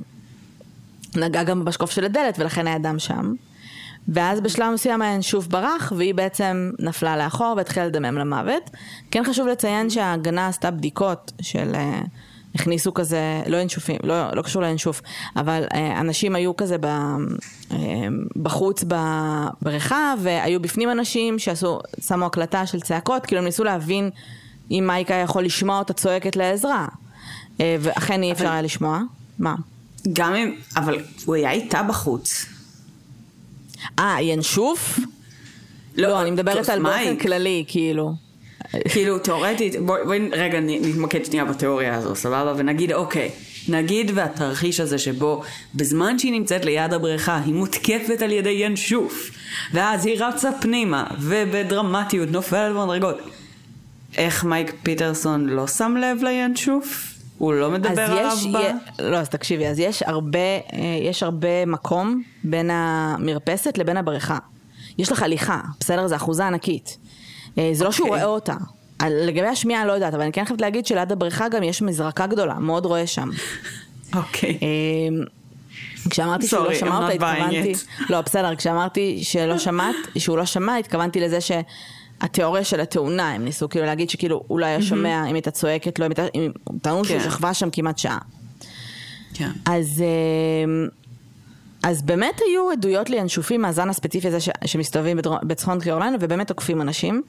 נגעה 1.15 1.43
גם 1.43 1.65
בשקוף 1.65 1.91
של 1.91 2.05
הדלת, 2.05 2.39
ולכן 2.39 2.67
היה 2.67 2.79
דם 2.79 2.99
שם. 2.99 3.33
ואז 4.07 4.41
בשלב 4.41 4.73
מסוים 4.73 5.01
הינשוף 5.01 5.47
ברח, 5.47 5.93
והיא 5.97 6.13
בעצם 6.13 6.71
נפלה 6.79 7.17
לאחור 7.17 7.53
והתחילה 7.57 7.85
לדמם 7.85 8.17
למוות. 8.17 8.69
כן 9.11 9.23
חשוב 9.23 9.47
לציין 9.47 9.89
שההגנה 9.89 10.47
עשתה 10.47 10.71
בדיקות 10.71 11.31
של... 11.41 11.75
אה, 11.75 12.01
הכניסו 12.59 12.93
כזה, 12.93 13.41
לא 13.47 13.57
ינשופים, 13.57 13.97
לא, 14.03 14.31
לא 14.33 14.41
קשור 14.41 14.61
לינשוף, 14.61 15.01
אבל 15.35 15.63
אה, 15.73 15.99
אנשים 15.99 16.35
היו 16.35 16.57
כזה 16.57 16.77
ב, 16.77 16.85
אה, 16.85 17.77
בחוץ 18.35 18.83
בבריכה, 18.87 20.13
והיו 20.21 20.61
בפנים 20.61 20.91
אנשים 20.91 21.39
שעשו, 21.39 21.79
שמו 22.07 22.25
הקלטה 22.25 22.65
של 22.65 22.81
צעקות, 22.81 23.25
כאילו 23.25 23.39
הם 23.39 23.45
ניסו 23.45 23.63
להבין 23.63 24.09
אם 24.71 24.83
מייקה 24.87 25.13
יכול 25.13 25.43
לשמוע 25.43 25.79
אותה 25.79 25.93
צועקת 25.93 26.35
לעזרה. 26.35 26.87
אה, 27.59 27.75
ואכן 27.79 28.23
אי 28.23 28.31
אפשר 28.31 28.49
היה 28.49 28.61
לשמוע. 28.61 29.01
מה? 29.39 29.55
גם 30.13 30.35
אם, 30.35 30.55
אבל 30.75 30.99
הוא 31.25 31.35
היה 31.35 31.51
איתה 31.51 31.83
בחוץ. 31.83 32.45
אה, 33.99 34.21
ינשוף? 34.21 34.99
לא, 35.97 36.21
אני 36.21 36.31
מדברת 36.31 36.69
על 36.69 36.83
באופן 36.83 36.99
מייק. 36.99 37.21
כללי, 37.21 37.65
כאילו. 37.67 38.26
כאילו, 38.89 39.19
תאורטית, 39.19 39.75
בואי 39.85 40.03
בואי 40.03 40.29
רגע 40.31 40.59
נתמקד 40.61 41.25
שנייה 41.25 41.45
בתיאוריה 41.45 41.95
הזו, 41.95 42.15
סבבה? 42.15 42.53
ונגיד, 42.57 42.91
אוקיי, 42.91 43.31
נגיד 43.69 44.11
והתרחיש 44.15 44.79
הזה 44.79 44.97
שבו 44.97 45.43
בזמן 45.75 46.19
שהיא 46.19 46.31
נמצאת 46.31 46.65
ליד 46.65 46.93
הבריכה, 46.93 47.41
היא 47.45 47.53
מותקפת 47.53 48.21
על 48.21 48.31
ידי 48.31 48.49
ינשוף, 48.49 49.31
ואז 49.73 50.05
היא 50.05 50.23
רצה 50.23 50.49
פנימה, 50.61 51.07
ובדרמטיות 51.19 52.31
נופלת 52.31 52.75
במדרגות. 52.75 53.17
איך 54.17 54.43
מייק 54.43 54.73
פיטרסון 54.83 55.45
לא 55.45 55.67
שם 55.67 55.95
לב 56.01 56.23
לינשוף? 56.23 57.13
הוא 57.37 57.53
לא 57.53 57.71
מדבר 57.71 58.01
עליו 58.01 58.37
יש, 58.37 58.45
ב... 58.45 58.55
י... 58.55 59.03
לא, 59.03 59.17
אז 59.17 59.29
תקשיבי, 59.29 59.67
אז 59.67 59.79
יש 59.79 60.03
הרבה, 60.03 60.39
אה, 60.39 60.79
יש 61.01 61.23
הרבה 61.23 61.65
מקום 61.65 62.23
בין 62.43 62.69
המרפסת 62.73 63.77
לבין 63.77 63.97
הבריכה. 63.97 64.37
יש 64.97 65.11
לך 65.11 65.23
הליכה, 65.23 65.61
בסדר? 65.79 66.07
זו 66.07 66.15
אחוזה 66.15 66.47
ענקית. 66.47 66.97
אה, 67.57 67.69
זה 67.73 67.83
לא 67.83 67.91
שהוא 67.91 68.07
אוקיי. 68.07 68.23
רואה 68.23 68.33
אותה. 68.33 68.55
לגבי 69.09 69.47
השמיעה 69.47 69.81
אני 69.81 69.87
לא 69.87 69.93
יודעת, 69.93 70.13
אבל 70.13 70.23
אני 70.23 70.31
כן 70.31 70.45
חייבת 70.45 70.61
להגיד 70.61 70.85
שליד 70.85 71.11
הבריכה 71.11 71.49
גם 71.49 71.63
יש 71.63 71.81
מזרקה 71.81 72.27
גדולה, 72.27 72.53
מאוד 72.53 72.85
רואה 72.85 73.07
שם. 73.07 73.29
אוקיי. 74.15 74.57
אה, 74.61 75.25
כשאמרתי 76.09 76.47
שהוא 76.47 76.63
לא 76.65 76.73
שמע 76.73 76.97
אותה, 76.97 77.13
התכוונתי... 77.13 77.73
לא, 78.09 78.21
בסדר, 78.21 78.55
כשאמרתי 78.55 79.19
שלא 79.23 79.57
שמעת, 79.57 79.95
שהוא 80.17 80.37
לא 80.37 80.45
שמע, 80.45 80.75
התכוונתי 80.75 81.19
לזה 81.19 81.39
שהתיאוריה 81.41 82.63
של 82.63 82.79
התאונה, 82.79 83.31
הם 83.31 83.45
ניסו 83.45 83.69
כאילו 83.69 83.85
להגיד 83.85 84.09
שכאילו 84.09 84.43
הוא 84.47 84.59
לא 84.59 84.65
היה 84.65 84.81
שומע 84.81 85.25
אם 85.29 85.35
הייתה 85.35 85.51
צועקת, 85.51 85.99
לא, 85.99 86.05
אם 86.05 86.11
הייתה... 86.11 86.25
טענו 86.81 87.05
שהוא 87.05 87.19
כן. 87.19 87.29
שכבה 87.29 87.53
שם 87.53 87.69
כמעט 87.69 87.97
שעה. 87.97 88.17
כן. 89.33 89.49
אז, 89.65 90.03
אה, 90.03 90.87
אז 91.83 92.01
באמת 92.01 92.41
היו 92.45 92.71
עדויות 92.71 93.09
לינשופים 93.09 93.61
מהזן 93.61 93.89
הספציפי 93.89 94.27
הזה 94.27 94.39
ש, 94.39 94.49
שמסתובבים 94.65 95.19
בצפון 95.43 95.79
קרוליינה 95.79 96.17
ובאמת 96.19 96.47
תוקפים 96.47 96.81
אנשים. 96.81 97.21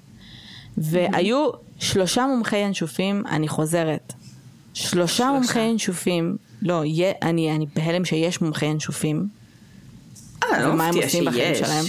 והיו 0.80 1.50
שלושה 1.78 2.26
מומחי 2.26 2.56
ינשופים, 2.56 3.22
אני 3.26 3.48
חוזרת. 3.48 4.12
שלושה 4.74 5.30
מומחי 5.30 5.60
ינשופים, 5.60 6.36
לא, 6.62 6.82
יה, 6.84 7.12
אני, 7.22 7.52
אני 7.52 7.66
בהלם 7.74 8.04
שיש 8.04 8.40
מומחי 8.40 8.66
ינשופים. 8.66 9.26
אה, 10.44 10.66
לא 10.66 10.74
מפתיע 10.74 11.08
שיש. 11.08 11.58
שלהם. 11.58 11.84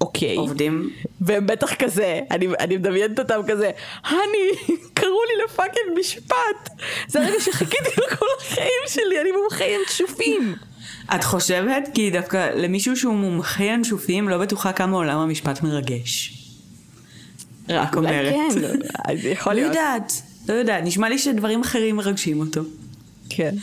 אוקיי. 0.00 0.36
עובדים 0.36 0.90
והם 1.20 1.46
בטח 1.46 1.74
כזה, 1.74 2.20
אני, 2.30 2.46
אני 2.60 2.76
מדמיינת 2.76 3.18
אותם 3.18 3.40
כזה, 3.46 3.70
הני, 4.04 4.76
קראו 4.94 5.18
לי 5.28 5.44
לפאקינג 5.44 5.98
משפט. 6.00 6.70
זה 7.08 7.20
הרגע 7.20 7.40
שחיכיתי 7.40 7.90
לו 8.00 8.16
כל 8.18 8.26
החיים 8.40 8.82
שלי, 8.88 9.20
אני 9.20 9.30
מומחה 9.32 9.64
ינשופים. 9.64 10.54
את 11.14 11.24
חושבת? 11.24 11.88
כי 11.94 12.10
דווקא 12.10 12.50
למישהו 12.54 12.96
שהוא 12.96 13.14
מומחה 13.14 13.64
ינשופים 13.64 14.28
לא 14.28 14.38
בטוחה 14.38 14.72
כמה 14.72 14.96
עולם 14.96 15.18
המשפט 15.18 15.62
מרגש. 15.62 16.41
רק 17.68 17.96
אומרת. 17.96 18.32
כן, 18.32 18.48
אז 19.04 19.24
יכול 19.24 19.52
לא 19.52 19.60
להיות. 19.60 19.74
יודעת, 19.74 20.12
לא 20.48 20.54
יודעת, 20.54 20.84
נשמע 20.84 21.08
לי 21.08 21.18
שדברים 21.18 21.60
אחרים 21.60 21.96
מרגשים 21.96 22.40
אותו. 22.40 22.60
כן. 23.28 23.54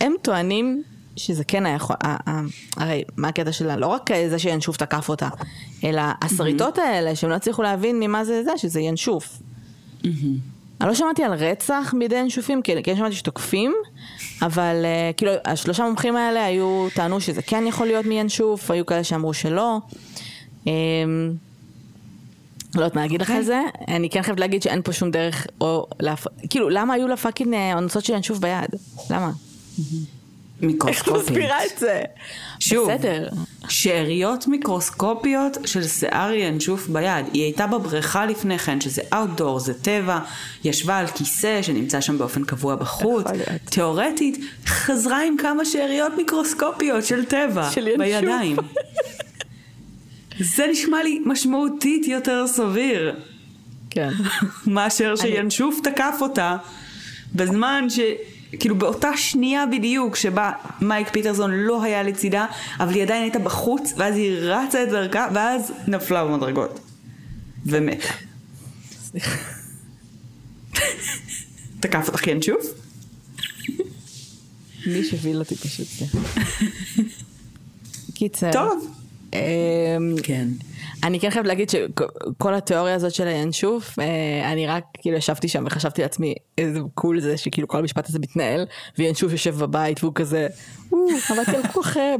הם 0.00 0.12
טוענים 0.22 0.82
שזה 1.16 1.44
כן 1.44 1.66
היה 1.66 1.74
יכול, 1.74 1.96
הרי 2.76 3.04
מה 3.16 3.28
הקטע 3.28 3.52
שלה? 3.52 3.76
לא 3.76 3.86
רק 3.86 4.10
זה 4.28 4.38
שינשוף 4.38 4.76
תקף 4.76 5.08
אותה, 5.08 5.28
אלא 5.84 6.02
השריטות 6.22 6.78
האלה 6.78 7.16
שהם 7.16 7.30
לא 7.30 7.34
הצליחו 7.34 7.62
להבין 7.62 8.00
ממה 8.00 8.24
זה 8.24 8.44
זה, 8.44 8.50
שזה 8.56 8.80
ינשוף. 8.80 9.38
אני 10.80 10.88
לא 10.88 10.94
שמעתי 10.94 11.24
על 11.24 11.32
רצח 11.32 11.94
בידי 11.98 12.16
ינשופים, 12.16 12.62
כן, 12.62 12.78
כן 12.84 12.96
שמעתי 12.96 13.14
שתוקפים, 13.14 13.74
אבל 14.42 14.84
אה, 14.84 15.10
כאילו 15.16 15.32
השלושה 15.44 15.84
מומחים 15.84 16.16
האלה 16.16 16.44
היו, 16.44 16.88
טענו 16.94 17.20
שזה 17.20 17.42
כן 17.42 17.64
יכול 17.66 17.86
להיות 17.86 18.06
מינשוף, 18.06 18.70
היו 18.70 18.86
כאלה 18.86 19.04
שאמרו 19.04 19.34
שלא. 19.34 19.78
אמ, 20.66 20.72
לא 22.74 22.80
יודעת 22.80 22.94
מה 22.94 23.00
להגיד 23.00 23.22
לך 23.22 23.28
אוקיי. 23.28 23.38
על 23.38 23.44
זה, 23.44 23.60
אני 23.88 24.10
כן 24.10 24.22
חייבת 24.22 24.40
להגיד 24.40 24.62
שאין 24.62 24.82
פה 24.82 24.92
שום 24.92 25.10
דרך, 25.10 25.46
או, 25.60 25.86
להפ... 26.00 26.26
כאילו, 26.50 26.68
למה 26.68 26.94
היו 26.94 27.08
לה 27.08 27.16
fucking 27.16 27.54
אה, 27.54 27.74
אונסות 27.74 28.04
של 28.04 28.12
ינשוף 28.12 28.38
ביד? 28.38 28.70
למה? 29.10 29.30
איך 29.78 29.86
את 30.58 30.62
מיקרוסקופית. 30.62 31.30
מסבירה 31.30 31.64
את 31.64 31.78
זה? 31.78 32.02
שוב, 32.60 32.90
בסדר. 32.92 33.28
שאריות 33.68 34.46
מיקרוסקופיות 34.46 35.56
של 35.64 35.86
שיער 35.86 36.32
ינשוף 36.32 36.88
ביד. 36.88 37.26
היא 37.32 37.42
הייתה 37.42 37.66
בבריכה 37.66 38.26
לפני 38.26 38.58
כן, 38.58 38.80
שזה 38.80 39.02
outdoor, 39.14 39.60
זה 39.60 39.74
טבע, 39.74 40.18
ישבה 40.64 40.98
על 40.98 41.06
כיסא 41.06 41.62
שנמצא 41.62 42.00
שם 42.00 42.18
באופן 42.18 42.44
קבוע 42.44 42.76
בחוץ. 42.76 43.26
תיאורטית, 43.64 44.38
חזרה 44.66 45.22
עם 45.24 45.36
כמה 45.36 45.64
שאריות 45.64 46.12
מיקרוסקופיות 46.16 47.04
של 47.04 47.24
טבע 47.24 47.70
של 47.70 47.88
ינשוף. 47.88 47.98
בידיים. 47.98 48.56
זה 50.40 50.66
נשמע 50.70 51.02
לי 51.02 51.22
משמעותית 51.24 52.06
יותר 52.06 52.46
סביר. 52.46 53.16
כן. 53.90 54.10
מאשר 54.66 55.16
שינשוף 55.16 55.80
תקף 55.84 56.14
אותה 56.20 56.56
בזמן 57.34 57.86
ש... 57.88 58.00
כאילו 58.60 58.74
באותה 58.78 59.16
שנייה 59.16 59.66
בדיוק 59.66 60.16
שבה 60.16 60.52
מייק 60.80 61.08
פיטרסון 61.08 61.50
לא 61.50 61.82
היה 61.82 62.02
לצידה, 62.02 62.46
אבל 62.80 62.94
היא 62.94 63.02
עדיין 63.02 63.22
הייתה 63.22 63.38
בחוץ, 63.38 63.92
ואז 63.96 64.16
היא 64.16 64.38
רצה 64.40 64.82
את 64.82 64.88
דרכה, 64.88 65.28
ואז 65.34 65.72
נפלה 65.88 66.24
במדרגות. 66.24 66.80
ומתה. 67.66 68.08
תקף 71.80 72.08
אותך 72.08 72.26
ינשוף? 72.26 72.64
מי 74.86 75.04
שהביא 75.04 75.36
אותי 75.36 75.56
פשוט 75.56 75.86
זה. 75.98 76.04
קיצר. 78.14 78.52
טוב. 78.52 78.97
אמ, 79.32 80.14
כן. 80.22 80.48
אני 81.04 81.20
כן 81.20 81.30
חייבת 81.30 81.48
להגיד 81.48 81.70
שכל 81.70 82.54
התיאוריה 82.54 82.94
הזאת 82.94 83.14
של 83.14 83.26
הינשוף, 83.26 83.98
אה, 83.98 84.52
אני 84.52 84.66
רק 84.66 84.84
כאילו 84.98 85.16
ישבתי 85.16 85.48
שם 85.48 85.64
וחשבתי 85.66 86.02
לעצמי 86.02 86.34
איזה 86.58 86.80
קול 86.94 87.20
זה 87.20 87.36
שכאילו 87.36 87.68
כל 87.68 87.78
המשפט 87.78 88.08
הזה 88.08 88.18
מתנהל, 88.18 88.66
וינשוף 88.98 89.32
יושב 89.32 89.54
בבית 89.54 90.04
והוא 90.04 90.12
כזה, 90.14 90.48
עבדתי 91.30 91.56
על 91.56 91.62
כולכם, 91.72 92.16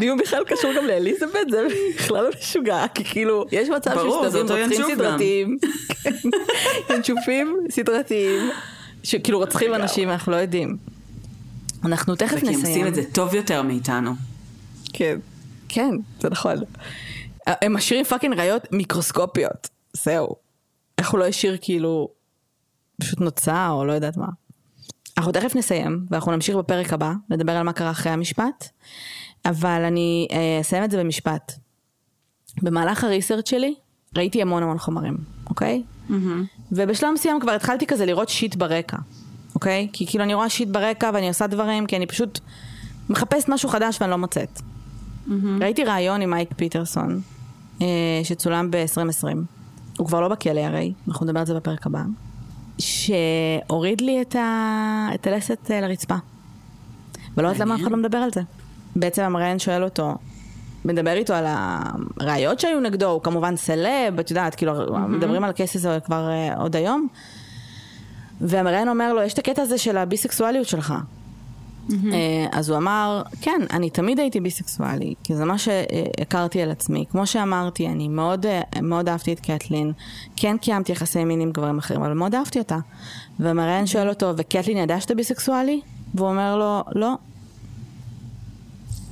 ואם 0.00 0.16
בכלל 0.22 0.44
קשור 0.46 0.72
גם 0.76 0.84
לאליזבת 0.84 1.50
זה 1.50 1.66
בכלל 1.96 2.24
לא 2.24 2.30
משוגע, 2.40 2.84
כי 2.94 3.04
כאילו 3.04 3.44
יש 3.52 3.68
מצב 3.68 3.98
אותו 3.98 4.24
רוצחים. 4.40 4.94
סדרתיים, 4.94 5.58
ינשופים 6.94 7.56
סדרתיים, 7.70 8.50
שכאילו 9.02 9.38
רוצחים 9.38 9.74
אנשים 9.74 10.10
אנחנו 10.10 10.32
לא 10.32 10.36
יודעים. 10.36 10.95
אנחנו 11.84 12.14
תכף 12.16 12.34
זה 12.34 12.40
כי 12.40 12.46
הם 12.46 12.52
נסיים. 12.52 12.66
עושים 12.66 12.86
את 12.86 12.94
זה 12.94 13.02
טוב 13.12 13.34
יותר 13.34 13.62
מאיתנו. 13.62 14.12
כן, 14.92 15.18
כן, 15.68 15.90
זה 16.20 16.28
נכון. 16.30 16.56
הם 17.46 17.74
משאירים 17.74 18.04
פאקינג 18.04 18.34
ראיות 18.34 18.72
מיקרוסקופיות, 18.72 19.68
זהו. 19.92 20.28
איך 20.98 21.10
הוא 21.10 21.20
לא 21.20 21.24
השאיר 21.24 21.56
כאילו 21.60 22.08
פשוט 23.00 23.20
נוצה 23.20 23.68
או 23.70 23.84
לא 23.84 23.92
יודעת 23.92 24.16
מה. 24.16 24.26
אנחנו 25.18 25.32
תכף 25.32 25.56
נסיים 25.56 26.06
ואנחנו 26.10 26.32
נמשיך 26.32 26.56
בפרק 26.56 26.92
הבא 26.92 27.12
לדבר 27.30 27.52
על 27.52 27.62
מה 27.62 27.72
קרה 27.72 27.90
אחרי 27.90 28.12
המשפט, 28.12 28.68
אבל 29.44 29.84
אני 29.84 30.28
אה, 30.32 30.60
אסיים 30.60 30.84
את 30.84 30.90
זה 30.90 30.98
במשפט. 30.98 31.52
במהלך 32.62 33.04
הריסרצ' 33.04 33.48
שלי 33.48 33.74
ראיתי 34.16 34.42
המון 34.42 34.62
המון 34.62 34.78
חומרים, 34.78 35.16
אוקיי? 35.50 35.82
ובשלב 36.72 37.10
מסוים 37.14 37.40
כבר 37.40 37.52
התחלתי 37.52 37.86
כזה 37.86 38.06
לראות 38.06 38.28
שיט 38.28 38.54
ברקע, 38.54 38.96
אוקיי? 39.56 39.88
כי 39.92 40.06
כאילו 40.06 40.24
אני 40.24 40.34
רואה 40.34 40.48
שיט 40.48 40.68
ברקע 40.68 41.10
ואני 41.14 41.28
עושה 41.28 41.46
דברים 41.46 41.86
כי 41.86 41.96
אני 41.96 42.06
פשוט 42.06 42.40
מחפשת 43.08 43.48
משהו 43.48 43.68
חדש 43.68 44.00
ואני 44.00 44.10
לא 44.10 44.18
מוצאת. 44.18 44.60
ראיתי 45.60 45.84
ראיון 45.84 46.20
עם 46.20 46.30
מייק 46.30 46.48
פיטרסון, 46.56 47.20
אה, 47.82 47.86
שצולם 48.24 48.70
ב-2020. 48.70 49.36
הוא 49.98 50.06
כבר 50.06 50.20
לא 50.20 50.28
בכלא 50.28 50.60
הרי, 50.60 50.92
אנחנו 51.08 51.26
נדבר 51.26 51.40
על 51.40 51.46
זה 51.46 51.54
בפרק 51.54 51.86
הבא. 51.86 52.02
שהוריד 52.78 54.00
לי 54.00 54.22
את, 54.22 54.36
ה... 54.36 55.08
את 55.14 55.26
הלסת 55.26 55.70
אה, 55.70 55.80
לרצפה. 55.80 56.16
ולא 57.36 57.48
יודעת 57.48 57.60
למה 57.60 57.74
אף 57.74 57.80
אחד 57.80 57.90
לא 57.90 57.96
מדבר 57.96 58.18
על 58.18 58.30
זה. 58.34 58.40
בעצם 58.96 59.22
המראיין 59.22 59.58
שואל 59.58 59.84
אותו, 59.84 60.14
מדבר 60.84 61.12
איתו 61.12 61.34
על 61.34 61.44
הראיות 62.20 62.60
שהיו 62.60 62.80
נגדו, 62.80 63.06
הוא 63.06 63.22
כמובן 63.22 63.56
סלב, 63.56 64.18
את 64.20 64.30
יודעת, 64.30 64.54
כאילו, 64.54 64.72
מדברים 65.08 65.44
על 65.44 65.50
הקייס 65.50 65.76
הזה 65.76 65.98
כבר 66.04 66.28
אה, 66.28 66.56
עוד 66.56 66.76
היום. 66.76 67.08
והמראיין 68.40 68.88
אומר 68.88 69.12
לו, 69.12 69.22
יש 69.22 69.32
את 69.32 69.38
הקטע 69.38 69.62
הזה 69.62 69.78
של 69.78 69.96
הביסקסואליות 69.96 70.68
שלך. 70.68 70.94
אה, 71.92 72.46
אז 72.52 72.70
הוא 72.70 72.78
אמר, 72.78 73.22
כן, 73.40 73.60
אני 73.70 73.90
תמיד 73.90 74.20
הייתי 74.20 74.40
ביסקסואלי, 74.40 75.14
כי 75.24 75.36
זה 75.36 75.44
מה 75.44 75.58
שהכרתי 75.58 76.62
על 76.62 76.70
עצמי. 76.70 77.04
כמו 77.10 77.26
שאמרתי, 77.26 77.88
אני 77.88 78.08
מאוד, 78.08 78.46
אה, 78.46 78.60
מאוד 78.82 79.08
אהבתי 79.08 79.32
את 79.32 79.40
קטלין, 79.40 79.92
כן 80.36 80.56
קיימתי 80.58 80.92
יחסי 80.92 81.24
מין 81.24 81.40
עם 81.40 81.52
גברים 81.52 81.78
אחרים, 81.78 82.02
אבל 82.02 82.12
מאוד 82.12 82.34
אהבתי 82.34 82.58
אותה. 82.58 82.78
והמראיין 83.38 83.86
שואל 83.86 84.08
אותו, 84.08 84.32
וקטלין 84.36 84.76
ידעה 84.76 85.00
שאתה 85.00 85.14
ביסקסואלי? 85.14 85.80
והוא 86.14 86.28
אומר 86.28 86.56
לו, 86.56 86.82
לא. 86.94 87.14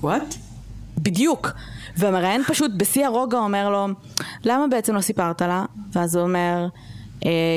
וואט? 0.01 0.35
בדיוק. 0.99 1.51
והמראיין 1.97 2.43
פשוט 2.45 2.70
בשיא 2.77 3.07
הרוגע 3.07 3.39
אומר 3.39 3.70
לו, 3.70 3.87
למה 4.45 4.66
בעצם 4.66 4.95
לא 4.95 5.01
סיפרת 5.01 5.43
לה? 5.43 5.64
ואז 5.93 6.16
הוא 6.16 6.25
אומר, 6.25 6.66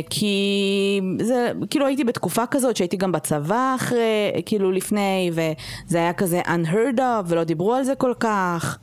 כי 0.10 1.02
זה, 1.22 1.52
כאילו 1.70 1.86
הייתי 1.86 2.04
בתקופה 2.04 2.46
כזאת 2.46 2.78
שהייתי 2.78 2.98
גם 2.98 3.12
בצבא 3.12 3.74
אחרי, 3.76 4.32
כאילו 4.46 4.72
לפני, 4.72 5.32
וזה 5.32 5.98
היה 5.98 6.14
כזה 6.14 6.42
unheard 6.42 6.98
of, 6.98 7.26
ולא 7.28 7.44
דיברו 7.44 7.74
על 7.74 7.84
זה 7.84 7.96
כל 7.96 8.14
כך. 8.20 8.78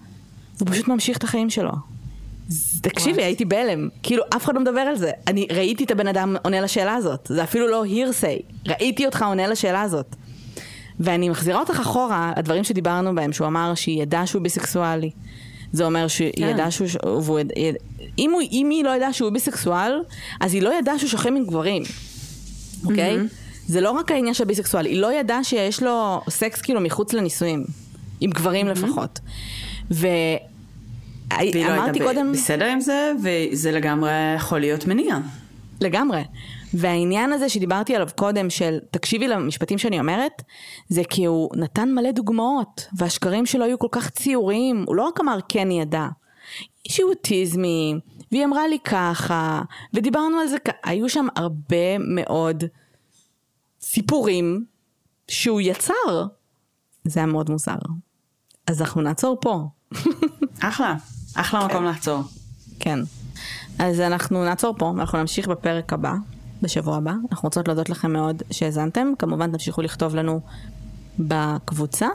והוא 0.59 0.69
פשוט 0.71 0.89
ממשיך 0.89 1.19
את 1.19 1.25
החיים 1.25 1.51
שלו. 1.51 1.73
תקשיבי, 2.81 3.23
הייתי 3.23 3.45
בהלם. 3.45 3.89
כאילו, 4.03 4.23
אף 4.37 4.45
אחד 4.45 4.55
לא 4.55 4.61
מדבר 4.61 4.81
על 4.81 4.97
זה. 4.97 5.11
אני 5.27 5.47
ראיתי 5.53 5.85
את 5.85 5.91
הבן 5.91 6.07
אדם 6.07 6.37
עונה 6.45 6.61
לשאלה 6.61 6.95
הזאת. 6.95 7.27
זה 7.31 7.45
אפילו 7.45 7.69
לא 7.69 7.85
hearsay. 7.85 8.69
ראיתי 8.69 9.07
אותך 9.07 9.23
עונה 9.23 9.47
לשאלה 9.47 9.83
הזאת. 9.83 10.17
ואני 11.01 11.29
מחזירה 11.29 11.61
אותך 11.61 11.81
אחורה, 11.81 12.33
הדברים 12.37 12.65
שדיברנו 12.65 13.15
בהם, 13.15 13.33
שהוא 13.33 13.47
אמר 13.47 13.75
שהיא 13.75 14.03
ידעה 14.03 14.27
שהוא 14.27 14.43
ביסקסואלי. 14.43 15.11
זה 15.75 15.85
אומר 15.85 16.09
שהיא 16.09 16.33
כן. 16.37 16.49
ידעה 16.49 16.71
שהוא... 16.71 16.89
והוא 17.23 17.41
יד... 17.41 17.53
אם, 18.19 18.31
הוא, 18.33 18.43
אם 18.53 18.69
היא 18.71 18.85
לא 18.85 18.97
ידעה 18.97 19.13
שהוא 19.13 19.31
ביסקסואל, 19.31 19.93
אז 20.41 20.55
היא 20.55 20.63
לא 20.63 20.79
ידעה 20.79 20.99
שהוא 20.99 21.11
שוכב 21.11 21.29
עם 21.29 21.47
גברים, 21.47 21.83
אוקיי? 22.85 23.17
זה 23.67 23.81
לא 23.81 23.91
רק 23.91 24.11
העניין 24.11 24.35
של 24.35 24.45
ביסקסואל, 24.45 24.87
היא 24.87 25.01
לא 25.01 25.13
ידעה 25.13 25.45
שיש 25.45 25.83
לו 25.83 26.21
סקס 26.31 26.61
כאילו 26.61 26.81
מחוץ 26.81 27.13
לנישואים. 27.13 27.65
עם 28.21 28.31
גברים 28.31 28.69
לפחות. 28.69 29.21
ו... 29.91 30.07
והיא 31.31 31.67
לא 31.67 31.73
הייתה 31.73 32.05
קודם... 32.05 32.33
בסדר 32.33 32.67
עם 32.67 32.81
זה, 32.81 33.13
וזה 33.23 33.73
לגמרי 33.73 34.11
יכול 34.37 34.59
להיות 34.59 34.87
מניע. 34.87 35.17
לגמרי. 35.81 36.23
והעניין 36.75 37.33
הזה 37.33 37.49
שדיברתי 37.49 37.95
עליו 37.95 38.09
קודם, 38.17 38.51
של 38.51 38.79
תקשיבי 38.91 39.29
למשפטים 39.29 39.79
שאני 39.79 40.01
אומרת, 40.01 40.43
זה 40.89 41.03
כי 41.11 41.25
הוא 41.25 41.51
נתן 41.57 41.95
מלא 41.95 42.11
דוגמאות, 42.11 42.87
והשקרים 42.97 43.47
שלו 43.47 43.65
היו 43.65 43.79
כל 43.79 43.89
כך 43.91 44.11
ציוריים, 44.11 44.85
הוא 44.87 44.97
לא 44.97 45.03
רק 45.03 45.21
אמר 45.21 45.39
כן 45.49 45.71
ידע, 45.71 46.07
שהיא 46.89 47.07
אוטיזמי, 47.07 47.95
והיא 48.33 48.45
אמרה 48.45 48.69
לי 48.69 48.79
ככה, 48.85 49.63
ודיברנו 49.95 50.39
על 50.39 50.47
זה, 50.47 50.57
היו 50.85 51.09
שם 51.09 51.27
הרבה 51.37 51.99
מאוד 51.99 52.65
סיפורים 53.81 54.65
שהוא 55.29 55.61
יצר. 55.61 56.27
זה 57.05 57.21
היה 57.21 57.27
מאוד 57.27 57.51
מוזר. 57.51 57.77
אז 58.67 58.81
אנחנו 58.83 59.03
נעצור 59.03 59.39
פה. 59.41 59.63
אחלה, 60.69 60.95
אחלה 61.35 61.67
מקום 61.67 61.85
לעצור. 61.85 62.23
כן. 62.81 62.99
אז 63.79 64.01
אנחנו 64.01 64.45
נעצור 64.45 64.75
פה, 64.79 64.85
ואנחנו 64.85 65.19
נמשיך 65.19 65.49
בפרק 65.49 65.93
הבא, 65.93 66.15
בשבוע 66.65 66.97
הבא. 66.97 67.13
אנחנו 67.33 67.47
רוצות 67.47 67.69
להודות 67.69 67.91
לכם 67.91 68.13
מאוד 68.13 68.43
שהאזנתם. 68.51 69.13
כמובן 69.19 69.53
תמשיכו 69.53 69.83
לכתוב 69.83 70.15
לנו 70.15 70.41
בקבוצה, 71.19 72.09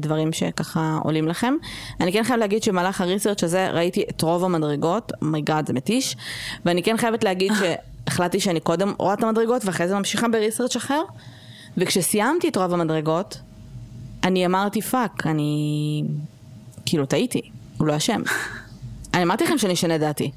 דברים 0.00 0.32
שככה 0.32 0.98
עולים 1.02 1.28
לכם. 1.28 1.54
אני 2.00 2.12
כן 2.12 2.24
חייבת 2.24 2.40
להגיד 2.40 2.62
שבמהלך 2.62 3.00
ה 3.00 3.05
research 3.05 3.44
הזה 3.44 3.70
ראיתי 3.70 4.04
את 4.10 4.22
רוב 4.22 4.44
המדרגות, 4.44 5.12
oh 5.22 5.35
my 5.35 5.47
god 5.47 5.66
זה 5.66 5.72
מתיש, 5.72 6.16
ואני 6.64 6.82
כן 6.82 6.96
חייבת 6.96 7.24
להגיד 7.24 7.52
שהחלטתי 7.60 8.40
שאני 8.40 8.60
קודם 8.60 8.92
רואה 8.98 9.14
את 9.14 9.22
המדרגות 9.22 9.64
ואחרי 9.64 9.88
זה 9.88 9.94
ממשיכה 9.94 10.28
ב 10.28 10.33
research 10.33 10.76
אחר, 10.76 11.02
וכשסיימתי 11.76 12.48
את 12.48 12.56
רוב 12.56 12.74
המדרגות, 12.74 13.38
אני 14.24 14.46
אמרתי 14.46 14.82
fuck, 14.82 15.26
אני 15.26 16.02
כאילו 16.86 17.06
טעיתי, 17.06 17.40
הוא 17.78 17.86
לא 17.86 17.96
אשם. 17.96 18.22
אני 19.14 19.22
אמרתי 19.22 19.44
לכם 19.44 19.58
שאני 19.58 19.72
אשנה 19.72 19.98
דעתי. 19.98 20.30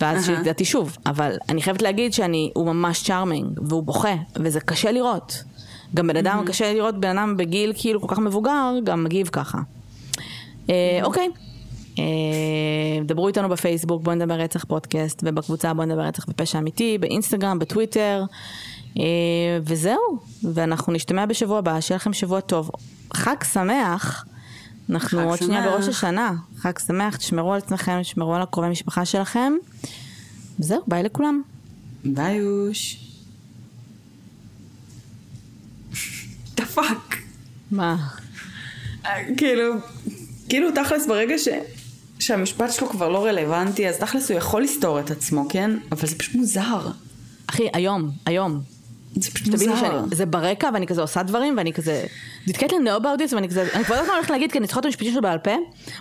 ואז 0.00 0.30
את 0.30 0.44
דעתי 0.44 0.64
שוב, 0.64 0.96
אבל 1.06 1.36
אני 1.48 1.62
חייבת 1.62 1.82
להגיד 1.82 2.12
שאני, 2.12 2.50
הוא 2.54 2.66
ממש 2.66 3.02
צ'ארמינג, 3.02 3.60
והוא 3.68 3.82
בוכה, 3.82 4.14
וזה 4.36 4.60
קשה 4.60 4.92
לראות. 4.92 5.42
גם 5.94 6.06
בן 6.06 6.16
אדם, 6.16 6.44
קשה 6.46 6.74
לראות 6.74 7.00
בן 7.00 7.18
אדם 7.18 7.36
בגיל 7.36 7.72
כאילו 7.76 8.00
כל 8.00 8.08
כך 8.08 8.18
מבוגר, 8.18 8.72
גם 8.84 9.04
מגיב 9.04 9.28
ככה. 9.32 9.58
אה, 10.70 11.00
אוקיי. 11.02 11.28
אה, 11.98 12.04
דברו 13.04 13.28
איתנו 13.28 13.48
בפייסבוק, 13.48 14.02
בואו 14.02 14.16
נדבר 14.16 14.34
רצח 14.34 14.64
פודקאסט, 14.64 15.22
ובקבוצה 15.26 15.74
בואו 15.74 15.86
נדבר 15.86 16.02
רצח 16.02 16.26
בפשע 16.28 16.58
אמיתי, 16.58 16.98
באינסטגרם, 16.98 17.58
בטוויטר, 17.58 18.24
אה, 18.98 19.04
וזהו. 19.62 20.18
ואנחנו 20.54 20.92
נשתמע 20.92 21.26
בשבוע 21.26 21.58
הבא, 21.58 21.80
שיהיה 21.80 21.96
לכם 21.96 22.12
שבוע 22.12 22.40
טוב. 22.40 22.70
חג 23.14 23.36
שמח. 23.52 24.24
אנחנו 24.90 25.22
עוד 25.22 25.38
שנייה. 25.38 25.62
בראש 25.62 25.88
השנה. 25.88 26.34
חג 26.58 26.78
שמח, 26.78 27.16
תשמרו 27.16 27.52
על 27.52 27.58
עצמכם, 27.58 28.02
תשמרו 28.02 28.34
על 28.34 28.42
הקרובי 28.42 28.68
משפחה 28.68 29.04
שלכם. 29.04 29.52
זהו, 30.58 30.82
ביי 30.86 31.02
לכולם. 31.02 31.42
ביי 32.04 32.42
אוש. 32.42 32.96
the 36.54 36.66
fuck. 36.66 37.16
מה? 37.70 37.96
כאילו, 39.36 39.74
כאילו 40.48 40.68
תכלס 40.72 41.06
ברגע 41.06 41.38
ש... 41.38 41.48
שהמשפט 42.18 42.72
שלו 42.72 42.88
כבר 42.88 43.08
לא 43.08 43.24
רלוונטי, 43.24 43.88
אז 43.88 43.96
תכלס 43.96 44.30
הוא 44.30 44.38
יכול 44.38 44.62
לסתור 44.62 45.00
את 45.00 45.10
עצמו, 45.10 45.46
כן? 45.48 45.70
אבל 45.92 46.08
זה 46.08 46.18
פשוט 46.18 46.34
מוזר. 46.34 46.88
אחי, 47.46 47.68
היום, 47.72 48.10
היום. 48.26 48.60
זה 49.22 49.30
פשוט 49.30 49.48
מוזר. 49.48 50.04
שזה 50.10 50.26
ברקע 50.26 50.70
ואני 50.74 50.86
כזה 50.86 51.00
עושה 51.00 51.22
דברים 51.22 51.56
ואני 51.56 51.72
כזה 51.72 52.04
did 52.48 52.52
Caitlin 52.52 52.60
know 52.60 53.00
about 53.02 53.20
this 53.20 53.34
ואני 53.34 53.48
כזה 53.48 53.68
אני 53.74 53.84
כבר 53.84 54.02
מה 54.06 54.14
הולכת 54.14 54.30
להגיד 54.30 54.52
כי 54.52 54.58
אני 54.58 54.66
צריכה 54.66 54.80
את 54.80 54.84
המשפטים 54.84 55.12
שלו 55.12 55.22
בעל 55.22 55.38
פה 55.38 55.50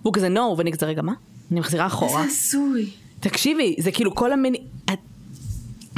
והוא 0.01 0.13
כזה 0.13 0.27
no 0.27 0.39
ואני 0.57 0.71
כזה 0.71 0.85
רגע 0.85 1.01
מה? 1.01 1.13
אני 1.51 1.59
מחזירה 1.59 1.85
אחורה. 1.85 2.23
איזה 2.23 2.33
הזוי. 2.33 2.89
תקשיבי 3.19 3.75
זה 3.79 3.91
כאילו 3.91 4.15
כל 4.15 4.33
המיני 4.33 4.57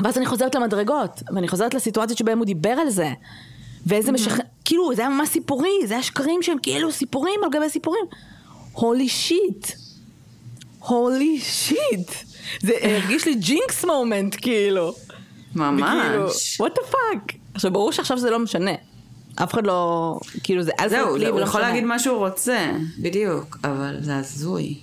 ואז 0.03 0.17
אני 0.17 0.25
חוזרת 0.25 0.55
למדרגות 0.55 1.23
ואני 1.35 1.47
חוזרת 1.47 1.73
לסיטואציות 1.73 2.17
שבהם 2.17 2.37
הוא 2.37 2.45
דיבר 2.45 2.69
על 2.69 2.89
זה. 2.89 3.13
ואיזה 3.85 4.11
משכנע 4.11 4.43
כאילו 4.65 4.95
זה 4.95 5.01
היה 5.01 5.09
ממש 5.09 5.29
סיפורי 5.29 5.69
זה 5.85 5.93
היה 5.93 6.03
שקרים 6.03 6.41
שהם 6.41 6.57
כאילו 6.63 6.91
סיפורים 6.91 7.39
על 7.43 7.49
גבי 7.49 7.69
סיפורים. 7.69 8.05
הולי 8.73 9.09
שיט 9.09 9.67
הולי 10.79 11.39
שיט 11.39 12.11
זה 12.61 12.73
הרגיש 12.81 13.25
לי 13.25 13.35
ג'ינקס 13.35 13.85
מומנט 13.85 14.35
כאילו 14.41 14.93
ממש. 15.55 16.61
what 16.61 16.79
the 16.79 16.91
fuck. 16.91 17.33
עכשיו 17.53 17.71
ברור 17.71 17.91
שעכשיו 17.91 18.17
זה 18.17 18.29
לא 18.29 18.39
משנה. 18.39 18.71
אף 19.43 19.53
אחד 19.53 19.67
לא, 19.67 20.19
כאילו 20.43 20.63
זה 20.63 20.71
אז 20.79 20.91
זהו, 20.91 21.17
לי 21.17 21.25
הוא 21.25 21.35
ולא 21.35 21.43
יכול. 21.43 21.61
להגיד 21.61 21.83
מה 21.83 21.99
שהוא 21.99 22.17
רוצה, 22.17 22.71
בדיוק, 22.99 23.57
אבל 23.63 23.95
זה 23.99 24.17
הזוי. 24.17 24.75